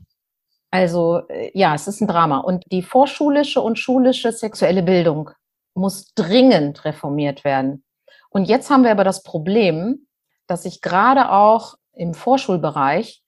Also 0.71 1.21
äh, 1.29 1.51
ja, 1.53 1.75
es 1.75 1.87
ist 1.87 2.01
ein 2.01 2.07
Drama. 2.07 2.39
Und 2.39 2.63
die 2.71 2.81
vorschulische 2.81 3.61
und 3.61 3.77
schulische 3.77 4.31
sexuelle 4.31 4.83
Bildung 4.83 5.29
muss 5.73 6.13
dringend 6.15 6.85
reformiert 6.85 7.43
werden. 7.43 7.83
Und 8.29 8.45
jetzt 8.45 8.69
haben 8.69 8.83
wir 8.83 8.91
aber 8.91 9.03
das 9.03 9.23
Problem, 9.23 10.07
dass 10.47 10.63
sich 10.63 10.81
gerade 10.81 11.31
auch 11.31 11.75
im 11.93 12.13
Vorschulbereich 12.13 13.21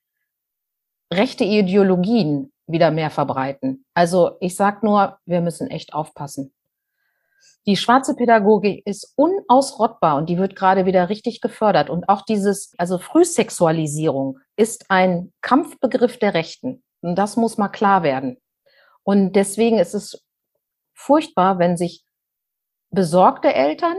rechte 1.11 1.43
Ideologien 1.43 2.51
wieder 2.67 2.91
mehr 2.91 3.09
verbreiten. 3.09 3.85
Also 3.93 4.37
ich 4.39 4.55
sage 4.55 4.85
nur, 4.85 5.17
wir 5.25 5.41
müssen 5.41 5.69
echt 5.69 5.93
aufpassen. 5.93 6.53
Die 7.65 7.77
schwarze 7.77 8.15
Pädagogik 8.15 8.85
ist 8.85 9.13
unausrottbar 9.15 10.17
und 10.17 10.27
die 10.27 10.37
wird 10.37 10.55
gerade 10.55 10.85
wieder 10.85 11.09
richtig 11.09 11.39
gefördert. 11.39 11.89
Und 11.89 12.09
auch 12.09 12.23
dieses, 12.23 12.73
also 12.77 12.97
Frühsexualisierung 12.97 14.39
ist 14.57 14.85
ein 14.89 15.31
Kampfbegriff 15.41 16.19
der 16.19 16.33
Rechten. 16.33 16.83
Und 17.01 17.15
das 17.15 17.37
muss 17.37 17.57
mal 17.57 17.69
klar 17.69 18.03
werden. 18.03 18.37
Und 19.03 19.33
deswegen 19.33 19.79
ist 19.79 19.93
es 19.93 20.25
furchtbar, 20.93 21.57
wenn 21.57 21.77
sich 21.77 22.03
besorgte 22.91 23.53
Eltern 23.53 23.95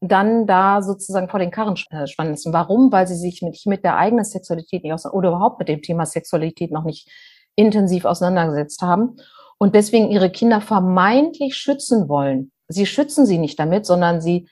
dann 0.00 0.46
da 0.46 0.82
sozusagen 0.82 1.28
vor 1.28 1.40
den 1.40 1.50
Karren 1.50 1.76
spannen 1.76 2.32
lassen. 2.32 2.52
Warum? 2.52 2.90
Weil 2.90 3.06
sie 3.06 3.16
sich 3.16 3.42
mit, 3.42 3.60
mit 3.66 3.84
der 3.84 3.96
eigenen 3.96 4.24
Sexualität 4.24 4.82
nicht 4.82 5.06
oder 5.06 5.28
überhaupt 5.28 5.58
mit 5.58 5.68
dem 5.68 5.82
Thema 5.82 6.06
Sexualität 6.06 6.70
noch 6.70 6.84
nicht 6.84 7.10
intensiv 7.54 8.06
auseinandergesetzt 8.06 8.80
haben 8.80 9.16
und 9.58 9.74
deswegen 9.74 10.10
ihre 10.10 10.30
Kinder 10.30 10.62
vermeintlich 10.62 11.54
schützen 11.54 12.08
wollen. 12.08 12.50
Sie 12.68 12.86
schützen 12.86 13.26
sie 13.26 13.36
nicht 13.36 13.58
damit, 13.58 13.84
sondern 13.84 14.22
sie, 14.22 14.48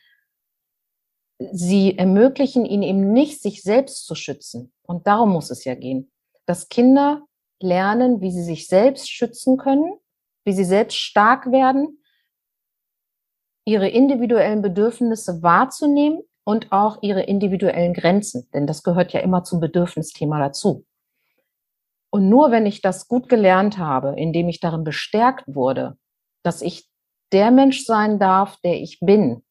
sie 1.38 1.96
ermöglichen 1.96 2.66
ihnen 2.66 2.82
eben 2.82 3.12
nicht, 3.12 3.40
sich 3.40 3.62
selbst 3.62 4.06
zu 4.06 4.14
schützen. 4.14 4.72
Und 4.82 5.06
darum 5.06 5.30
muss 5.30 5.50
es 5.50 5.64
ja 5.64 5.74
gehen, 5.74 6.10
dass 6.44 6.68
Kinder 6.68 7.22
lernen, 7.60 8.20
wie 8.20 8.30
sie 8.30 8.42
sich 8.42 8.66
selbst 8.66 9.10
schützen 9.10 9.56
können, 9.56 9.94
wie 10.44 10.52
sie 10.52 10.64
selbst 10.64 10.98
stark 10.98 11.50
werden, 11.50 12.02
ihre 13.68 13.88
individuellen 13.88 14.62
Bedürfnisse 14.62 15.42
wahrzunehmen 15.42 16.22
und 16.42 16.72
auch 16.72 17.02
ihre 17.02 17.22
individuellen 17.24 17.92
Grenzen, 17.92 18.48
denn 18.54 18.66
das 18.66 18.82
gehört 18.82 19.12
ja 19.12 19.20
immer 19.20 19.44
zum 19.44 19.60
Bedürfnisthema 19.60 20.38
dazu. 20.38 20.86
Und 22.10 22.30
nur 22.30 22.50
wenn 22.50 22.64
ich 22.64 22.80
das 22.80 23.08
gut 23.08 23.28
gelernt 23.28 23.76
habe, 23.76 24.14
indem 24.16 24.48
ich 24.48 24.60
darin 24.60 24.84
bestärkt 24.84 25.44
wurde, 25.46 25.98
dass 26.42 26.62
ich 26.62 26.88
der 27.32 27.50
Mensch 27.50 27.84
sein 27.84 28.18
darf, 28.18 28.56
der 28.64 28.80
ich 28.80 29.00
bin, 29.00 29.44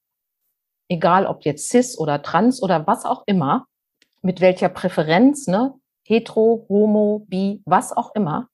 egal 0.89 1.28
ob 1.28 1.45
jetzt 1.45 1.70
cis 1.70 1.95
oder 1.95 2.24
trans 2.24 2.63
oder 2.63 2.88
was 2.88 3.05
auch 3.05 3.22
immer, 3.28 3.68
mit 4.24 4.41
welcher 4.41 4.70
Präferenz, 4.70 5.45
ne, 5.45 5.76
hetero, 6.03 6.65
homo, 6.70 7.24
bi, 7.28 7.61
was 7.65 7.95
auch 7.95 8.15
immer, 8.15 8.49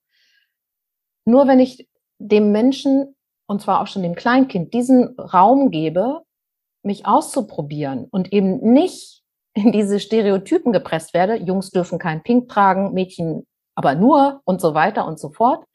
nur 1.23 1.47
wenn 1.47 1.61
ich 1.61 1.87
dem 2.19 2.51
Menschen, 2.51 3.15
und 3.47 3.61
zwar 3.61 3.81
auch 3.81 3.87
schon 3.87 4.03
dem 4.03 4.15
Kleinkind, 4.15 4.73
diesen 4.73 5.19
Raum 5.19 5.71
gebe, 5.71 6.21
mich 6.83 7.05
auszuprobieren 7.05 8.07
und 8.11 8.33
eben 8.33 8.73
nicht 8.73 9.23
in 9.53 9.71
diese 9.71 9.99
Stereotypen 9.99 10.73
gepresst 10.73 11.13
werde, 11.13 11.35
Jungs 11.35 11.69
dürfen 11.69 11.99
kein 11.99 12.23
Pink 12.23 12.49
tragen, 12.49 12.93
Mädchen 12.93 13.45
aber 13.75 13.95
nur 13.95 14.41
und 14.45 14.61
so 14.61 14.73
weiter 14.73 15.05
und 15.05 15.19
so 15.19 15.29
fort. 15.29 15.65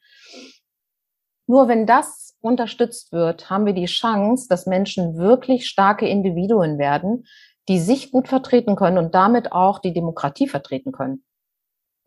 Nur 1.47 1.67
wenn 1.67 1.85
das 1.85 2.35
unterstützt 2.41 3.11
wird, 3.11 3.49
haben 3.49 3.65
wir 3.65 3.73
die 3.73 3.85
Chance, 3.85 4.47
dass 4.49 4.65
Menschen 4.65 5.17
wirklich 5.17 5.67
starke 5.67 6.07
Individuen 6.07 6.77
werden, 6.77 7.25
die 7.67 7.79
sich 7.79 8.11
gut 8.11 8.27
vertreten 8.27 8.75
können 8.75 8.97
und 8.97 9.15
damit 9.15 9.51
auch 9.51 9.79
die 9.79 9.93
Demokratie 9.93 10.47
vertreten 10.47 10.91
können. 10.91 11.23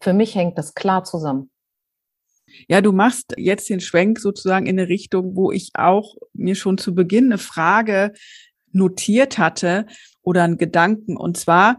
Für 0.01 0.13
mich 0.13 0.35
hängt 0.35 0.59
das 0.59 0.75
klar 0.75 1.05
zusammen. 1.05 1.51
Ja, 2.69 2.81
du 2.81 2.93
machst 2.93 3.35
jetzt 3.37 3.69
den 3.69 3.81
Schwenk 3.81 4.19
sozusagen 4.21 4.67
in 4.67 4.79
eine 4.79 4.89
Richtung, 4.89 5.37
wo 5.37 5.53
ich 5.53 5.71
auch 5.75 6.17
mir 6.33 6.55
schon 6.55 6.79
zu 6.79 6.95
Beginn 6.95 7.27
eine 7.27 7.39
Frage 7.39 8.13
notiert 8.73 9.39
hatte 9.39 9.87
oder 10.23 10.45
einen 10.45 10.59
Gedanken. 10.59 11.17
Und 11.17 11.37
zwar 11.37 11.79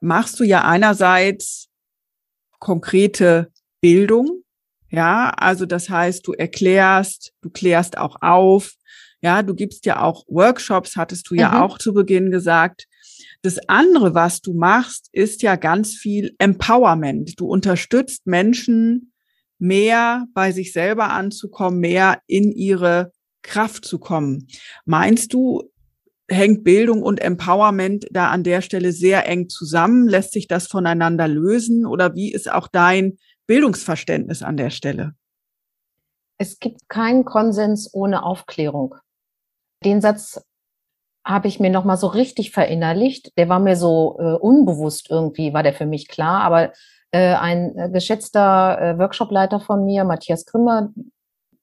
machst 0.00 0.38
du 0.40 0.44
ja 0.44 0.64
einerseits 0.64 1.68
konkrete 2.58 3.50
Bildung. 3.80 4.42
Ja, 4.90 5.30
also 5.30 5.64
das 5.66 5.88
heißt, 5.88 6.26
du 6.26 6.32
erklärst, 6.32 7.32
du 7.40 7.50
klärst 7.50 7.96
auch 7.96 8.16
auf. 8.20 8.72
Ja, 9.22 9.42
du 9.42 9.54
gibst 9.54 9.86
ja 9.86 10.02
auch 10.02 10.24
Workshops, 10.26 10.96
hattest 10.96 11.30
du 11.30 11.34
mhm. 11.34 11.40
ja 11.40 11.62
auch 11.62 11.78
zu 11.78 11.94
Beginn 11.94 12.30
gesagt. 12.30 12.86
Das 13.42 13.58
andere, 13.68 14.14
was 14.14 14.40
du 14.40 14.52
machst, 14.52 15.08
ist 15.12 15.42
ja 15.42 15.56
ganz 15.56 15.94
viel 15.94 16.34
Empowerment. 16.38 17.40
Du 17.40 17.46
unterstützt 17.46 18.26
Menschen, 18.26 19.11
mehr 19.62 20.26
bei 20.34 20.50
sich 20.50 20.72
selber 20.72 21.10
anzukommen, 21.10 21.78
mehr 21.78 22.20
in 22.26 22.50
ihre 22.50 23.12
Kraft 23.42 23.84
zu 23.84 24.00
kommen. 24.00 24.48
Meinst 24.84 25.32
du, 25.32 25.62
hängt 26.28 26.64
Bildung 26.64 27.02
und 27.02 27.20
Empowerment 27.20 28.06
da 28.10 28.30
an 28.30 28.42
der 28.42 28.60
Stelle 28.60 28.90
sehr 28.92 29.28
eng 29.28 29.48
zusammen? 29.48 30.08
Lässt 30.08 30.32
sich 30.32 30.48
das 30.48 30.66
voneinander 30.66 31.28
lösen? 31.28 31.86
Oder 31.86 32.16
wie 32.16 32.32
ist 32.32 32.50
auch 32.50 32.66
dein 32.66 33.18
Bildungsverständnis 33.46 34.42
an 34.42 34.56
der 34.56 34.70
Stelle? 34.70 35.12
Es 36.38 36.58
gibt 36.58 36.88
keinen 36.88 37.24
Konsens 37.24 37.88
ohne 37.94 38.24
Aufklärung. 38.24 38.96
Den 39.84 40.00
Satz 40.00 40.42
habe 41.24 41.46
ich 41.46 41.60
mir 41.60 41.70
noch 41.70 41.84
mal 41.84 41.96
so 41.96 42.08
richtig 42.08 42.50
verinnerlicht. 42.50 43.30
Der 43.36 43.48
war 43.48 43.60
mir 43.60 43.76
so 43.76 44.16
äh, 44.18 44.34
unbewusst 44.34 45.08
irgendwie, 45.08 45.54
war 45.54 45.62
der 45.62 45.72
für 45.72 45.86
mich 45.86 46.08
klar. 46.08 46.42
Aber 46.42 46.72
ein 47.18 47.76
äh, 47.76 47.90
geschätzter 47.90 48.80
äh, 48.80 48.98
Workshopleiter 48.98 49.60
von 49.60 49.84
mir, 49.84 50.04
Matthias 50.04 50.46
Krümmer, 50.46 50.90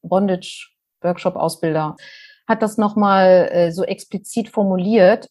Bondage 0.02 0.70
Workshop 1.02 1.36
Ausbilder, 1.36 1.96
hat 2.48 2.62
das 2.62 2.78
noch 2.78 2.96
mal 2.96 3.50
äh, 3.52 3.72
so 3.72 3.84
explizit 3.84 4.50
formuliert. 4.50 5.30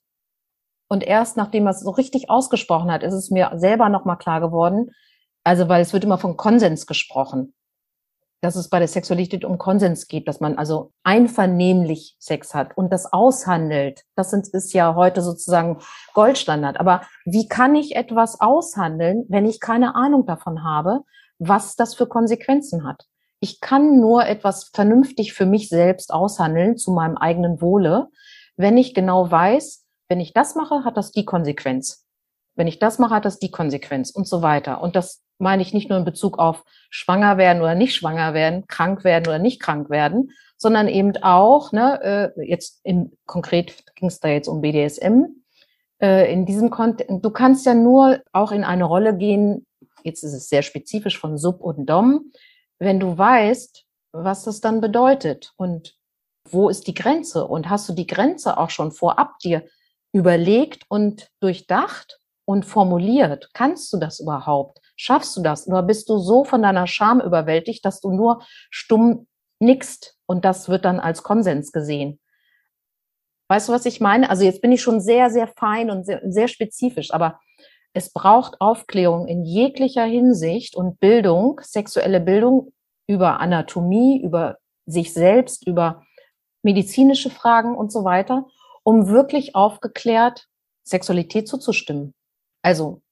Und 0.88 1.04
erst 1.04 1.36
nachdem 1.36 1.66
er 1.66 1.70
es 1.70 1.80
so 1.80 1.90
richtig 1.90 2.30
ausgesprochen 2.30 2.90
hat, 2.90 3.02
ist 3.02 3.14
es 3.14 3.30
mir 3.30 3.52
selber 3.56 3.88
noch 3.88 4.04
mal 4.04 4.16
klar 4.16 4.40
geworden. 4.40 4.90
Also, 5.44 5.68
weil 5.68 5.82
es 5.82 5.92
wird 5.92 6.04
immer 6.04 6.18
von 6.18 6.36
Konsens 6.36 6.86
gesprochen 6.86 7.54
dass 8.40 8.56
es 8.56 8.68
bei 8.68 8.78
der 8.78 8.88
Sexualität 8.88 9.44
um 9.44 9.58
Konsens 9.58 10.06
geht, 10.06 10.28
dass 10.28 10.40
man 10.40 10.58
also 10.58 10.92
einvernehmlich 11.02 12.16
Sex 12.18 12.54
hat 12.54 12.76
und 12.76 12.92
das 12.92 13.12
aushandelt. 13.12 14.04
Das 14.14 14.32
ist 14.32 14.72
ja 14.72 14.94
heute 14.94 15.22
sozusagen 15.22 15.78
Goldstandard. 16.14 16.78
Aber 16.78 17.02
wie 17.24 17.48
kann 17.48 17.74
ich 17.74 17.96
etwas 17.96 18.40
aushandeln, 18.40 19.24
wenn 19.28 19.46
ich 19.46 19.60
keine 19.60 19.94
Ahnung 19.94 20.24
davon 20.26 20.62
habe, 20.62 21.00
was 21.38 21.74
das 21.74 21.94
für 21.94 22.06
Konsequenzen 22.06 22.86
hat? 22.86 23.06
Ich 23.40 23.60
kann 23.60 24.00
nur 24.00 24.26
etwas 24.26 24.70
vernünftig 24.72 25.32
für 25.32 25.46
mich 25.46 25.68
selbst 25.68 26.12
aushandeln 26.12 26.76
zu 26.76 26.92
meinem 26.92 27.16
eigenen 27.16 27.60
Wohle, 27.60 28.08
wenn 28.56 28.76
ich 28.76 28.94
genau 28.94 29.30
weiß, 29.30 29.84
wenn 30.08 30.20
ich 30.20 30.32
das 30.32 30.54
mache, 30.54 30.84
hat 30.84 30.96
das 30.96 31.12
die 31.12 31.24
Konsequenz. 31.24 32.07
Wenn 32.58 32.66
ich 32.66 32.80
das 32.80 32.98
mache, 32.98 33.14
hat 33.14 33.24
das 33.24 33.38
die 33.38 33.52
Konsequenz 33.52 34.10
und 34.10 34.26
so 34.26 34.42
weiter. 34.42 34.82
Und 34.82 34.96
das 34.96 35.22
meine 35.38 35.62
ich 35.62 35.72
nicht 35.72 35.88
nur 35.88 35.98
in 35.98 36.04
Bezug 36.04 36.40
auf 36.40 36.64
schwanger 36.90 37.38
werden 37.38 37.62
oder 37.62 37.76
nicht 37.76 37.94
schwanger 37.94 38.34
werden, 38.34 38.66
krank 38.66 39.04
werden 39.04 39.28
oder 39.28 39.38
nicht 39.38 39.62
krank 39.62 39.90
werden, 39.90 40.32
sondern 40.56 40.88
eben 40.88 41.16
auch, 41.22 41.70
ne, 41.70 42.34
äh, 42.36 42.44
jetzt 42.44 42.80
im 42.82 43.12
konkret 43.26 43.84
ging 43.94 44.08
es 44.08 44.18
da 44.18 44.26
jetzt 44.26 44.48
um 44.48 44.60
BDSM, 44.60 45.26
äh, 46.02 46.32
in 46.32 46.46
diesem 46.46 46.70
Kontext, 46.70 47.24
du 47.24 47.30
kannst 47.30 47.64
ja 47.64 47.74
nur 47.74 48.22
auch 48.32 48.50
in 48.50 48.64
eine 48.64 48.84
Rolle 48.84 49.16
gehen, 49.16 49.64
jetzt 50.02 50.24
ist 50.24 50.32
es 50.32 50.48
sehr 50.48 50.62
spezifisch 50.62 51.16
von 51.16 51.38
Sub 51.38 51.60
und 51.60 51.86
Dom, 51.86 52.32
wenn 52.80 52.98
du 52.98 53.16
weißt, 53.16 53.84
was 54.10 54.42
das 54.42 54.60
dann 54.60 54.80
bedeutet 54.80 55.52
und 55.56 55.94
wo 56.50 56.68
ist 56.68 56.88
die 56.88 56.94
Grenze 56.94 57.46
und 57.46 57.70
hast 57.70 57.88
du 57.88 57.92
die 57.92 58.08
Grenze 58.08 58.58
auch 58.58 58.70
schon 58.70 58.90
vorab 58.90 59.38
dir 59.38 59.64
überlegt 60.12 60.86
und 60.88 61.30
durchdacht 61.38 62.18
und 62.48 62.64
formuliert? 62.64 63.50
Kannst 63.52 63.92
du 63.92 63.98
das 63.98 64.20
überhaupt? 64.20 64.80
Schaffst 64.96 65.36
du 65.36 65.42
das? 65.42 65.68
Oder 65.68 65.82
bist 65.82 66.08
du 66.08 66.16
so 66.16 66.44
von 66.44 66.62
deiner 66.62 66.86
Scham 66.86 67.20
überwältigt, 67.20 67.84
dass 67.84 68.00
du 68.00 68.10
nur 68.10 68.42
stumm 68.70 69.26
nickst 69.60 70.16
und 70.24 70.46
das 70.46 70.70
wird 70.70 70.86
dann 70.86 70.98
als 70.98 71.22
Konsens 71.22 71.72
gesehen? 71.72 72.18
Weißt 73.50 73.68
du, 73.68 73.72
was 73.74 73.84
ich 73.84 74.00
meine? 74.00 74.30
Also 74.30 74.44
jetzt 74.44 74.62
bin 74.62 74.72
ich 74.72 74.80
schon 74.80 75.02
sehr, 75.02 75.28
sehr 75.28 75.46
fein 75.58 75.90
und 75.90 76.06
sehr, 76.06 76.22
sehr 76.24 76.48
spezifisch, 76.48 77.12
aber 77.12 77.38
es 77.92 78.14
braucht 78.14 78.62
Aufklärung 78.62 79.28
in 79.28 79.44
jeglicher 79.44 80.04
Hinsicht 80.04 80.74
und 80.74 81.00
Bildung, 81.00 81.60
sexuelle 81.62 82.20
Bildung 82.20 82.72
über 83.06 83.40
Anatomie, 83.40 84.22
über 84.22 84.56
sich 84.86 85.12
selbst, 85.12 85.66
über 85.66 86.02
medizinische 86.62 87.28
Fragen 87.28 87.76
und 87.76 87.92
so 87.92 88.04
weiter, 88.04 88.46
um 88.84 89.08
wirklich 89.08 89.54
aufgeklärt 89.54 90.46
Sexualität 90.82 91.46
zuzustimmen. 91.46 92.14
Also 92.62 93.02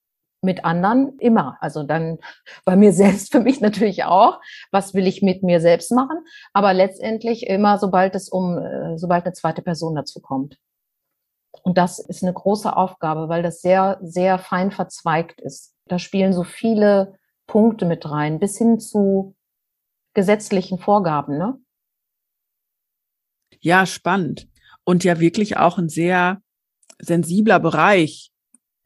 mit 0.42 0.64
anderen 0.64 1.18
immer. 1.18 1.58
Also 1.60 1.82
dann 1.82 2.18
bei 2.64 2.76
mir 2.76 2.92
selbst, 2.92 3.32
für 3.32 3.40
mich 3.40 3.60
natürlich 3.60 4.04
auch. 4.04 4.40
Was 4.70 4.94
will 4.94 5.06
ich 5.06 5.22
mit 5.22 5.42
mir 5.42 5.60
selbst 5.60 5.92
machen? 5.92 6.18
Aber 6.52 6.72
letztendlich 6.72 7.46
immer, 7.46 7.78
sobald 7.78 8.14
es 8.14 8.28
um, 8.28 8.58
äh, 8.58 8.96
sobald 8.96 9.24
eine 9.24 9.34
zweite 9.34 9.62
Person 9.62 9.94
dazu 9.94 10.20
kommt. 10.20 10.58
Und 11.62 11.78
das 11.78 11.98
ist 11.98 12.22
eine 12.22 12.32
große 12.32 12.74
Aufgabe, 12.76 13.28
weil 13.28 13.42
das 13.42 13.60
sehr, 13.60 13.98
sehr 14.02 14.38
fein 14.38 14.70
verzweigt 14.70 15.40
ist. 15.40 15.74
Da 15.86 15.98
spielen 15.98 16.32
so 16.32 16.44
viele 16.44 17.18
Punkte 17.46 17.86
mit 17.86 18.08
rein, 18.08 18.38
bis 18.38 18.58
hin 18.58 18.78
zu 18.78 19.34
gesetzlichen 20.14 20.78
Vorgaben, 20.78 21.38
ne? 21.38 21.58
Ja, 23.60 23.86
spannend. 23.86 24.48
Und 24.84 25.02
ja 25.02 25.18
wirklich 25.18 25.56
auch 25.56 25.78
ein 25.78 25.88
sehr 25.88 26.40
sensibler 26.98 27.58
Bereich, 27.58 28.32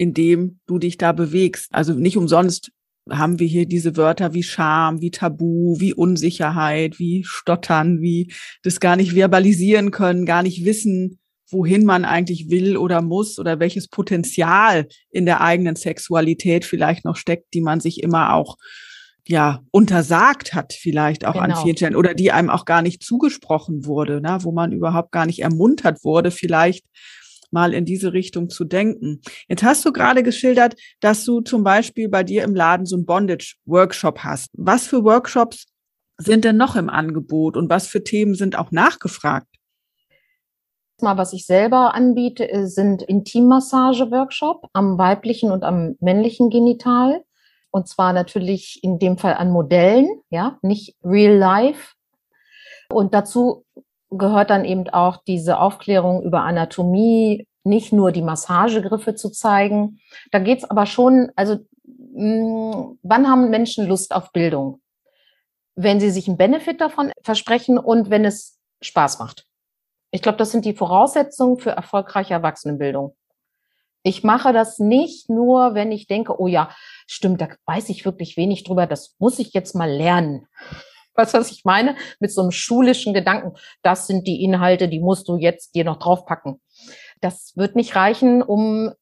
in 0.01 0.15
dem 0.15 0.61
du 0.67 0.79
dich 0.79 0.97
da 0.97 1.13
bewegst. 1.13 1.67
Also 1.73 1.93
nicht 1.93 2.17
umsonst 2.17 2.71
haben 3.11 3.39
wir 3.39 3.47
hier 3.47 3.67
diese 3.67 3.99
Wörter 3.99 4.33
wie 4.33 4.43
Scham, 4.43 5.03
wie 5.03 5.11
Tabu, 5.11 5.79
wie 5.79 5.93
Unsicherheit, 5.93 6.99
wie 6.99 7.23
Stottern, 7.23 8.01
wie 8.01 8.33
das 8.63 8.81
gar 8.81 8.97
nicht 8.97 9.13
verbalisieren 9.13 9.91
können, 9.91 10.25
gar 10.25 10.43
nicht 10.43 10.65
wissen, 10.65 11.19
wohin 11.51 11.85
man 11.85 12.07
eigentlich 12.07 12.49
will 12.49 12.79
oder 12.79 13.03
muss 13.03 13.39
oder 13.39 13.61
welches 13.61 13.89
Potenzial 13.89 14.89
in 15.11 15.27
der 15.27 15.43
eigenen 15.43 15.77
Sexualität 15.77 16.65
vielleicht 16.65 17.05
noch 17.05 17.17
steckt, 17.17 17.53
die 17.53 17.61
man 17.61 17.81
sich 17.81 18.03
immer 18.03 18.33
auch 18.33 18.57
ja 19.29 19.61
untersagt 19.71 20.55
hat, 20.55 20.73
vielleicht 20.73 21.27
auch 21.27 21.35
genau. 21.35 21.45
an 21.45 21.63
vielen 21.63 21.77
Stellen 21.77 21.97
oder 21.97 22.15
die 22.15 22.33
einem 22.33 22.49
auch 22.49 22.65
gar 22.65 22.81
nicht 22.81 23.03
zugesprochen 23.03 23.85
wurde, 23.85 24.23
ne, 24.23 24.39
wo 24.41 24.53
man 24.53 24.73
überhaupt 24.73 25.13
gar 25.13 25.27
nicht 25.27 25.41
ermuntert 25.43 26.03
wurde, 26.05 26.31
vielleicht 26.31 26.87
mal 27.53 27.75
in 27.75 27.85
diese 27.85 28.13
Richtung 28.13 28.49
zu 28.51 28.65
denken. 28.65 29.21
Jetzt 29.49 29.63
hast 29.63 29.85
du 29.85 29.93
gerade 29.93 30.23
geschildert, 30.23 30.75
dass 31.01 31.25
du 31.25 31.41
zum 31.41 31.65
Beispiel 31.65 32.09
bei 32.09 32.23
dir 32.23 32.45
im 32.45 32.55
Laden 32.55 32.87
so 32.87 32.97
ein 32.97 33.07
Bondage-Workshop 33.07 34.21
hast. 34.21 34.51
Was 34.55 34.87
für 34.87 35.05
Workshops 35.05 35.67
sind 36.19 36.45
denn 36.45 36.57
noch 36.57 36.77
im 36.77 36.91
Angebot 36.91 37.57
und 37.57 37.71
was 37.71 37.87
für 37.87 38.05
Themen 38.05 38.35
sind 38.35 38.57
auch 38.57 38.71
nachgefragt? 38.71 39.47
Mal, 41.03 41.17
was 41.17 41.33
ich 41.33 41.47
selber 41.47 41.95
anbiete, 41.95 42.47
sind 42.67 43.03
Intimmassage-Workshop 43.03 44.69
am 44.75 44.99
weiblichen 44.99 45.51
und 45.51 45.63
am 45.65 45.97
männlichen 46.01 46.51
Genital. 46.51 47.25
Und 47.71 47.89
zwar 47.89 48.13
natürlich 48.13 48.81
in 48.83 48.99
dem 48.99 49.17
Fall 49.17 49.35
an 49.35 49.51
Modellen, 49.51 50.09
ja, 50.29 50.59
nicht 50.61 50.97
real 51.03 51.37
life. 51.37 51.95
Und 52.93 53.15
dazu 53.15 53.65
gehört 54.11 54.51
dann 54.51 54.65
eben 54.65 54.89
auch 54.89 55.19
diese 55.25 55.59
Aufklärung 55.59 56.23
über 56.23 56.43
Anatomie, 56.43 57.47
nicht 57.65 57.93
nur 57.93 58.13
die 58.13 58.23
Massagegriffe 58.23 59.15
zu 59.15 59.31
zeigen. 59.31 60.01
Da 60.31 60.39
geht's 60.39 60.65
aber 60.65 60.87
schon, 60.87 61.31
also 61.37 61.59
mh, 61.85 62.75
hm, 62.75 62.99
wann 63.03 63.29
haben 63.29 63.51
Menschen 63.51 63.87
Lust 63.87 64.15
auf 64.15 64.33
Bildung? 64.33 64.81
Wenn 65.75 66.01
sie 66.01 66.11
sich 66.11 66.29
einen 66.29 66.37
Benefit 66.37 66.81
davon 66.81 67.13
versprechen 67.23 67.79
und 67.79 68.11
wenn 68.11 68.25
es 68.25 68.59
Spaß 68.83 69.19
macht. 69.19 69.47
Ich 70.11 70.23
glaube, 70.23 70.39
das 70.39 70.51
sind 70.51 70.65
die 70.65 70.75
Voraussetzungen 70.75 71.59
für 71.59 71.71
erfolgreiche 71.71 72.35
Erwachsenenbildung. 72.35 73.15
Ich 74.03 74.25
mache 74.25 74.53
das 74.53 74.79
nicht 74.79 75.29
nur, 75.29 75.75
wenn 75.75 75.93
ich 75.93 76.07
denke, 76.07 76.41
oh 76.41 76.47
ja, 76.47 76.75
stimmt, 77.07 77.41
da 77.41 77.49
weiß 77.67 77.91
ich 77.91 78.05
wirklich 78.05 78.37
wenig 78.37 78.65
drüber, 78.65 78.87
das 78.87 79.15
muss 79.19 79.39
ich 79.39 79.53
jetzt 79.53 79.75
mal 79.75 79.91
lernen. 79.91 80.47
Weißt 81.21 81.35
du, 81.35 81.39
was 81.39 81.51
ich 81.51 81.67
meine? 81.67 81.97
Mit 82.19 82.33
so 82.33 82.41
einem 82.41 82.51
schulischen 82.51 83.13
Gedanken. 83.13 83.53
Das 83.83 84.07
sind 84.07 84.27
die 84.27 84.43
Inhalte, 84.43 84.89
die 84.89 85.01
musst 85.01 85.29
du 85.29 85.37
jetzt 85.37 85.75
dir 85.75 85.85
noch 85.85 85.99
draufpacken. 85.99 86.63
Das 87.21 87.53
wird 87.57 87.77
nicht 87.77 87.95
reichen, 87.95 88.43
um 88.43 88.93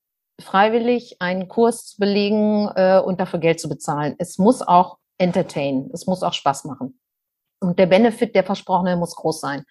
freiwillig 0.40 1.16
einen 1.20 1.46
Kurs 1.46 1.86
zu 1.86 1.98
belegen 1.98 2.68
äh, 2.74 2.98
und 2.98 3.20
dafür 3.20 3.38
Geld 3.38 3.60
zu 3.60 3.68
bezahlen. 3.68 4.16
Es 4.18 4.36
muss 4.36 4.62
auch 4.62 4.98
entertain. 5.16 5.90
Es 5.92 6.06
muss 6.06 6.24
auch 6.24 6.32
Spaß 6.32 6.64
machen. 6.64 6.98
Und 7.60 7.78
der 7.78 7.86
Benefit, 7.86 8.34
der 8.34 8.44
Versprochene, 8.44 8.96
muss 8.96 9.14
groß 9.14 9.40
sein. 9.40 9.64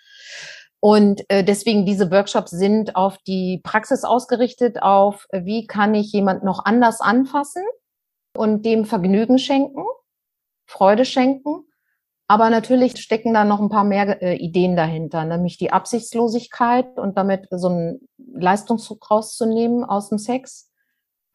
Und 0.80 1.30
äh, 1.30 1.44
deswegen 1.44 1.86
diese 1.86 2.12
Workshops 2.12 2.52
sind 2.52 2.96
auf 2.96 3.18
die 3.28 3.60
Praxis 3.64 4.06
ausgerichtet, 4.06 4.82
auf 4.82 5.26
wie 5.34 5.68
kann 5.68 5.94
ich 5.96 6.14
jemand 6.14 6.46
noch 6.46 6.64
anders 6.64 7.02
anfassen 7.02 7.64
und 8.38 8.66
dem 8.66 8.86
Vergnügen 8.86 9.38
schenken, 9.38 9.84
Freude 10.66 11.04
schenken 11.04 11.67
aber 12.28 12.50
natürlich 12.50 12.98
stecken 13.02 13.34
da 13.34 13.46
noch 13.46 13.62
ein 13.62 13.70
paar 13.70 13.86
mehr 13.86 14.22
äh, 14.22 14.36
Ideen 14.36 14.76
dahinter, 14.76 15.24
nämlich 15.24 15.58
die 15.58 15.72
Absichtslosigkeit 15.72 17.00
und 17.00 17.18
damit 17.18 17.48
so 17.52 17.70
einen 17.70 18.10
Leistungsdruck 18.18 19.10
rauszunehmen 19.10 19.86
aus 19.86 20.10
dem 20.10 20.18
Sex, 20.18 20.70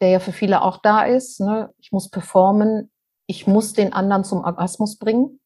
der 0.01 0.09
ja 0.09 0.19
für 0.19 0.31
viele 0.31 0.61
auch 0.61 0.77
da 0.77 1.03
ist. 1.03 1.39
Ne? 1.39 1.73
Ich 1.79 1.91
muss 1.91 2.09
performen, 2.09 2.91
ich 3.25 3.47
muss 3.47 3.73
den 3.73 3.91
anderen 3.91 4.23
zum 4.23 4.43
Orgasmus 4.43 4.97
bringen 4.97 5.39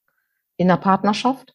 in 0.58 0.68
der 0.68 0.78
Partnerschaft. 0.78 1.54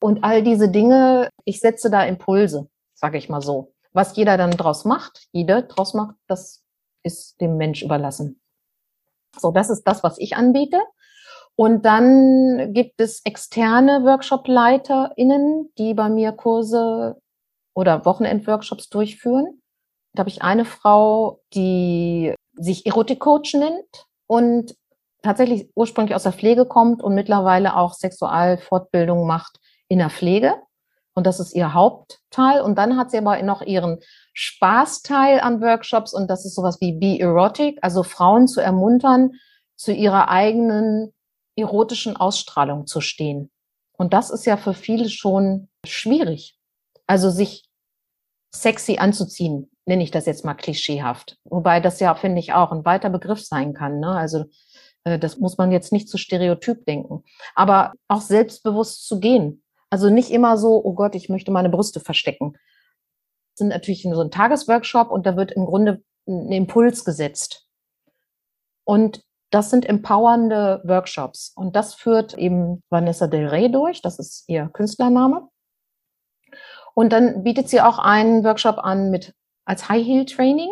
Und 0.00 0.24
all 0.24 0.42
diese 0.42 0.70
Dinge, 0.70 1.28
ich 1.44 1.60
setze 1.60 1.90
da 1.90 2.04
Impulse, 2.04 2.68
sage 2.94 3.18
ich 3.18 3.28
mal 3.28 3.42
so. 3.42 3.74
Was 3.92 4.16
jeder 4.16 4.38
dann 4.38 4.52
draus 4.52 4.84
macht, 4.84 5.26
jeder 5.32 5.62
draus 5.62 5.92
macht, 5.92 6.14
das 6.28 6.62
ist 7.02 7.40
dem 7.40 7.56
Mensch 7.56 7.82
überlassen. 7.82 8.40
So, 9.36 9.50
das 9.50 9.70
ist 9.70 9.84
das, 9.84 10.02
was 10.02 10.18
ich 10.18 10.36
anbiete. 10.36 10.80
Und 11.60 11.84
dann 11.84 12.72
gibt 12.72 13.00
es 13.00 13.20
externe 13.24 14.04
Workshop-LeiterInnen, 14.04 15.72
die 15.76 15.92
bei 15.92 16.08
mir 16.08 16.30
Kurse 16.30 17.20
oder 17.74 18.04
Wochenendworkshops 18.04 18.88
durchführen. 18.90 19.60
Da 20.12 20.20
habe 20.20 20.30
ich 20.30 20.42
eine 20.42 20.64
Frau, 20.64 21.40
die 21.54 22.32
sich 22.52 22.86
Erotik-Coach 22.86 23.54
nennt 23.54 24.06
und 24.28 24.76
tatsächlich 25.24 25.68
ursprünglich 25.74 26.14
aus 26.14 26.22
der 26.22 26.32
Pflege 26.32 26.64
kommt 26.64 27.02
und 27.02 27.16
mittlerweile 27.16 27.74
auch 27.74 27.94
Sexualfortbildung 27.94 29.26
macht 29.26 29.58
in 29.88 29.98
der 29.98 30.10
Pflege 30.10 30.54
Und 31.12 31.26
das 31.26 31.40
ist 31.40 31.56
ihr 31.56 31.74
Hauptteil. 31.74 32.60
Und 32.60 32.78
dann 32.78 32.96
hat 32.96 33.10
sie 33.10 33.18
aber 33.18 33.42
noch 33.42 33.62
ihren 33.62 33.98
Spaßteil 34.32 35.40
an 35.40 35.60
Workshops. 35.60 36.14
Und 36.14 36.30
das 36.30 36.44
ist 36.44 36.54
sowas 36.54 36.80
wie 36.80 36.92
Be 36.92 37.18
Erotic, 37.18 37.80
also 37.82 38.04
Frauen 38.04 38.46
zu 38.46 38.60
ermuntern, 38.60 39.32
zu 39.74 39.92
ihrer 39.92 40.28
eigenen 40.28 41.12
erotischen 41.58 42.16
Ausstrahlung 42.16 42.86
zu 42.86 43.00
stehen. 43.00 43.50
Und 43.92 44.12
das 44.12 44.30
ist 44.30 44.46
ja 44.46 44.56
für 44.56 44.74
viele 44.74 45.08
schon 45.10 45.68
schwierig. 45.84 46.56
Also 47.06 47.30
sich 47.30 47.68
sexy 48.54 48.98
anzuziehen, 48.98 49.70
nenne 49.86 50.02
ich 50.02 50.10
das 50.10 50.26
jetzt 50.26 50.44
mal 50.44 50.54
klischeehaft. 50.54 51.38
Wobei 51.44 51.80
das 51.80 52.00
ja, 52.00 52.14
finde 52.14 52.40
ich, 52.40 52.52
auch 52.52 52.72
ein 52.72 52.84
weiter 52.84 53.10
Begriff 53.10 53.44
sein 53.44 53.74
kann. 53.74 53.98
Ne? 53.98 54.10
Also 54.10 54.44
äh, 55.04 55.18
das 55.18 55.38
muss 55.38 55.58
man 55.58 55.72
jetzt 55.72 55.92
nicht 55.92 56.08
zu 56.08 56.18
Stereotyp 56.18 56.84
denken. 56.86 57.24
Aber 57.54 57.92
auch 58.08 58.20
selbstbewusst 58.20 59.06
zu 59.06 59.20
gehen. 59.20 59.62
Also 59.90 60.10
nicht 60.10 60.30
immer 60.30 60.58
so, 60.58 60.84
oh 60.84 60.94
Gott, 60.94 61.14
ich 61.14 61.28
möchte 61.28 61.50
meine 61.50 61.70
Brüste 61.70 62.00
verstecken. 62.00 62.52
Das 62.52 63.58
sind 63.58 63.68
natürlich 63.68 64.02
so 64.02 64.20
ein 64.20 64.30
Tagesworkshop 64.30 65.10
und 65.10 65.26
da 65.26 65.36
wird 65.36 65.52
im 65.52 65.66
Grunde 65.66 66.02
ein 66.26 66.52
Impuls 66.52 67.04
gesetzt. 67.04 67.66
Und 68.84 69.22
das 69.50 69.70
sind 69.70 69.86
empowernde 69.86 70.82
Workshops. 70.84 71.52
Und 71.54 71.74
das 71.76 71.94
führt 71.94 72.34
eben 72.34 72.82
Vanessa 72.90 73.26
Del 73.26 73.48
Rey 73.48 73.70
durch. 73.70 74.02
Das 74.02 74.18
ist 74.18 74.44
ihr 74.48 74.68
Künstlername. 74.72 75.48
Und 76.94 77.12
dann 77.12 77.44
bietet 77.44 77.68
sie 77.68 77.80
auch 77.80 77.98
einen 77.98 78.44
Workshop 78.44 78.78
an 78.78 79.10
mit 79.10 79.34
als 79.64 79.88
High 79.88 80.04
Heel 80.04 80.26
Training. 80.26 80.70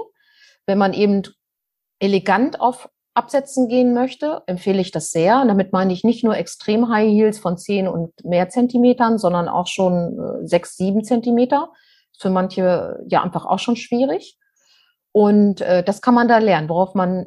Wenn 0.67 0.79
man 0.79 0.93
eben 0.93 1.23
elegant 2.01 2.61
auf 2.61 2.89
Absätzen 3.15 3.69
gehen 3.69 3.95
möchte, 3.95 4.43
empfehle 4.47 4.81
ich 4.81 4.91
das 4.91 5.11
sehr. 5.11 5.41
Und 5.41 5.49
damit 5.49 5.73
meine 5.73 5.93
ich 5.93 6.05
nicht 6.05 6.23
nur 6.23 6.37
extrem 6.37 6.91
High 6.91 7.09
Heels 7.09 7.39
von 7.39 7.57
10 7.57 7.89
und 7.89 8.13
mehr 8.25 8.51
Zentimetern, 8.51 9.19
sondern 9.19 9.49
auch 9.49 9.69
schon 9.69 10.47
6, 10.47 10.81
äh, 10.81 10.85
7 10.85 11.05
Zentimeter. 11.05 11.73
Für 12.19 12.29
manche 12.29 13.03
ja 13.09 13.23
einfach 13.23 13.47
auch 13.47 13.59
schon 13.59 13.77
schwierig. 13.77 14.37
Und 15.13 15.63
äh, 15.63 15.83
das 15.83 16.03
kann 16.03 16.15
man 16.15 16.29
da 16.29 16.39
lernen, 16.39 16.69
worauf 16.69 16.95
man 16.95 17.27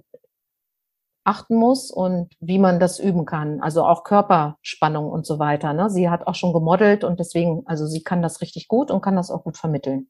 achten 1.29 1.55
muss 1.55 1.91
und 1.91 2.33
wie 2.39 2.57
man 2.57 2.79
das 2.79 2.99
üben 2.99 3.25
kann. 3.25 3.61
Also 3.61 3.85
auch 3.85 4.03
Körperspannung 4.03 5.09
und 5.09 5.25
so 5.25 5.37
weiter. 5.37 5.73
Ne? 5.73 5.89
Sie 5.89 6.09
hat 6.09 6.25
auch 6.27 6.35
schon 6.35 6.53
gemodelt 6.53 7.03
und 7.03 7.19
deswegen, 7.19 7.61
also 7.65 7.85
sie 7.85 8.03
kann 8.03 8.21
das 8.21 8.41
richtig 8.41 8.67
gut 8.67 8.89
und 8.89 9.01
kann 9.01 9.15
das 9.15 9.29
auch 9.29 9.43
gut 9.43 9.57
vermitteln. 9.57 10.09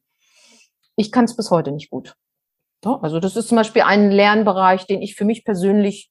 Ich 0.96 1.12
kann 1.12 1.26
es 1.26 1.36
bis 1.36 1.50
heute 1.50 1.72
nicht 1.72 1.90
gut. 1.90 2.16
Also 2.82 3.20
das 3.20 3.36
ist 3.36 3.48
zum 3.48 3.56
Beispiel 3.56 3.82
ein 3.82 4.10
Lernbereich, 4.10 4.86
den 4.86 5.02
ich 5.02 5.14
für 5.14 5.26
mich 5.26 5.44
persönlich 5.44 6.10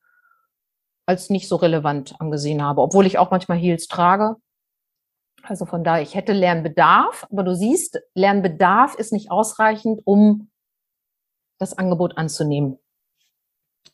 als 1.07 1.31
nicht 1.31 1.47
so 1.47 1.55
relevant 1.55 2.15
angesehen 2.19 2.61
habe, 2.61 2.81
obwohl 2.81 3.07
ich 3.07 3.17
auch 3.17 3.31
manchmal 3.31 3.57
Heels 3.57 3.87
trage. 3.87 4.35
Also 5.41 5.65
von 5.65 5.83
daher, 5.83 6.03
ich 6.03 6.13
hätte 6.13 6.33
Lernbedarf, 6.33 7.25
aber 7.31 7.43
du 7.43 7.55
siehst, 7.55 7.99
Lernbedarf 8.13 8.93
ist 8.93 9.11
nicht 9.11 9.31
ausreichend, 9.31 10.01
um 10.05 10.51
das 11.57 11.75
Angebot 11.75 12.17
anzunehmen. 12.17 12.77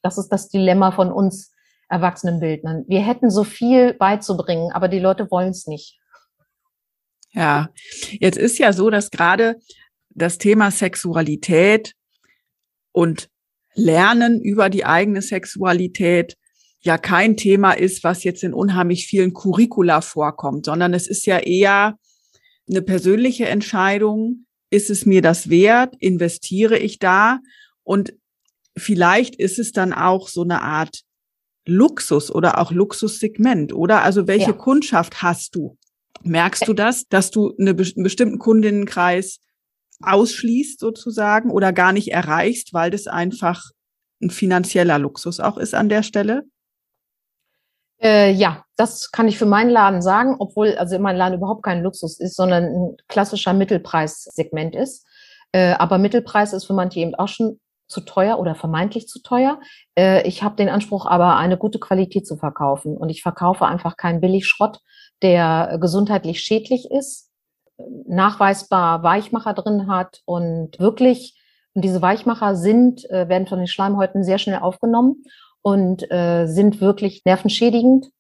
Das 0.06 0.20
ist 0.20 0.30
das 0.30 0.50
Dilemma 0.50 0.92
von 0.92 1.12
uns 1.12 1.52
Erwachsenenbildnern. 1.90 2.86
Wir 2.88 3.04
hätten 3.04 3.32
so 3.32 3.44
viel 3.44 3.96
beizubringen, 3.96 4.72
aber 4.72 4.88
die 4.88 5.00
Leute 5.00 5.32
wollen 5.32 5.50
es 5.50 5.66
nicht. 5.66 6.00
Ja, 7.32 7.70
jetzt 8.12 8.38
ist 8.38 8.60
ja 8.60 8.72
so, 8.72 8.92
dass 8.92 9.10
gerade 9.10 9.56
das 10.12 10.38
Thema 10.38 10.70
Sexualität 10.70 11.96
und 12.92 13.30
Lernen 13.74 14.42
über 14.42 14.70
die 14.70 14.86
eigene 14.86 15.24
Sexualität 15.24 16.38
ja 16.82 17.00
kein 17.00 17.36
Thema 17.36 17.72
ist, 17.72 18.04
was 18.04 18.24
jetzt 18.24 18.44
in 18.44 18.54
unheimlich 18.54 19.08
vielen 19.08 19.34
Curricula 19.34 20.02
vorkommt, 20.02 20.66
sondern 20.66 20.94
es 20.94 21.08
ist 21.08 21.26
ja 21.26 21.40
eher 21.40 21.98
eine 22.70 22.84
persönliche 22.84 23.48
Entscheidung. 23.48 24.46
Ist 24.70 24.92
es 24.92 25.08
mir 25.08 25.24
das 25.24 25.50
wert? 25.50 25.96
Investiere 25.98 26.78
ich 26.78 27.00
da? 27.00 27.40
Und 27.84 28.14
vielleicht 28.78 29.36
ist 29.36 29.60
es 29.60 29.72
dann 29.72 29.94
auch 29.94 30.28
so 30.28 30.44
eine 30.44 30.62
Art 30.62 31.02
Luxus 31.66 32.34
oder 32.34 32.60
auch 32.60 32.72
Luxussegment, 32.72 33.74
oder? 33.74 34.04
Also 34.04 34.28
welche 34.28 34.52
ja. 34.52 34.58
Kundschaft 34.58 35.24
hast 35.24 35.56
du? 35.56 35.78
Merkst 36.22 36.68
du 36.68 36.74
das, 36.74 37.08
dass 37.08 37.32
du 37.32 37.54
eine, 37.60 37.72
einen 37.72 38.04
bestimmten 38.04 38.40
Kundinnenkreis 38.40 39.40
ausschließt 40.02 40.80
sozusagen 40.80 41.52
oder 41.52 41.74
gar 41.74 41.94
nicht 41.94 42.12
erreichst, 42.12 42.74
weil 42.74 42.92
das 42.92 43.08
einfach 43.08 43.64
ein 44.22 44.30
finanzieller 44.30 45.00
Luxus 45.00 45.40
auch 45.40 45.58
ist 45.58 45.74
an 45.74 45.90
der 45.90 46.04
Stelle? 46.04 46.44
Äh, 48.02 48.32
ja, 48.32 48.64
das 48.76 49.12
kann 49.12 49.28
ich 49.28 49.38
für 49.38 49.46
meinen 49.46 49.70
Laden 49.70 50.02
sagen, 50.02 50.36
obwohl 50.40 50.76
also 50.76 51.00
mein 51.00 51.16
Laden 51.16 51.38
überhaupt 51.38 51.64
kein 51.64 51.82
Luxus 51.82 52.20
ist, 52.20 52.36
sondern 52.36 52.66
ein 52.66 52.98
klassischer 53.08 53.54
Mittelpreissegment 53.54 54.76
ist. 54.76 55.06
Äh, 55.52 55.74
aber 55.74 55.98
Mittelpreis 55.98 56.54
ist 56.54 56.66
für 56.66 56.74
manche 56.74 57.00
eben 57.00 57.16
auch 57.16 57.30
schon 57.30 57.60
zu 57.88 58.02
teuer 58.02 58.40
oder 58.40 58.56
vermeintlich 58.56 59.08
zu 59.08 59.22
teuer. 59.22 59.60
Äh, 59.98 60.28
ich 60.28 60.44
habe 60.44 60.56
den 60.56 60.70
Anspruch, 60.70 61.06
aber 61.06 61.38
eine 61.38 61.58
gute 61.58 61.80
Qualität 61.80 62.28
zu 62.28 62.38
verkaufen. 62.38 62.98
Und 62.98 63.10
ich 63.10 63.22
verkaufe 63.22 63.66
einfach 63.66 63.98
keinen 63.98 64.22
Billigschrott, 64.22 64.80
der 65.22 65.78
gesundheitlich 65.80 66.42
schädlich 66.42 66.90
ist 66.92 67.26
nachweisbar 68.08 69.04
Weichmacher 69.04 69.54
drin 69.54 69.88
hat 69.88 70.22
und 70.26 70.80
wirklich, 70.80 71.40
und 71.74 71.84
diese 71.84 72.02
Weichmacher 72.02 72.56
sind, 72.56 73.10
äh, 73.10 73.28
werden 73.28 73.48
von 73.48 73.58
den 73.58 73.68
Schleimhäuten 73.68 74.24
sehr 74.24 74.38
schnell 74.38 74.60
aufgenommen 74.60 75.24
und 75.62 76.10
äh, 76.12 76.46
sind 76.48 76.80
wirklich 76.82 77.24
nervenschädigend, 77.26 78.12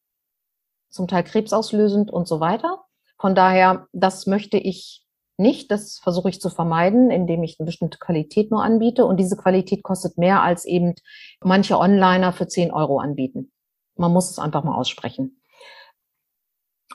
zum 0.90 1.08
Teil 1.08 1.24
krebsauslösend 1.24 2.12
und 2.12 2.28
so 2.28 2.40
weiter. 2.40 2.84
Von 3.18 3.36
daher, 3.36 3.88
das 3.94 4.28
möchte 4.28 4.58
ich 4.58 5.05
nicht. 5.38 5.72
Das 5.72 6.00
versuche 6.00 6.30
ich 6.30 6.42
zu 6.42 6.50
vermeiden, 6.50 7.12
indem 7.12 7.44
ich 7.44 7.60
eine 7.60 7.66
bestimmte 7.66 7.98
Qualität 7.98 8.52
nur 8.52 8.64
anbiete. 8.64 9.06
Und 9.06 9.18
diese 9.18 9.38
Qualität 9.38 9.84
kostet 9.84 10.18
mehr 10.18 10.42
als 10.42 10.66
eben 10.66 10.96
manche 11.42 11.78
Onliner 11.78 12.34
für 12.34 12.48
10 12.48 12.72
Euro 12.72 13.00
anbieten. 13.00 13.52
Man 13.96 14.12
muss 14.12 14.30
es 14.30 14.40
einfach 14.40 14.64
mal 14.64 14.76
aussprechen. 14.76 15.42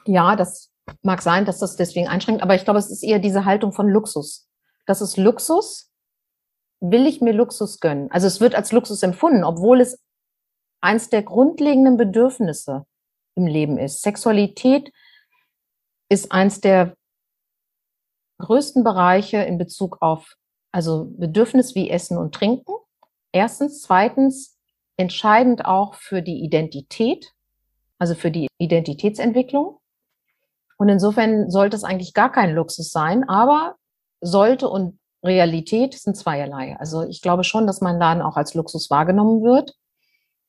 Ja, 0.07 0.37
das 0.37 0.71
Mag 1.03 1.23
sein, 1.23 1.45
dass 1.45 1.59
das 1.59 1.77
deswegen 1.77 2.09
einschränkt, 2.09 2.43
aber 2.43 2.55
ich 2.55 2.65
glaube, 2.65 2.79
es 2.79 2.91
ist 2.91 3.03
eher 3.03 3.19
diese 3.19 3.45
Haltung 3.45 3.73
von 3.73 3.89
Luxus. 3.89 4.49
Das 4.87 5.01
ist 5.01 5.17
Luxus. 5.17 5.91
Will 6.81 7.07
ich 7.07 7.21
mir 7.21 7.33
Luxus 7.33 7.81
gönnen? 7.81 8.11
Also 8.11 8.27
es 8.27 8.41
wird 8.41 8.55
als 8.55 8.73
Luxus 8.73 9.03
empfunden, 9.03 9.45
obwohl 9.45 9.81
es 9.81 10.01
eins 10.81 11.11
der 11.11 11.23
grundlegenden 11.23 11.97
Bedürfnisse 11.97 12.87
im 13.35 13.47
Leben 13.47 13.79
ist. 13.79 14.03
Sexualität 14.03 14.91
ist 16.09 16.33
eins 16.33 16.61
der 16.61 16.97
größten 18.41 18.83
Bereiche 18.83 19.39
in 19.39 19.59
Bezug 19.59 19.99
auf 20.01 20.37
also 20.73 21.13
Bedürfnis 21.17 21.75
wie 21.75 21.91
Essen 21.91 22.17
und 22.17 22.35
Trinken. 22.35 22.75
Erstens, 23.33 23.83
zweitens 23.83 24.57
entscheidend 24.97 25.65
auch 25.65 25.95
für 25.95 26.23
die 26.23 26.45
Identität, 26.45 27.33
also 27.99 28.15
für 28.15 28.31
die 28.31 28.49
Identitätsentwicklung. 28.59 29.79
Und 30.77 30.89
insofern 30.89 31.51
sollte 31.51 31.77
es 31.77 31.85
eigentlich 31.85 32.15
gar 32.15 32.33
kein 32.33 32.55
Luxus 32.55 32.91
sein, 32.91 33.29
aber 33.29 33.77
sollte 34.21 34.69
und 34.69 34.99
Realität 35.23 35.95
sind 35.95 36.17
zweierlei. 36.17 36.77
Also 36.79 37.03
ich 37.03 37.21
glaube 37.21 37.45
schon, 37.45 37.67
dass 37.67 37.81
mein 37.81 37.99
Laden 37.99 38.23
auch 38.23 38.37
als 38.37 38.55
Luxus 38.55 38.91
wahrgenommen 38.91 39.43
wird. 39.43 39.75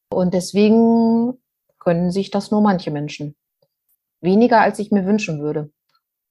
Und 0.10 0.34
deswegen 0.34 1.42
können 1.80 2.12
sich 2.12 2.32
das 2.32 2.52
nur 2.52 2.62
manche 2.62 2.92
Menschen. 2.92 3.36
Weniger, 4.22 4.62
als 4.62 4.80
ich 4.80 4.92
mir 4.92 5.06
wünschen 5.06 5.42
würde. 5.42 5.72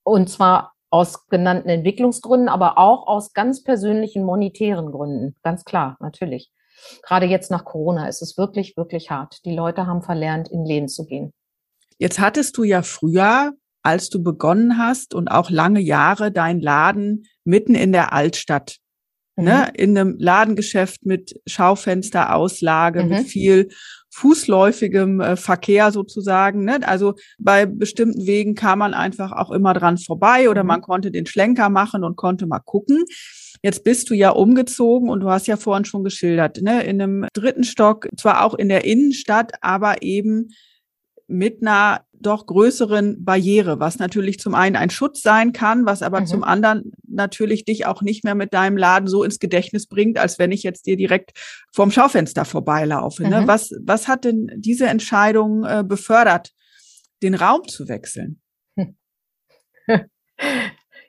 Und 0.04 0.30
zwar 0.30 0.74
aus 0.91 1.28
genannten 1.28 1.68
Entwicklungsgründen, 1.68 2.49
aber 2.49 2.78
auch 2.78 3.07
aus 3.07 3.32
ganz 3.32 3.62
persönlichen 3.62 4.24
monetären 4.24 4.91
Gründen. 4.91 5.36
Ganz 5.43 5.64
klar, 5.64 5.97
natürlich. 6.01 6.51
Gerade 7.03 7.26
jetzt 7.26 7.51
nach 7.51 7.64
Corona 7.64 8.09
ist 8.09 8.22
es 8.22 8.36
wirklich, 8.36 8.76
wirklich 8.76 9.11
hart. 9.11 9.45
Die 9.45 9.55
Leute 9.55 9.86
haben 9.86 10.03
verlernt, 10.03 10.49
in 10.49 10.64
Läden 10.64 10.88
zu 10.88 11.07
gehen. 11.07 11.32
Jetzt 11.99 12.18
hattest 12.18 12.57
du 12.57 12.64
ja 12.64 12.82
früher 12.82 13.53
als 13.82 14.11
du 14.11 14.22
begonnen 14.22 14.78
hast 14.78 15.14
und 15.14 15.28
auch 15.28 15.51
lange 15.51 15.80
Jahre 15.80 16.30
dein 16.30 16.61
Laden 16.61 17.26
mitten 17.45 17.74
in 17.74 17.93
der 17.93 18.12
Altstadt. 18.12 18.76
Ne? 19.36 19.43
Mhm. 19.43 19.47
Ne, 19.47 19.72
in 19.74 19.99
einem 19.99 20.16
Ladengeschäft 20.18 21.07
mit 21.07 21.41
Schaufensterauslage, 21.47 23.03
mhm. 23.03 23.09
mit 23.09 23.26
viel 23.26 23.68
fußläufigem 24.11 25.20
äh, 25.20 25.36
Verkehr 25.36 25.92
sozusagen. 25.92 26.64
Ne? 26.64 26.80
Also 26.86 27.14
bei 27.38 27.66
bestimmten 27.66 28.26
Wegen 28.26 28.54
kam 28.54 28.80
man 28.80 28.94
einfach 28.94 29.32
auch 29.32 29.50
immer 29.50 29.72
dran 29.74 29.98
vorbei 29.98 30.50
oder 30.50 30.62
mhm. 30.62 30.68
man 30.68 30.80
konnte 30.82 31.11
den 31.11 31.26
Schlenker 31.26 31.70
machen 31.70 32.04
und 32.04 32.16
konnte 32.16 32.46
mal 32.46 32.61
gucken. 32.61 33.04
Jetzt 33.62 33.84
bist 33.84 34.08
du 34.11 34.14
ja 34.14 34.30
umgezogen 34.30 35.11
und 35.11 35.20
du 35.20 35.30
hast 35.30 35.46
ja 35.46 35.56
vorhin 35.56 35.84
schon 35.84 36.02
geschildert, 36.02 36.62
ne? 36.62 36.82
in 36.82 37.00
einem 37.00 37.26
dritten 37.34 37.64
Stock, 37.64 38.08
zwar 38.16 38.44
auch 38.44 38.54
in 38.54 38.68
der 38.68 38.84
Innenstadt, 38.84 39.52
aber 39.61 40.02
eben 40.02 40.48
mit 41.30 41.62
einer 41.62 42.04
doch 42.12 42.44
größeren 42.46 43.24
Barriere, 43.24 43.80
was 43.80 43.98
natürlich 43.98 44.38
zum 44.38 44.54
einen 44.54 44.76
ein 44.76 44.90
Schutz 44.90 45.22
sein 45.22 45.52
kann, 45.52 45.86
was 45.86 46.02
aber 46.02 46.20
mhm. 46.20 46.26
zum 46.26 46.44
anderen 46.44 46.92
natürlich 47.08 47.64
dich 47.64 47.86
auch 47.86 48.02
nicht 48.02 48.24
mehr 48.24 48.34
mit 48.34 48.52
deinem 48.52 48.76
Laden 48.76 49.08
so 49.08 49.24
ins 49.24 49.38
Gedächtnis 49.38 49.86
bringt, 49.86 50.18
als 50.18 50.38
wenn 50.38 50.52
ich 50.52 50.62
jetzt 50.62 50.86
dir 50.86 50.96
direkt 50.96 51.32
vorm 51.72 51.90
Schaufenster 51.90 52.44
vorbeilaufe. 52.44 53.22
Ne? 53.22 53.42
Mhm. 53.42 53.46
Was, 53.46 53.70
was 53.82 54.06
hat 54.06 54.24
denn 54.24 54.50
diese 54.56 54.86
Entscheidung 54.86 55.64
äh, 55.64 55.82
befördert, 55.86 56.52
den 57.22 57.34
Raum 57.34 57.66
zu 57.66 57.88
wechseln? 57.88 58.40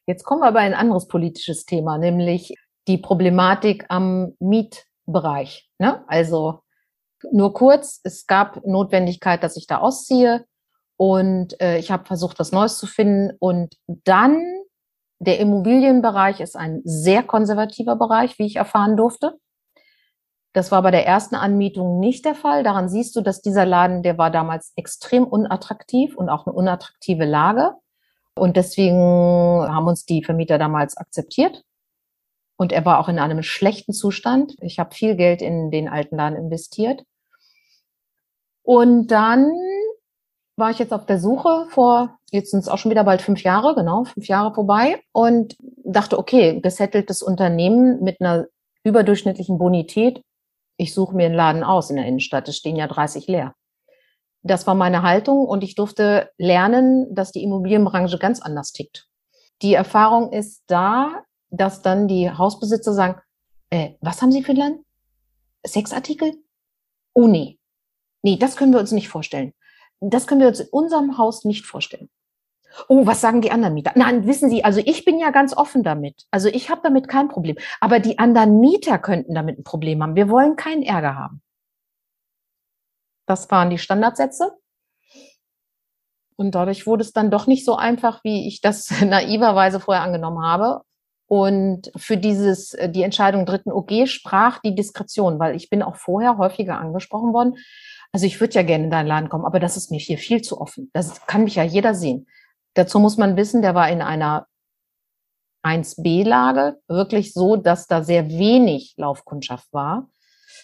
Jetzt 0.07 0.23
kommen 0.23 0.41
wir 0.41 0.47
aber 0.47 0.61
in 0.61 0.73
ein 0.73 0.79
anderes 0.79 1.07
politisches 1.07 1.65
Thema, 1.65 1.97
nämlich 1.97 2.53
die 2.87 2.97
Problematik 2.97 3.85
am 3.89 4.33
Mietbereich. 4.39 5.69
Ne? 5.77 6.03
Also 6.07 6.61
nur 7.31 7.53
kurz, 7.53 7.99
es 8.03 8.27
gab 8.27 8.65
Notwendigkeit, 8.65 9.43
dass 9.43 9.57
ich 9.57 9.67
da 9.67 9.77
ausziehe 9.79 10.45
und 10.97 11.59
äh, 11.59 11.79
ich 11.79 11.89
habe 11.89 12.05
versucht, 12.05 12.37
was 12.39 12.51
Neues 12.51 12.77
zu 12.77 12.85
finden. 12.85 13.35
Und 13.39 13.75
dann, 13.87 14.43
der 15.19 15.39
Immobilienbereich 15.39 16.39
ist 16.39 16.55
ein 16.55 16.81
sehr 16.83 17.23
konservativer 17.23 17.95
Bereich, 17.95 18.37
wie 18.37 18.45
ich 18.45 18.57
erfahren 18.57 18.97
durfte. 18.97 19.39
Das 20.53 20.71
war 20.71 20.81
bei 20.81 20.91
der 20.91 21.07
ersten 21.07 21.35
Anmietung 21.35 21.99
nicht 21.99 22.23
der 22.23 22.35
Fall. 22.35 22.63
Daran 22.63 22.87
siehst 22.89 23.15
du, 23.15 23.21
dass 23.21 23.41
dieser 23.41 23.65
Laden, 23.65 24.03
der 24.03 24.17
war 24.19 24.29
damals 24.29 24.73
extrem 24.75 25.23
unattraktiv 25.23 26.15
und 26.15 26.29
auch 26.29 26.45
eine 26.45 26.53
unattraktive 26.53 27.25
Lage. 27.25 27.73
Und 28.35 28.55
deswegen 28.55 28.99
haben 28.99 29.87
uns 29.87 30.05
die 30.05 30.23
Vermieter 30.23 30.57
damals 30.57 30.97
akzeptiert. 30.97 31.63
Und 32.57 32.71
er 32.71 32.85
war 32.85 32.99
auch 32.99 33.09
in 33.09 33.17
einem 33.17 33.41
schlechten 33.41 33.91
Zustand. 33.93 34.55
Ich 34.61 34.77
habe 34.77 34.93
viel 34.93 35.15
Geld 35.15 35.41
in 35.41 35.71
den 35.71 35.89
alten 35.89 36.17
Laden 36.17 36.37
investiert. 36.37 37.03
Und 38.63 39.07
dann 39.07 39.51
war 40.57 40.71
ich 40.71 40.79
jetzt 40.79 40.93
auf 40.93 41.05
der 41.05 41.19
Suche 41.19 41.65
vor, 41.69 42.19
jetzt 42.31 42.51
sind 42.51 42.59
es 42.59 42.67
auch 42.67 42.77
schon 42.77 42.91
wieder 42.91 43.03
bald 43.03 43.21
fünf 43.21 43.43
Jahre, 43.43 43.73
genau, 43.75 44.03
fünf 44.03 44.27
Jahre 44.27 44.53
vorbei 44.53 45.01
und 45.11 45.55
dachte, 45.83 46.19
okay, 46.19 46.59
gesetteltes 46.61 47.21
Unternehmen 47.21 48.01
mit 48.03 48.21
einer 48.21 48.47
überdurchschnittlichen 48.83 49.57
Bonität. 49.57 50.21
Ich 50.77 50.93
suche 50.93 51.15
mir 51.15 51.25
einen 51.25 51.35
Laden 51.35 51.63
aus 51.63 51.89
in 51.89 51.95
der 51.95 52.05
Innenstadt. 52.05 52.47
Es 52.47 52.57
stehen 52.57 52.75
ja 52.75 52.87
30 52.87 53.27
leer. 53.27 53.53
Das 54.43 54.65
war 54.65 54.73
meine 54.73 55.03
Haltung 55.03 55.45
und 55.45 55.63
ich 55.63 55.75
durfte 55.75 56.29
lernen, 56.37 57.13
dass 57.13 57.31
die 57.31 57.43
Immobilienbranche 57.43 58.17
ganz 58.17 58.41
anders 58.41 58.71
tickt. 58.71 59.07
Die 59.61 59.75
Erfahrung 59.75 60.31
ist 60.31 60.63
da, 60.67 61.23
dass 61.51 61.83
dann 61.83 62.07
die 62.07 62.31
Hausbesitzer 62.31 62.93
sagen, 62.93 63.21
äh, 63.69 63.91
was 64.01 64.21
haben 64.21 64.31
Sie 64.31 64.43
für 64.43 64.53
ein 64.53 64.57
Land? 64.57 64.79
Sexartikel? 65.65 66.33
Oh 67.13 67.27
nee. 67.27 67.59
Nee, 68.21 68.37
das 68.37 68.55
können 68.55 68.73
wir 68.73 68.79
uns 68.79 68.91
nicht 68.91 69.09
vorstellen. 69.09 69.53
Das 69.99 70.27
können 70.27 70.41
wir 70.41 70.47
uns 70.47 70.59
in 70.59 70.69
unserem 70.69 71.17
Haus 71.17 71.45
nicht 71.45 71.65
vorstellen. 71.65 72.09
Oh, 72.87 73.05
was 73.05 73.21
sagen 73.21 73.41
die 73.41 73.51
anderen 73.51 73.73
Mieter? 73.73 73.91
Nein, 73.95 74.25
wissen 74.25 74.49
Sie, 74.49 74.63
also 74.63 74.81
ich 74.83 75.03
bin 75.03 75.19
ja 75.19 75.31
ganz 75.31 75.55
offen 75.55 75.83
damit. 75.83 76.25
Also 76.31 76.47
ich 76.47 76.69
habe 76.69 76.81
damit 76.83 77.07
kein 77.07 77.27
Problem. 77.27 77.57
Aber 77.79 77.99
die 77.99 78.17
anderen 78.17 78.59
Mieter 78.59 78.97
könnten 78.97 79.35
damit 79.35 79.59
ein 79.59 79.63
Problem 79.63 80.01
haben. 80.01 80.15
Wir 80.15 80.29
wollen 80.29 80.55
keinen 80.55 80.83
Ärger 80.83 81.15
haben. 81.15 81.41
Das 83.25 83.49
waren 83.51 83.69
die 83.69 83.77
Standardsätze. 83.77 84.57
Und 86.37 86.55
dadurch 86.55 86.87
wurde 86.87 87.03
es 87.03 87.13
dann 87.13 87.29
doch 87.29 87.45
nicht 87.45 87.65
so 87.65 87.75
einfach, 87.75 88.23
wie 88.23 88.47
ich 88.47 88.61
das 88.61 88.89
naiverweise 89.01 89.79
vorher 89.79 90.03
angenommen 90.03 90.43
habe. 90.43 90.81
Und 91.27 91.91
für 91.95 92.17
dieses, 92.17 92.73
äh, 92.73 92.89
die 92.89 93.03
Entscheidung 93.03 93.45
dritten 93.45 93.71
OG 93.71 94.07
sprach 94.07 94.59
die 94.59 94.75
Diskretion, 94.75 95.39
weil 95.39 95.55
ich 95.55 95.69
bin 95.69 95.81
auch 95.81 95.95
vorher 95.95 96.37
häufiger 96.37 96.77
angesprochen 96.77 97.31
worden. 97.31 97.55
Also 98.13 98.25
ich 98.25 98.39
würde 98.39 98.55
ja 98.55 98.63
gerne 98.63 98.85
in 98.85 98.91
deinen 98.91 99.07
Laden 99.07 99.29
kommen, 99.29 99.45
aber 99.45 99.59
das 99.59 99.77
ist 99.77 99.89
mir 99.89 99.99
hier 99.99 100.17
viel 100.17 100.41
zu 100.41 100.59
offen. 100.59 100.89
Das 100.93 101.25
kann 101.27 101.45
mich 101.45 101.55
ja 101.55 101.63
jeder 101.63 101.95
sehen. 101.95 102.27
Dazu 102.73 102.99
muss 102.99 103.17
man 103.17 103.37
wissen, 103.37 103.61
der 103.61 103.75
war 103.75 103.89
in 103.89 104.01
einer 104.01 104.47
1b-Lage, 105.63 106.79
wirklich 106.87 107.33
so, 107.33 107.55
dass 107.55 107.87
da 107.87 108.03
sehr 108.03 108.29
wenig 108.29 108.95
Laufkundschaft 108.97 109.71
war. 109.71 110.09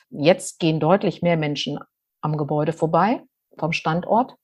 Jetzt 0.10 0.60
gehen 0.60 0.80
deutlich 0.80 1.22
mehr 1.22 1.38
Menschen 1.38 1.80
am 2.22 2.38
Gebäude 2.38 2.74
vorbei, 2.74 3.24
vom 3.58 3.74
Standort. 3.74 4.36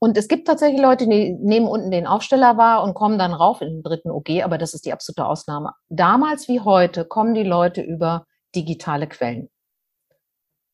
Und 0.00 0.18
es 0.18 0.28
gibt 0.28 0.46
tatsächlich 0.46 0.82
Leute, 0.82 1.06
die 1.08 1.32
nehmen 1.32 1.66
unten 1.66 1.90
den 1.90 2.06
Aufsteller 2.06 2.58
wahr 2.58 2.82
und 2.82 2.94
kommen 2.94 3.18
dann 3.18 3.32
rauf 3.32 3.62
in 3.62 3.68
den 3.68 3.82
dritten 3.82 4.10
OG, 4.10 4.42
aber 4.42 4.58
das 4.58 4.74
ist 4.74 4.84
die 4.84 4.92
absolute 4.92 5.26
Ausnahme. 5.26 5.72
Damals 5.88 6.48
wie 6.48 6.60
heute 6.60 7.06
kommen 7.06 7.34
die 7.34 7.44
Leute 7.44 7.80
über 7.80 8.26
digitale 8.54 9.06
Quellen. 9.06 9.48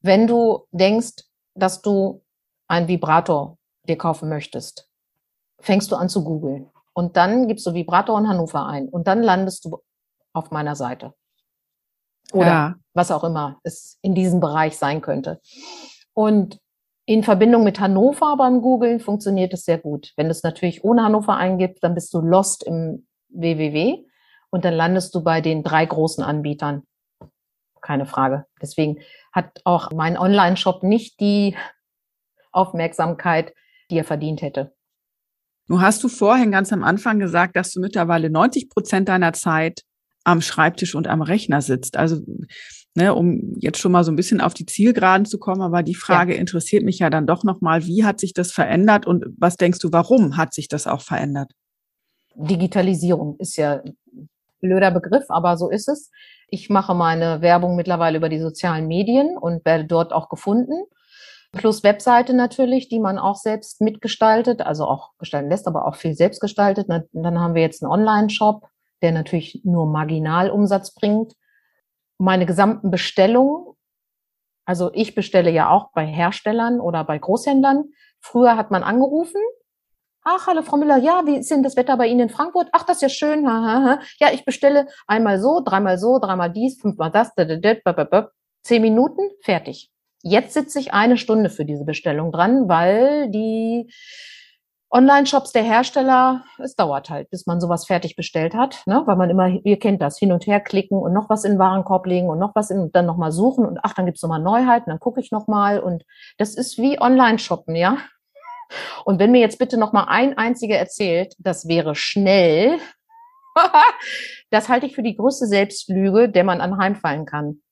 Wenn 0.03 0.27
du 0.27 0.67
denkst, 0.73 1.25
dass 1.55 1.83
du 1.83 2.23
einen 2.69 2.89
Vibrator 2.89 3.59
dir 3.87 3.99
kaufen 3.99 4.29
möchtest, 4.29 4.89
fängst 5.61 5.91
du 5.91 5.97
an 5.97 6.09
zu 6.09 6.25
googeln. 6.25 6.71
Und 6.93 7.17
dann 7.17 7.49
gibst 7.49 7.67
du 7.67 7.75
Vibrator 7.75 8.19
in 8.19 8.29
Hannover 8.29 8.67
ein. 8.67 8.89
Und 8.89 9.07
dann 9.07 9.23
landest 9.23 9.65
du 9.65 9.79
auf 10.33 10.51
meiner 10.51 10.77
Seite. 10.77 11.15
Oder 12.33 12.47
ja. 12.47 12.75
was 12.95 13.11
auch 13.11 13.25
immer 13.25 13.59
es 13.65 13.99
in 14.03 14.15
diesem 14.15 14.41
Bereich 14.41 14.77
sein 14.77 15.01
könnte. 15.01 15.41
Und 16.15 16.59
in 17.07 17.25
Verbindung 17.25 17.65
mit 17.65 17.81
Hannover 17.81 18.37
beim 18.37 18.63
Googlen 18.63 19.01
funktioniert 19.01 19.53
es 19.53 19.65
sehr 19.65 19.79
gut. 19.79 20.13
Wenn 20.17 20.27
du 20.27 20.33
es 20.33 20.43
natürlich 20.43 20.85
ohne 20.85 21.03
Hannover 21.03 21.37
eingibst, 21.37 21.83
dann 21.83 21.95
bist 21.95 22.15
du 22.15 22.21
lost 22.21 22.63
im 22.63 23.07
www 23.31 24.05
und 24.51 24.65
dann 24.65 24.75
landest 24.75 25.15
du 25.15 25.23
bei 25.23 25.41
den 25.41 25.63
drei 25.63 25.87
großen 25.87 26.23
Anbietern. 26.23 26.85
Keine 27.91 28.07
Frage. 28.07 28.47
Deswegen 28.63 29.01
hat 29.33 29.63
auch 29.65 29.91
mein 29.91 30.17
Online-Shop 30.17 30.85
nicht 30.85 31.19
die 31.19 31.57
Aufmerksamkeit, 32.53 33.53
die 33.91 33.99
er 33.99 34.05
verdient 34.05 34.43
hätte. 34.43 34.73
Nun 35.67 35.81
hast 35.81 36.05
du 36.05 36.09
vorhin 36.09 36.53
ganz 36.53 36.73
am 36.73 36.85
Anfang 36.85 37.19
gesagt, 37.19 37.57
dass 37.57 37.73
du 37.73 37.81
mittlerweile 37.81 38.31
90 38.31 38.69
Prozent 38.69 39.09
deiner 39.09 39.33
Zeit 39.33 39.83
am 40.23 40.41
Schreibtisch 40.41 40.95
und 40.95 41.09
am 41.09 41.21
Rechner 41.21 41.63
sitzt. 41.63 41.97
Also, 41.97 42.23
ne, 42.95 43.13
um 43.13 43.57
jetzt 43.59 43.81
schon 43.81 43.91
mal 43.91 44.05
so 44.05 44.13
ein 44.13 44.17
bisschen 44.17 44.41
auf 44.41 44.55
die 44.55 44.67
Zielgeraden 44.67 45.27
zu 45.27 45.41
kommen, 45.41 45.63
aber 45.63 45.83
die 45.83 45.97
Frage 45.97 46.35
ja. 46.35 46.39
interessiert 46.39 46.85
mich 46.85 47.01
ja 47.01 47.11
dann 47.11 47.27
doch 47.27 47.43
nochmal, 47.43 47.87
wie 47.87 48.05
hat 48.05 48.21
sich 48.21 48.35
das 48.35 48.53
verändert 48.53 49.05
und 49.05 49.25
was 49.37 49.57
denkst 49.57 49.81
du, 49.81 49.91
warum 49.91 50.37
hat 50.37 50.55
sich 50.55 50.69
das 50.69 50.87
auch 50.87 51.03
verändert? 51.03 51.51
Digitalisierung 52.37 53.35
ist 53.39 53.57
ja 53.57 53.83
blöder 54.61 54.91
Begriff, 54.91 55.25
aber 55.29 55.57
so 55.57 55.71
ist 55.71 55.89
es. 55.89 56.11
Ich 56.49 56.71
mache 56.71 56.95
meine 56.95 57.41
Werbung 57.43 57.77
mittlerweile 57.77 58.19
über 58.19 58.29
die 58.29 58.41
sozialen 58.41 58.87
Medien 58.87 59.37
und 59.39 59.65
werde 59.65 59.85
dort 59.85 60.13
auch 60.13 60.29
gefunden. 60.29 60.85
Plus 61.53 61.83
Webseite 61.83 62.33
natürlich, 62.33 62.89
die 62.89 63.01
man 63.01 63.19
auch 63.19 63.37
selbst 63.37 63.81
mitgestaltet, 63.81 64.61
also 64.63 64.85
auch 64.87 65.11
gestalten 65.19 65.51
lässt, 65.51 65.67
aber 65.67 65.87
auch 65.87 65.97
viel 65.97 66.15
selbst 66.15 66.41
gestaltet. 66.41 66.89
Dann 66.89 67.41
haben 67.41 67.55
wir 67.55 67.63
jetzt 67.63 67.83
einen 67.83 67.91
Online-Shop, 67.91 68.69
der 69.03 69.13
natürlich 69.13 69.63
nur 69.65 69.87
marginal 69.87 70.51
Umsatz 70.51 70.95
bringt. 70.95 71.35
Meine 72.19 72.47
gesamten 72.47 72.91
Bestellungen, 72.91 73.75
also 74.65 74.91
ich 74.93 75.17
bestelle 75.17 75.51
ja 75.51 75.71
auch 75.71 75.91
bei 75.93 76.07
Herstellern 76.07 76.81
oder 76.81 77.03
bei 77.03 77.19
Großhändlern. 77.19 77.87
Früher 78.21 78.57
hat 78.57 78.71
man 78.71 78.85
angerufen. 78.85 79.41
Ach, 80.23 80.47
hallo 80.47 80.61
Frau 80.61 80.77
Müller, 80.77 80.99
ja, 80.99 81.23
wie 81.25 81.37
ist 81.39 81.51
denn 81.51 81.63
das 81.63 81.77
Wetter 81.77 81.97
bei 81.97 82.07
Ihnen 82.07 82.21
in 82.21 82.29
Frankfurt? 82.29 82.69
Ach, 82.73 82.83
das 82.85 82.97
ist 82.97 83.03
ja 83.03 83.09
schön. 83.09 83.45
Ja, 83.45 83.99
ich 84.33 84.45
bestelle 84.45 84.87
einmal 85.07 85.41
so, 85.41 85.63
dreimal 85.65 85.97
so, 85.99 86.19
dreimal 86.19 86.53
dies, 86.53 86.79
fünfmal 86.79 87.11
das, 87.11 87.33
zehn 88.63 88.83
Minuten, 88.83 89.31
fertig. 89.41 89.91
Jetzt 90.23 90.53
sitze 90.53 90.79
ich 90.79 90.93
eine 90.93 91.17
Stunde 91.17 91.49
für 91.49 91.65
diese 91.65 91.87
Bestellung 91.87 92.33
dran, 92.33 92.69
weil 92.69 93.31
die 93.31 93.91
Online-Shops 94.91 95.53
der 95.53 95.63
Hersteller, 95.63 96.45
es 96.59 96.75
dauert 96.75 97.09
halt, 97.09 97.31
bis 97.31 97.47
man 97.47 97.61
sowas 97.61 97.87
fertig 97.87 98.15
bestellt 98.17 98.55
hat, 98.55 98.83
ne? 98.87 99.03
weil 99.07 99.17
man 99.17 99.31
immer, 99.31 99.49
ihr 99.49 99.79
kennt 99.79 100.03
das, 100.03 100.19
hin 100.19 100.33
und 100.33 100.47
her 100.47 100.61
klicken 100.61 100.99
und 100.99 101.15
noch 101.15 101.31
was 101.31 101.45
in 101.45 101.53
den 101.53 101.59
Warenkorb 101.59 102.05
legen 102.07 102.29
und 102.29 102.39
noch 102.39 102.55
was 102.55 102.71
in, 102.71 102.81
und 102.81 102.95
dann 102.95 103.07
nochmal 103.07 103.33
suchen 103.33 103.65
und 103.65 103.79
ach, 103.85 103.95
dann 103.95 104.05
gibt's 104.05 104.23
nochmal 104.23 104.43
Neuheiten, 104.43 104.91
dann 104.91 104.99
gucke 104.99 105.21
ich 105.21 105.31
nochmal 105.31 105.79
und 105.81 106.05
das 106.37 106.57
ist 106.57 106.77
wie 106.77 107.01
Online-Shoppen, 107.01 107.75
ja. 107.75 107.97
Und 109.05 109.19
wenn 109.19 109.33
mir 109.33 109.41
jetzt 109.41 109.59
bitte 109.59 109.79
nochmal 109.79 110.07
ein 110.09 110.37
einziger 110.39 110.77
erzählt, 110.77 111.35
das 111.39 111.69
wäre 111.69 111.95
schnell, 111.95 112.79
das 114.51 114.69
halte 114.69 114.87
ich 114.87 114.95
für 114.95 115.03
die 115.03 115.17
größte 115.17 115.47
Selbstlüge, 115.47 116.29
der 116.29 116.45
man 116.45 116.61
anheimfallen 116.61 117.27
kann. 117.27 117.63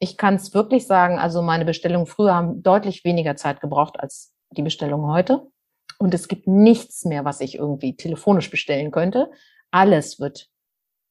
Ich 0.00 0.16
kann 0.16 0.36
es 0.36 0.54
wirklich 0.54 0.86
sagen, 0.86 1.18
also 1.18 1.42
meine 1.42 1.64
Bestellungen 1.64 2.06
früher 2.06 2.34
haben 2.34 2.62
deutlich 2.62 3.04
weniger 3.04 3.36
Zeit 3.36 3.60
gebraucht 3.60 3.98
als 3.98 4.32
die 4.50 4.62
Bestellungen 4.62 5.10
heute. 5.10 5.48
Und 5.98 6.14
es 6.14 6.28
gibt 6.28 6.46
nichts 6.46 7.04
mehr, 7.04 7.24
was 7.24 7.40
ich 7.40 7.56
irgendwie 7.56 7.96
telefonisch 7.96 8.50
bestellen 8.50 8.92
könnte. 8.92 9.30
Alles 9.72 10.20
wird 10.20 10.48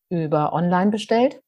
über 0.09 0.53
online 0.53 0.91
bestellt. 0.91 1.41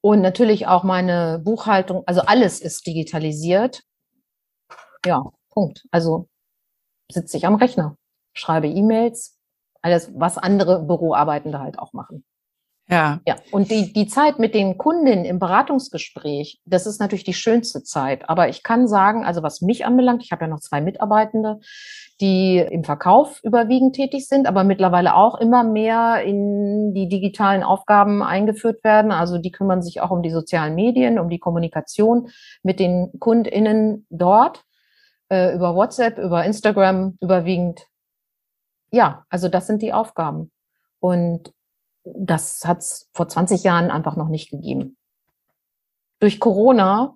Und 0.00 0.22
natürlich 0.22 0.66
auch 0.66 0.82
meine 0.82 1.42
Buchhaltung, 1.44 2.04
also 2.06 2.22
alles 2.22 2.60
ist 2.60 2.86
digitalisiert. 2.86 3.82
Ja, 5.04 5.30
Punkt. 5.50 5.86
Also 5.90 6.29
sitze 7.12 7.36
ich 7.36 7.46
am 7.46 7.54
Rechner, 7.54 7.96
schreibe 8.32 8.68
E-Mails, 8.68 9.38
alles, 9.82 10.12
was 10.14 10.38
andere 10.38 10.82
Büroarbeitende 10.82 11.60
halt 11.60 11.78
auch 11.78 11.92
machen. 11.92 12.24
Ja. 12.90 13.20
Ja. 13.24 13.36
Und 13.52 13.70
die, 13.70 13.92
die 13.92 14.08
Zeit 14.08 14.40
mit 14.40 14.52
den 14.52 14.76
Kundinnen 14.76 15.24
im 15.24 15.38
Beratungsgespräch, 15.38 16.60
das 16.64 16.86
ist 16.86 17.00
natürlich 17.00 17.24
die 17.24 17.34
schönste 17.34 17.84
Zeit. 17.84 18.28
Aber 18.28 18.48
ich 18.48 18.64
kann 18.64 18.88
sagen, 18.88 19.24
also 19.24 19.44
was 19.44 19.60
mich 19.60 19.86
anbelangt, 19.86 20.24
ich 20.24 20.32
habe 20.32 20.42
ja 20.42 20.48
noch 20.48 20.58
zwei 20.58 20.80
Mitarbeitende, 20.80 21.60
die 22.20 22.58
im 22.58 22.82
Verkauf 22.82 23.40
überwiegend 23.44 23.94
tätig 23.94 24.26
sind, 24.26 24.48
aber 24.48 24.64
mittlerweile 24.64 25.14
auch 25.14 25.38
immer 25.40 25.62
mehr 25.62 26.22
in 26.24 26.92
die 26.92 27.08
digitalen 27.08 27.62
Aufgaben 27.62 28.24
eingeführt 28.24 28.82
werden. 28.82 29.12
Also 29.12 29.38
die 29.38 29.52
kümmern 29.52 29.82
sich 29.82 30.00
auch 30.00 30.10
um 30.10 30.22
die 30.22 30.30
sozialen 30.30 30.74
Medien, 30.74 31.20
um 31.20 31.30
die 31.30 31.38
Kommunikation 31.38 32.28
mit 32.64 32.80
den 32.80 33.12
KundInnen 33.20 34.04
dort, 34.10 34.64
äh, 35.30 35.54
über 35.54 35.74
WhatsApp, 35.74 36.18
über 36.18 36.44
Instagram 36.44 37.16
überwiegend. 37.20 37.86
Ja, 38.92 39.24
also 39.28 39.48
das 39.48 39.66
sind 39.66 39.82
die 39.82 39.92
Aufgaben. 39.92 40.50
Und 40.98 41.52
das 42.04 42.62
hat 42.64 42.78
es 42.78 43.08
vor 43.12 43.28
20 43.28 43.62
Jahren 43.62 43.90
einfach 43.90 44.16
noch 44.16 44.28
nicht 44.28 44.50
gegeben. 44.50 44.96
Durch 46.18 46.40
Corona 46.40 47.14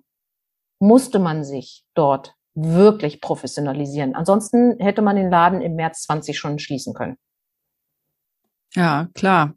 musste 0.79 1.19
man 1.19 1.43
sich 1.43 1.85
dort 1.93 2.35
wirklich 2.55 3.21
professionalisieren. 3.21 4.15
Ansonsten 4.15 4.79
hätte 4.79 5.01
man 5.01 5.15
den 5.17 5.29
Laden 5.29 5.61
im 5.61 5.75
März 5.75 6.03
20 6.03 6.37
schon 6.37 6.57
schließen 6.59 6.93
können. 6.93 7.17
Ja, 8.73 9.09
klar. 9.13 9.53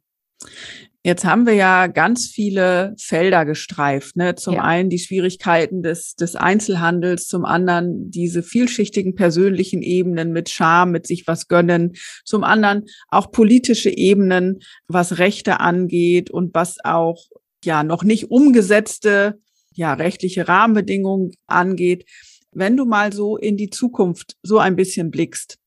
Jetzt 1.04 1.24
haben 1.24 1.46
wir 1.46 1.54
ja 1.54 1.86
ganz 1.86 2.26
viele 2.26 2.94
Felder 2.98 3.44
gestreift. 3.44 4.16
Ne? 4.16 4.34
Zum 4.34 4.54
ja. 4.54 4.64
einen 4.64 4.90
die 4.90 4.98
Schwierigkeiten 4.98 5.82
des, 5.82 6.16
des 6.16 6.34
Einzelhandels, 6.34 7.26
zum 7.28 7.44
anderen 7.44 8.10
diese 8.10 8.42
vielschichtigen 8.42 9.14
persönlichen 9.14 9.80
Ebenen 9.80 10.32
mit 10.32 10.48
Scham, 10.48 10.90
mit 10.90 11.06
sich 11.06 11.26
was 11.26 11.46
gönnen, 11.46 11.92
zum 12.24 12.42
anderen 12.42 12.84
auch 13.08 13.30
politische 13.30 13.90
Ebenen, 13.90 14.58
was 14.88 15.18
Rechte 15.18 15.60
angeht 15.60 16.30
und 16.30 16.52
was 16.54 16.78
auch 16.84 17.26
ja 17.64 17.84
noch 17.84 18.02
nicht 18.02 18.30
umgesetzte 18.30 19.38
ja 19.78 19.94
rechtliche 19.94 20.48
Rahmenbedingungen 20.48 21.32
angeht. 21.46 22.04
Wenn 22.52 22.76
du 22.76 22.84
mal 22.84 23.12
so 23.12 23.36
in 23.36 23.56
die 23.56 23.70
Zukunft 23.70 24.36
so 24.42 24.58
ein 24.58 24.74
bisschen 24.74 25.10
blickst, 25.10 25.58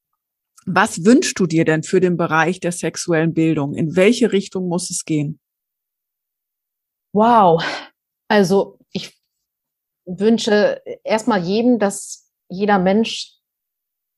was 0.66 1.06
wünschst 1.06 1.40
du 1.40 1.48
dir 1.48 1.66
denn 1.66 1.84
für 1.84 2.00
den 2.00 2.18
Bereich 2.18 2.60
der 2.60 2.72
sexuellen 2.72 3.34
Bildung? 3.34 3.74
In 3.74 3.96
welche 3.96 4.32
Richtung 4.32 4.68
muss 4.68 4.90
es 4.90 5.06
gehen? 5.06 5.40
Wow. 7.14 7.64
Also 8.28 8.80
ich 8.92 9.18
wünsche 10.06 10.82
erstmal 11.04 11.44
jedem, 11.44 11.80
dass 11.80 12.32
jeder 12.50 12.80
Mensch 12.80 13.34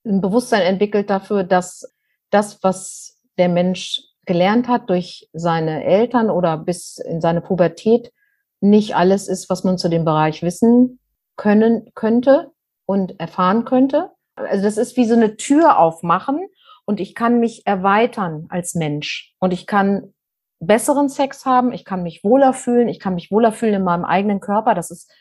ein 0.06 0.22
Bewusstsein 0.22 0.62
entwickelt 0.62 1.10
dafür, 1.10 1.44
dass 1.44 1.92
das, 2.30 2.62
was 2.62 3.18
der 3.38 3.50
Mensch 3.50 4.02
gelernt 4.26 4.68
hat 4.68 4.90
durch 4.90 5.30
seine 5.34 5.84
Eltern 5.84 6.30
oder 6.30 6.58
bis 6.58 6.98
in 6.98 7.22
seine 7.22 7.42
Pubertät, 7.42 8.12
nicht 8.60 8.96
alles 8.96 9.28
ist, 9.28 9.50
was 9.50 9.64
man 9.64 9.78
zu 9.78 9.90
dem 9.90 10.06
Bereich 10.06 10.42
wissen 10.42 11.00
können 11.36 11.92
könnte 11.96 12.52
und 12.86 13.20
erfahren 13.20 13.66
könnte. 13.66 14.12
Also 14.36 14.64
das 14.64 14.78
ist 14.78 14.98
wie 14.98 15.06
so 15.06 15.14
eine 15.14 15.38
Tür 15.38 15.78
aufmachen 15.78 16.40
und 16.86 17.00
ich 17.00 17.16
kann 17.16 17.40
mich 17.40 17.66
erweitern 17.66 18.48
als 18.50 18.76
Mensch 18.76 19.34
und 19.40 19.54
ich 19.54 19.68
kann 19.68 20.14
besseren 20.60 21.10
Sex 21.10 21.46
haben, 21.46 21.74
ich 21.74 21.86
kann 21.86 22.04
mich 22.04 22.24
wohler 22.24 22.54
fühlen, 22.54 22.88
ich 22.88 23.00
kann 23.00 23.16
mich 23.16 23.32
wohler 23.32 23.52
fühlen 23.52 23.76
in 23.76 23.84
meinem 23.84 24.06
eigenen 24.06 24.40
Körper. 24.40 24.76
Das 24.76 24.92
ist 24.92 25.12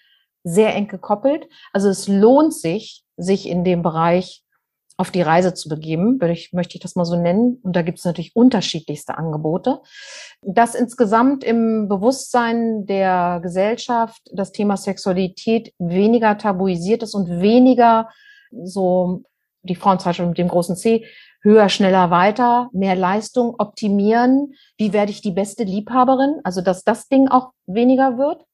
sehr 0.45 0.75
eng 0.75 0.89
gekoppelt. 0.89 1.49
Also 1.73 1.89
es 1.89 2.09
lohnt 2.09 2.55
sich, 2.55 3.05
sich 3.17 3.49
in 3.49 3.65
dem 3.65 3.83
Bereich 3.83 4.43
auf 4.99 5.11
die 5.11 5.23
Reise 5.23 5.55
zu 5.55 5.69
begeben, 5.69 6.21
ich, 6.31 6.53
möchte 6.53 6.77
ich 6.77 6.81
das 6.81 6.95
mal 6.95 7.05
so 7.05 7.17
nennen. 7.17 7.59
Und 7.63 7.75
da 7.75 7.83
gibt 7.83 7.99
es 7.99 8.05
natürlich 8.05 8.37
unterschiedlichste 8.37 9.17
Angebote. 9.17 9.81
Dass 10.43 10.75
insgesamt 10.75 11.45
im 11.45 11.89
Bewusstsein 11.89 12.87
der 12.87 13.41
Gesellschaft 13.43 14.21
das 14.33 14.53
Thema 14.53 14.77
Sexualität 14.77 15.73
weniger 15.79 16.37
tabuisiert 16.39 17.03
ist 17.03 17.15
und 17.15 17.41
weniger 17.41 18.11
so 18.65 19.23
die 19.63 19.77
Frauenzeitschrift 19.77 20.29
mit 20.29 20.39
dem 20.39 20.49
großen 20.49 20.77
C, 20.77 21.07
höher, 21.43 21.69
schneller, 21.69 22.11
weiter, 22.11 22.69
mehr 22.73 22.97
Leistung, 22.97 23.55
optimieren, 23.59 24.55
wie 24.77 24.93
werde 24.93 25.11
ich 25.11 25.21
die 25.21 25.33
beste 25.33 25.65
Liebhaberin, 25.65 26.41
also 26.45 26.61
dass 26.61 26.85
das 26.85 27.09
Ding 27.09 27.29
auch 27.29 27.51
weniger 27.67 28.19
wird. 28.19 28.45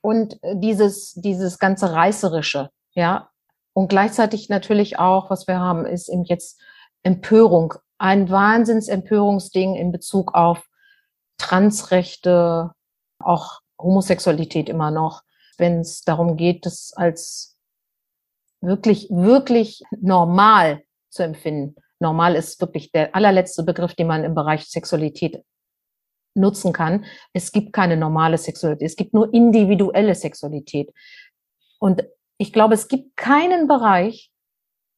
Und 0.00 0.38
dieses, 0.42 1.14
dieses 1.14 1.58
ganze 1.58 1.92
Reißerische, 1.92 2.70
ja, 2.92 3.30
und 3.72 3.88
gleichzeitig 3.88 4.48
natürlich 4.48 4.98
auch, 4.98 5.28
was 5.28 5.46
wir 5.46 5.58
haben, 5.58 5.84
ist 5.84 6.08
eben 6.08 6.24
jetzt 6.24 6.58
Empörung. 7.02 7.74
Ein 7.98 8.30
Wahnsinnsempörungsding 8.30 9.74
in 9.74 9.92
Bezug 9.92 10.34
auf 10.34 10.66
Transrechte, 11.36 12.72
auch 13.18 13.60
Homosexualität 13.78 14.70
immer 14.70 14.90
noch, 14.90 15.22
wenn 15.58 15.80
es 15.80 16.02
darum 16.02 16.36
geht, 16.36 16.64
das 16.64 16.92
als 16.96 17.55
wirklich, 18.60 19.08
wirklich 19.10 19.82
normal 20.00 20.82
zu 21.10 21.22
empfinden. 21.22 21.76
Normal 21.98 22.34
ist 22.34 22.60
wirklich 22.60 22.92
der 22.92 23.14
allerletzte 23.14 23.62
Begriff, 23.62 23.94
den 23.94 24.06
man 24.06 24.24
im 24.24 24.34
Bereich 24.34 24.64
Sexualität 24.66 25.42
nutzen 26.34 26.72
kann. 26.72 27.06
Es 27.32 27.52
gibt 27.52 27.72
keine 27.72 27.96
normale 27.96 28.38
Sexualität. 28.38 28.86
Es 28.86 28.96
gibt 28.96 29.14
nur 29.14 29.32
individuelle 29.32 30.14
Sexualität. 30.14 30.92
Und 31.78 32.04
ich 32.38 32.52
glaube, 32.52 32.74
es 32.74 32.88
gibt 32.88 33.16
keinen 33.16 33.66
Bereich, 33.66 34.30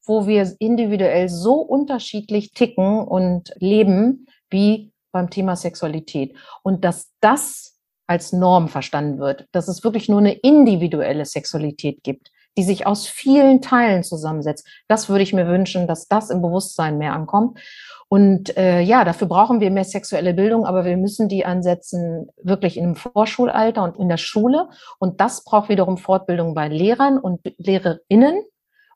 wo 0.04 0.26
wir 0.26 0.52
individuell 0.58 1.28
so 1.28 1.60
unterschiedlich 1.60 2.52
ticken 2.52 3.00
und 3.00 3.52
leben 3.56 4.26
wie 4.50 4.92
beim 5.12 5.30
Thema 5.30 5.54
Sexualität. 5.54 6.36
Und 6.62 6.84
dass 6.84 7.12
das 7.20 7.78
als 8.06 8.32
Norm 8.32 8.68
verstanden 8.68 9.18
wird, 9.18 9.46
dass 9.52 9.68
es 9.68 9.84
wirklich 9.84 10.08
nur 10.08 10.18
eine 10.18 10.32
individuelle 10.32 11.26
Sexualität 11.26 12.02
gibt, 12.02 12.30
die 12.58 12.64
sich 12.64 12.88
aus 12.88 13.06
vielen 13.06 13.62
Teilen 13.62 14.02
zusammensetzt. 14.02 14.66
Das 14.88 15.08
würde 15.08 15.22
ich 15.22 15.32
mir 15.32 15.46
wünschen, 15.46 15.86
dass 15.86 16.08
das 16.08 16.28
im 16.28 16.42
Bewusstsein 16.42 16.98
mehr 16.98 17.12
ankommt. 17.12 17.60
Und 18.08 18.56
äh, 18.56 18.80
ja, 18.80 19.04
dafür 19.04 19.28
brauchen 19.28 19.60
wir 19.60 19.70
mehr 19.70 19.84
sexuelle 19.84 20.34
Bildung, 20.34 20.66
aber 20.66 20.84
wir 20.84 20.96
müssen 20.96 21.28
die 21.28 21.44
ansetzen 21.44 22.28
wirklich 22.42 22.76
im 22.76 22.96
Vorschulalter 22.96 23.84
und 23.84 23.96
in 23.96 24.08
der 24.08 24.16
Schule. 24.16 24.70
Und 24.98 25.20
das 25.20 25.44
braucht 25.44 25.68
wiederum 25.68 25.98
Fortbildung 25.98 26.54
bei 26.54 26.66
Lehrern 26.66 27.18
und 27.18 27.40
Lehrerinnen. 27.58 28.42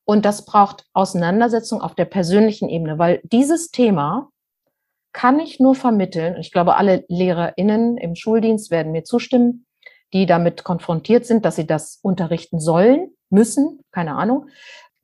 Und 0.05 0.25
das 0.25 0.45
braucht 0.45 0.87
Auseinandersetzung 0.93 1.83
auf 1.83 1.95
der 1.95 2.07
persönlichen 2.07 2.69
Ebene, 2.69 2.99
weil 2.99 3.21
dieses 3.23 3.71
Thema 3.71 4.31
kann 5.13 5.39
ich 5.39 5.61
nur 5.61 5.77
vermitteln. 5.77 6.37
Ich 6.41 6.51
glaube, 6.51 6.75
alle 6.75 7.05
Lehrerinnen 7.07 7.97
im 7.97 8.17
Schuldienst 8.17 8.73
werden 8.73 8.91
mir 8.91 9.05
zustimmen, 9.05 9.67
die 10.13 10.27
damit 10.27 10.65
konfrontiert 10.65 11.27
sind, 11.27 11.45
dass 11.45 11.55
sie 11.55 11.67
das 11.67 12.01
unterrichten 12.03 12.59
sollen, 12.59 13.12
müssen, 13.33 13.81
keine 13.91 14.15
Ahnung 14.15 14.49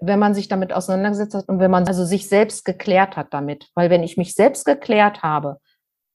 wenn 0.00 0.18
man 0.18 0.34
sich 0.34 0.48
damit 0.48 0.72
auseinandergesetzt 0.72 1.34
hat 1.34 1.48
und 1.48 1.58
wenn 1.58 1.70
man 1.70 1.86
also 1.86 2.04
sich 2.04 2.28
selbst 2.28 2.64
geklärt 2.64 3.16
hat 3.16 3.34
damit. 3.34 3.68
Weil 3.74 3.90
wenn 3.90 4.02
ich 4.02 4.16
mich 4.16 4.34
selbst 4.34 4.64
geklärt 4.64 5.22
habe, 5.22 5.58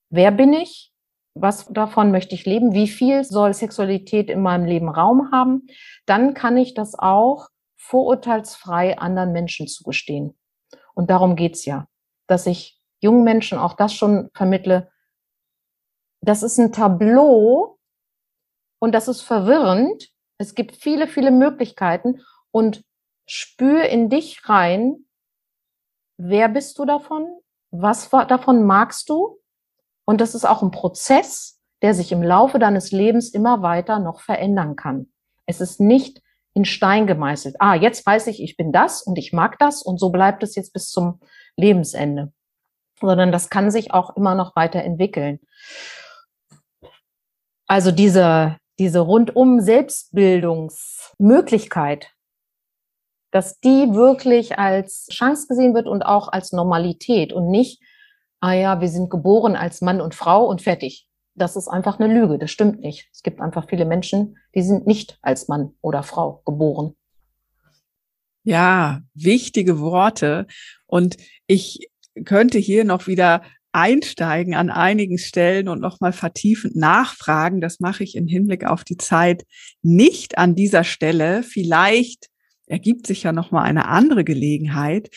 wer 0.10 0.32
bin 0.32 0.54
ich? 0.54 0.92
Was 1.36 1.68
davon 1.68 2.12
möchte 2.12 2.36
ich 2.36 2.46
leben? 2.46 2.74
Wie 2.74 2.88
viel 2.88 3.24
soll 3.24 3.54
Sexualität 3.54 4.30
in 4.30 4.42
meinem 4.42 4.66
Leben 4.66 4.88
Raum 4.88 5.32
haben? 5.32 5.68
Dann 6.06 6.34
kann 6.34 6.58
ich 6.58 6.76
das 6.76 6.98
auch 6.98 7.50
vorurteilsfrei 7.78 8.98
anderen 8.98 9.34
Menschen 9.34 9.68
zugestehen. 9.68 10.38
Und 10.94 11.10
darum 11.10 11.36
geht's 11.36 11.66
ja, 11.66 11.88
dass 12.28 12.46
ich 12.46 12.80
jungen 13.02 13.24
Menschen 13.24 13.58
auch 13.58 13.74
das 13.74 13.94
schon 13.94 14.30
vermittle. 14.34 14.90
Das 16.22 16.44
ist 16.44 16.60
ein 16.60 16.72
Tableau 16.72 17.80
und 18.80 18.94
das 18.94 19.08
ist 19.08 19.22
verwirrend. 19.22 20.13
Es 20.44 20.56
gibt 20.56 20.76
viele, 20.76 21.08
viele 21.08 21.32
Möglichkeiten 21.32 22.22
und 22.52 22.84
spür 23.26 23.86
in 23.86 24.10
dich 24.10 24.50
rein, 24.50 25.06
wer 26.18 26.50
bist 26.50 26.78
du 26.78 26.84
davon? 26.84 27.26
Was 27.72 28.10
davon 28.10 28.66
magst 28.66 29.10
du? 29.10 29.40
Und 30.04 30.20
das 30.20 30.36
ist 30.36 30.44
auch 30.44 30.62
ein 30.62 30.72
Prozess, 30.72 31.62
der 31.82 31.94
sich 31.94 32.12
im 32.12 32.22
Laufe 32.22 32.60
deines 32.60 32.92
Lebens 32.92 33.30
immer 33.30 33.62
weiter 33.62 34.00
noch 34.00 34.20
verändern 34.20 34.76
kann. 34.76 35.14
Es 35.46 35.62
ist 35.62 35.80
nicht 35.80 36.22
in 36.54 36.66
Stein 36.66 37.08
gemeißelt. 37.08 37.56
Ah, 37.60 37.76
jetzt 37.76 38.06
weiß 38.06 38.28
ich, 38.28 38.44
ich 38.44 38.58
bin 38.58 38.74
das 38.74 39.02
und 39.02 39.18
ich 39.18 39.32
mag 39.32 39.58
das 39.60 39.82
und 39.82 39.98
so 39.98 40.10
bleibt 40.10 40.44
es 40.44 40.56
jetzt 40.56 40.74
bis 40.74 40.90
zum 40.90 41.22
Lebensende. 41.56 42.34
Sondern 43.00 43.32
das 43.32 43.50
kann 43.50 43.72
sich 43.72 43.94
auch 43.94 44.18
immer 44.18 44.36
noch 44.36 44.58
weiterentwickeln. 44.58 45.40
Also 47.66 47.92
diese, 47.92 48.58
diese 48.80 49.00
rundum 49.00 49.60
Selbstbildungsmöglichkeit 49.60 52.14
dass 53.34 53.60
die 53.60 53.94
wirklich 53.94 54.60
als 54.60 55.08
Chance 55.12 55.48
gesehen 55.48 55.74
wird 55.74 55.88
und 55.88 56.04
auch 56.04 56.28
als 56.28 56.52
Normalität 56.52 57.34
und 57.34 57.50
nicht, 57.50 57.82
ah 58.40 58.54
ja, 58.54 58.80
wir 58.80 58.90
sind 58.90 59.10
geboren 59.10 59.56
als 59.56 59.82
Mann 59.82 60.02
und 60.02 60.14
Frau 60.14 60.46
und 60.46 60.62
fertig. 60.62 61.08
Das 61.34 61.56
ist 61.56 61.68
einfach 61.68 62.00
eine 62.00 62.14
Lüge, 62.14 62.38
das 62.38 62.52
stimmt 62.52 62.82
nicht. 62.82 63.10
Es 63.12 63.24
gibt 63.24 63.42
einfach 63.42 63.68
viele 63.68 63.86
Menschen, 63.86 64.38
die 64.54 64.62
sind 64.62 64.86
nicht 64.86 65.18
als 65.24 65.48
Mann 65.48 65.74
oder 65.82 66.04
Frau 66.04 66.44
geboren. 66.46 66.94
Ja, 68.44 69.02
wichtige 69.16 69.80
Worte. 69.80 70.46
Und 70.86 71.18
ich 71.48 71.90
könnte 72.26 72.60
hier 72.60 72.86
noch 72.86 73.08
wieder 73.08 73.42
einsteigen 73.74 74.56
an 74.56 74.70
einigen 74.70 75.18
Stellen 75.18 75.68
und 75.68 75.82
nochmal 75.82 76.14
vertiefend 76.14 76.76
nachfragen. 76.76 77.60
Das 77.60 77.80
mache 77.80 78.04
ich 78.04 78.16
im 78.16 78.28
Hinblick 78.28 78.66
auf 78.66 78.84
die 78.84 78.98
Zeit 78.98 79.46
nicht 79.82 80.38
an 80.38 80.56
dieser 80.56 80.84
Stelle. 80.84 81.44
Vielleicht 81.44 82.30
ergibt 82.68 83.08
sich 83.08 83.24
ja 83.24 83.34
noch 83.34 83.52
mal 83.52 83.64
eine 83.64 83.88
andere 83.88 84.24
Gelegenheit. 84.24 85.10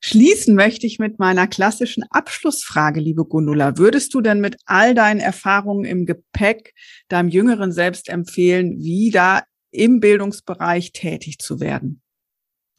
Schließen 0.00 0.54
möchte 0.54 0.86
ich 0.86 0.98
mit 0.98 1.18
meiner 1.18 1.46
klassischen 1.46 2.04
Abschlussfrage, 2.10 3.00
liebe 3.00 3.24
Gundula. 3.24 3.78
Würdest 3.78 4.14
du 4.14 4.20
denn 4.20 4.40
mit 4.40 4.56
all 4.66 4.94
deinen 4.94 5.20
Erfahrungen 5.20 5.84
im 5.84 6.06
Gepäck 6.06 6.74
deinem 7.08 7.28
jüngeren 7.28 7.72
Selbst 7.72 8.08
empfehlen, 8.08 8.78
wieder 8.78 9.44
im 9.70 10.00
Bildungsbereich 10.00 10.92
tätig 10.92 11.38
zu 11.38 11.60
werden? 11.60 12.02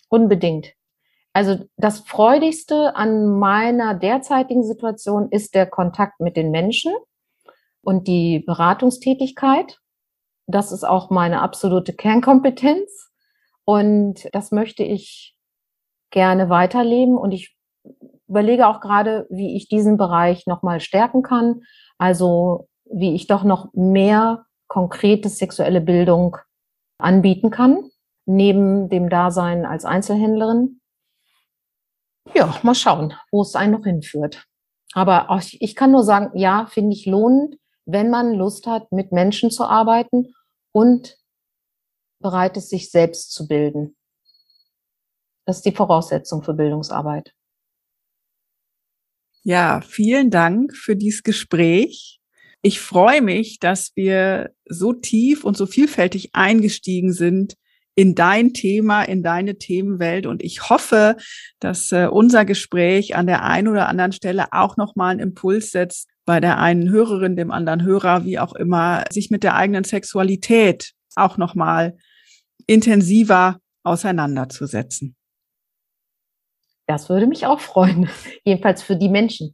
Unbedingt. 0.10 0.74
Also 1.34 1.66
das 1.78 2.02
Freudigste 2.02 2.96
an 2.96 3.40
meiner 3.40 3.96
derzeitigen 3.96 4.64
Situation 4.64 5.30
ist 5.32 5.56
der 5.56 5.66
Kontakt 5.66 6.20
mit 6.20 6.38
den 6.38 6.52
Menschen 6.52 6.94
und 7.82 8.08
die 8.08 8.40
Beratungstätigkeit. 8.40 9.80
Das 10.46 10.72
ist 10.72 10.84
auch 10.84 11.10
meine 11.10 11.42
absolute 11.42 11.94
Kernkompetenz. 11.94 13.10
Und 13.66 14.30
das 14.34 14.52
möchte 14.52 14.84
ich 14.84 15.36
gerne 16.12 16.50
weiterleben. 16.50 17.18
Und 17.18 17.32
ich 17.32 17.58
überlege 18.28 18.68
auch 18.68 18.80
gerade, 18.80 19.26
wie 19.30 19.56
ich 19.56 19.68
diesen 19.68 19.98
Bereich 19.98 20.46
nochmal 20.46 20.80
stärken 20.82 21.24
kann. 21.24 21.62
Also 21.98 22.68
wie 22.86 23.16
ich 23.16 23.26
doch 23.26 23.44
noch 23.44 23.70
mehr 23.74 24.46
konkrete 24.68 25.30
sexuelle 25.30 25.82
Bildung 25.82 26.38
anbieten 27.00 27.50
kann, 27.50 27.90
neben 28.26 28.90
dem 28.90 29.10
Dasein 29.10 29.66
als 29.66 29.86
Einzelhändlerin. 29.86 30.80
Ja, 32.34 32.60
mal 32.64 32.76
schauen, 32.76 33.14
wo 33.32 33.42
es 33.42 33.56
einen 33.56 33.74
noch 33.74 33.84
hinführt. 33.84 34.48
Aber 34.94 35.28
ich 35.60 35.76
kann 35.76 35.92
nur 35.92 36.04
sagen, 36.04 36.38
ja, 36.38 36.68
finde 36.68 36.96
ich 36.96 37.06
lohnend, 37.06 37.58
wenn 37.86 38.10
man 38.10 38.34
Lust 38.34 38.68
hat, 38.68 38.92
mit 38.92 39.12
Menschen 39.12 39.52
zu 39.52 39.66
arbeiten 39.66 40.34
und 40.72 41.18
bereit 42.20 42.58
ist, 42.58 42.70
sich 42.70 42.90
selbst 42.90 43.32
zu 43.32 43.48
bilden. 43.48 43.96
Das 45.46 45.58
ist 45.58 45.66
die 45.66 45.76
Voraussetzung 45.76 46.44
für 46.44 46.54
Bildungsarbeit. 46.54 47.34
Ja, 49.44 49.82
vielen 49.82 50.32
Dank 50.32 50.74
für 50.76 50.96
dieses 50.96 51.24
Gespräch. 51.24 52.22
Ich 52.62 52.80
freue 52.80 53.22
mich, 53.22 53.60
dass 53.60 53.92
wir 53.96 54.56
so 54.66 54.94
tief 54.94 55.44
und 55.44 55.58
so 55.58 55.66
vielfältig 55.66 56.30
eingestiegen 56.34 57.12
sind 57.12 57.58
in 57.96 58.16
dein 58.16 58.54
Thema, 58.54 59.04
in 59.04 59.24
deine 59.24 59.58
Themenwelt. 59.58 60.26
Und 60.26 60.44
ich 60.44 60.70
hoffe, 60.70 61.18
dass 61.60 61.92
äh, 61.92 62.08
unser 62.08 62.46
Gespräch 62.46 63.16
an 63.16 63.28
der 63.28 63.44
einen 63.44 63.68
oder 63.68 63.88
anderen 63.88 64.12
Stelle 64.12 64.46
auch 64.52 64.78
nochmal 64.78 65.12
einen 65.12 65.20
Impuls 65.20 65.72
setzt, 65.72 66.10
bei 66.26 66.40
der 66.40 66.58
einen 66.58 66.90
Hörerin, 66.90 67.36
dem 67.36 67.52
anderen 67.52 67.84
Hörer, 67.84 68.26
wie 68.26 68.40
auch 68.40 68.54
immer, 68.56 69.04
sich 69.12 69.30
mit 69.30 69.44
der 69.44 69.56
eigenen 69.56 69.84
Sexualität 69.84 70.94
auch 71.16 71.38
nochmal 71.38 71.98
intensiver 72.66 73.60
auseinanderzusetzen. 73.84 75.16
Das 76.88 77.10
würde 77.10 77.28
mich 77.28 77.46
auch 77.46 77.60
freuen, 77.60 78.10
jedenfalls 78.44 78.82
für 78.82 78.96
die 78.96 79.10
Menschen. 79.10 79.54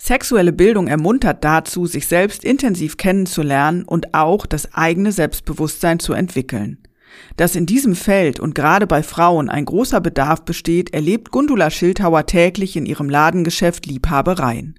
Sexuelle 0.00 0.52
Bildung 0.52 0.86
ermuntert 0.86 1.44
dazu, 1.44 1.86
sich 1.86 2.06
selbst 2.06 2.44
intensiv 2.44 2.96
kennenzulernen 2.96 3.82
und 3.82 4.14
auch 4.14 4.46
das 4.46 4.72
eigene 4.72 5.10
Selbstbewusstsein 5.10 5.98
zu 5.98 6.12
entwickeln. 6.12 6.87
Dass 7.36 7.56
in 7.56 7.66
diesem 7.66 7.94
Feld 7.94 8.40
und 8.40 8.54
gerade 8.54 8.86
bei 8.86 9.02
Frauen 9.02 9.48
ein 9.48 9.64
großer 9.64 10.00
Bedarf 10.00 10.44
besteht, 10.44 10.92
erlebt 10.92 11.30
Gundula 11.30 11.70
Schildhauer 11.70 12.26
täglich 12.26 12.76
in 12.76 12.86
ihrem 12.86 13.08
Ladengeschäft 13.08 13.86
Liebhabereien. 13.86 14.78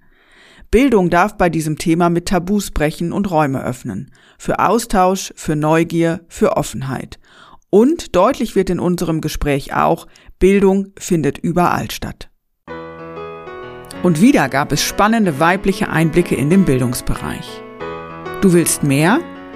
Bildung 0.71 1.09
darf 1.09 1.35
bei 1.37 1.49
diesem 1.49 1.77
Thema 1.77 2.09
mit 2.09 2.27
Tabus 2.27 2.71
brechen 2.71 3.11
und 3.11 3.31
Räume 3.31 3.63
öffnen. 3.63 4.11
Für 4.37 4.59
Austausch, 4.59 5.33
für 5.35 5.55
Neugier, 5.55 6.21
für 6.27 6.57
Offenheit. 6.57 7.19
Und 7.71 8.15
deutlich 8.15 8.55
wird 8.55 8.69
in 8.69 8.79
unserem 8.79 9.21
Gespräch 9.21 9.73
auch, 9.73 10.07
Bildung 10.37 10.93
findet 10.97 11.37
überall 11.37 11.89
statt. 11.91 12.29
Und 14.03 14.21
wieder 14.21 14.47
gab 14.47 14.71
es 14.71 14.81
spannende 14.81 15.39
weibliche 15.39 15.89
Einblicke 15.89 16.35
in 16.35 16.49
den 16.49 16.65
Bildungsbereich. 16.65 17.61
Du 18.41 18.53
willst 18.53 18.83
mehr? 18.83 19.19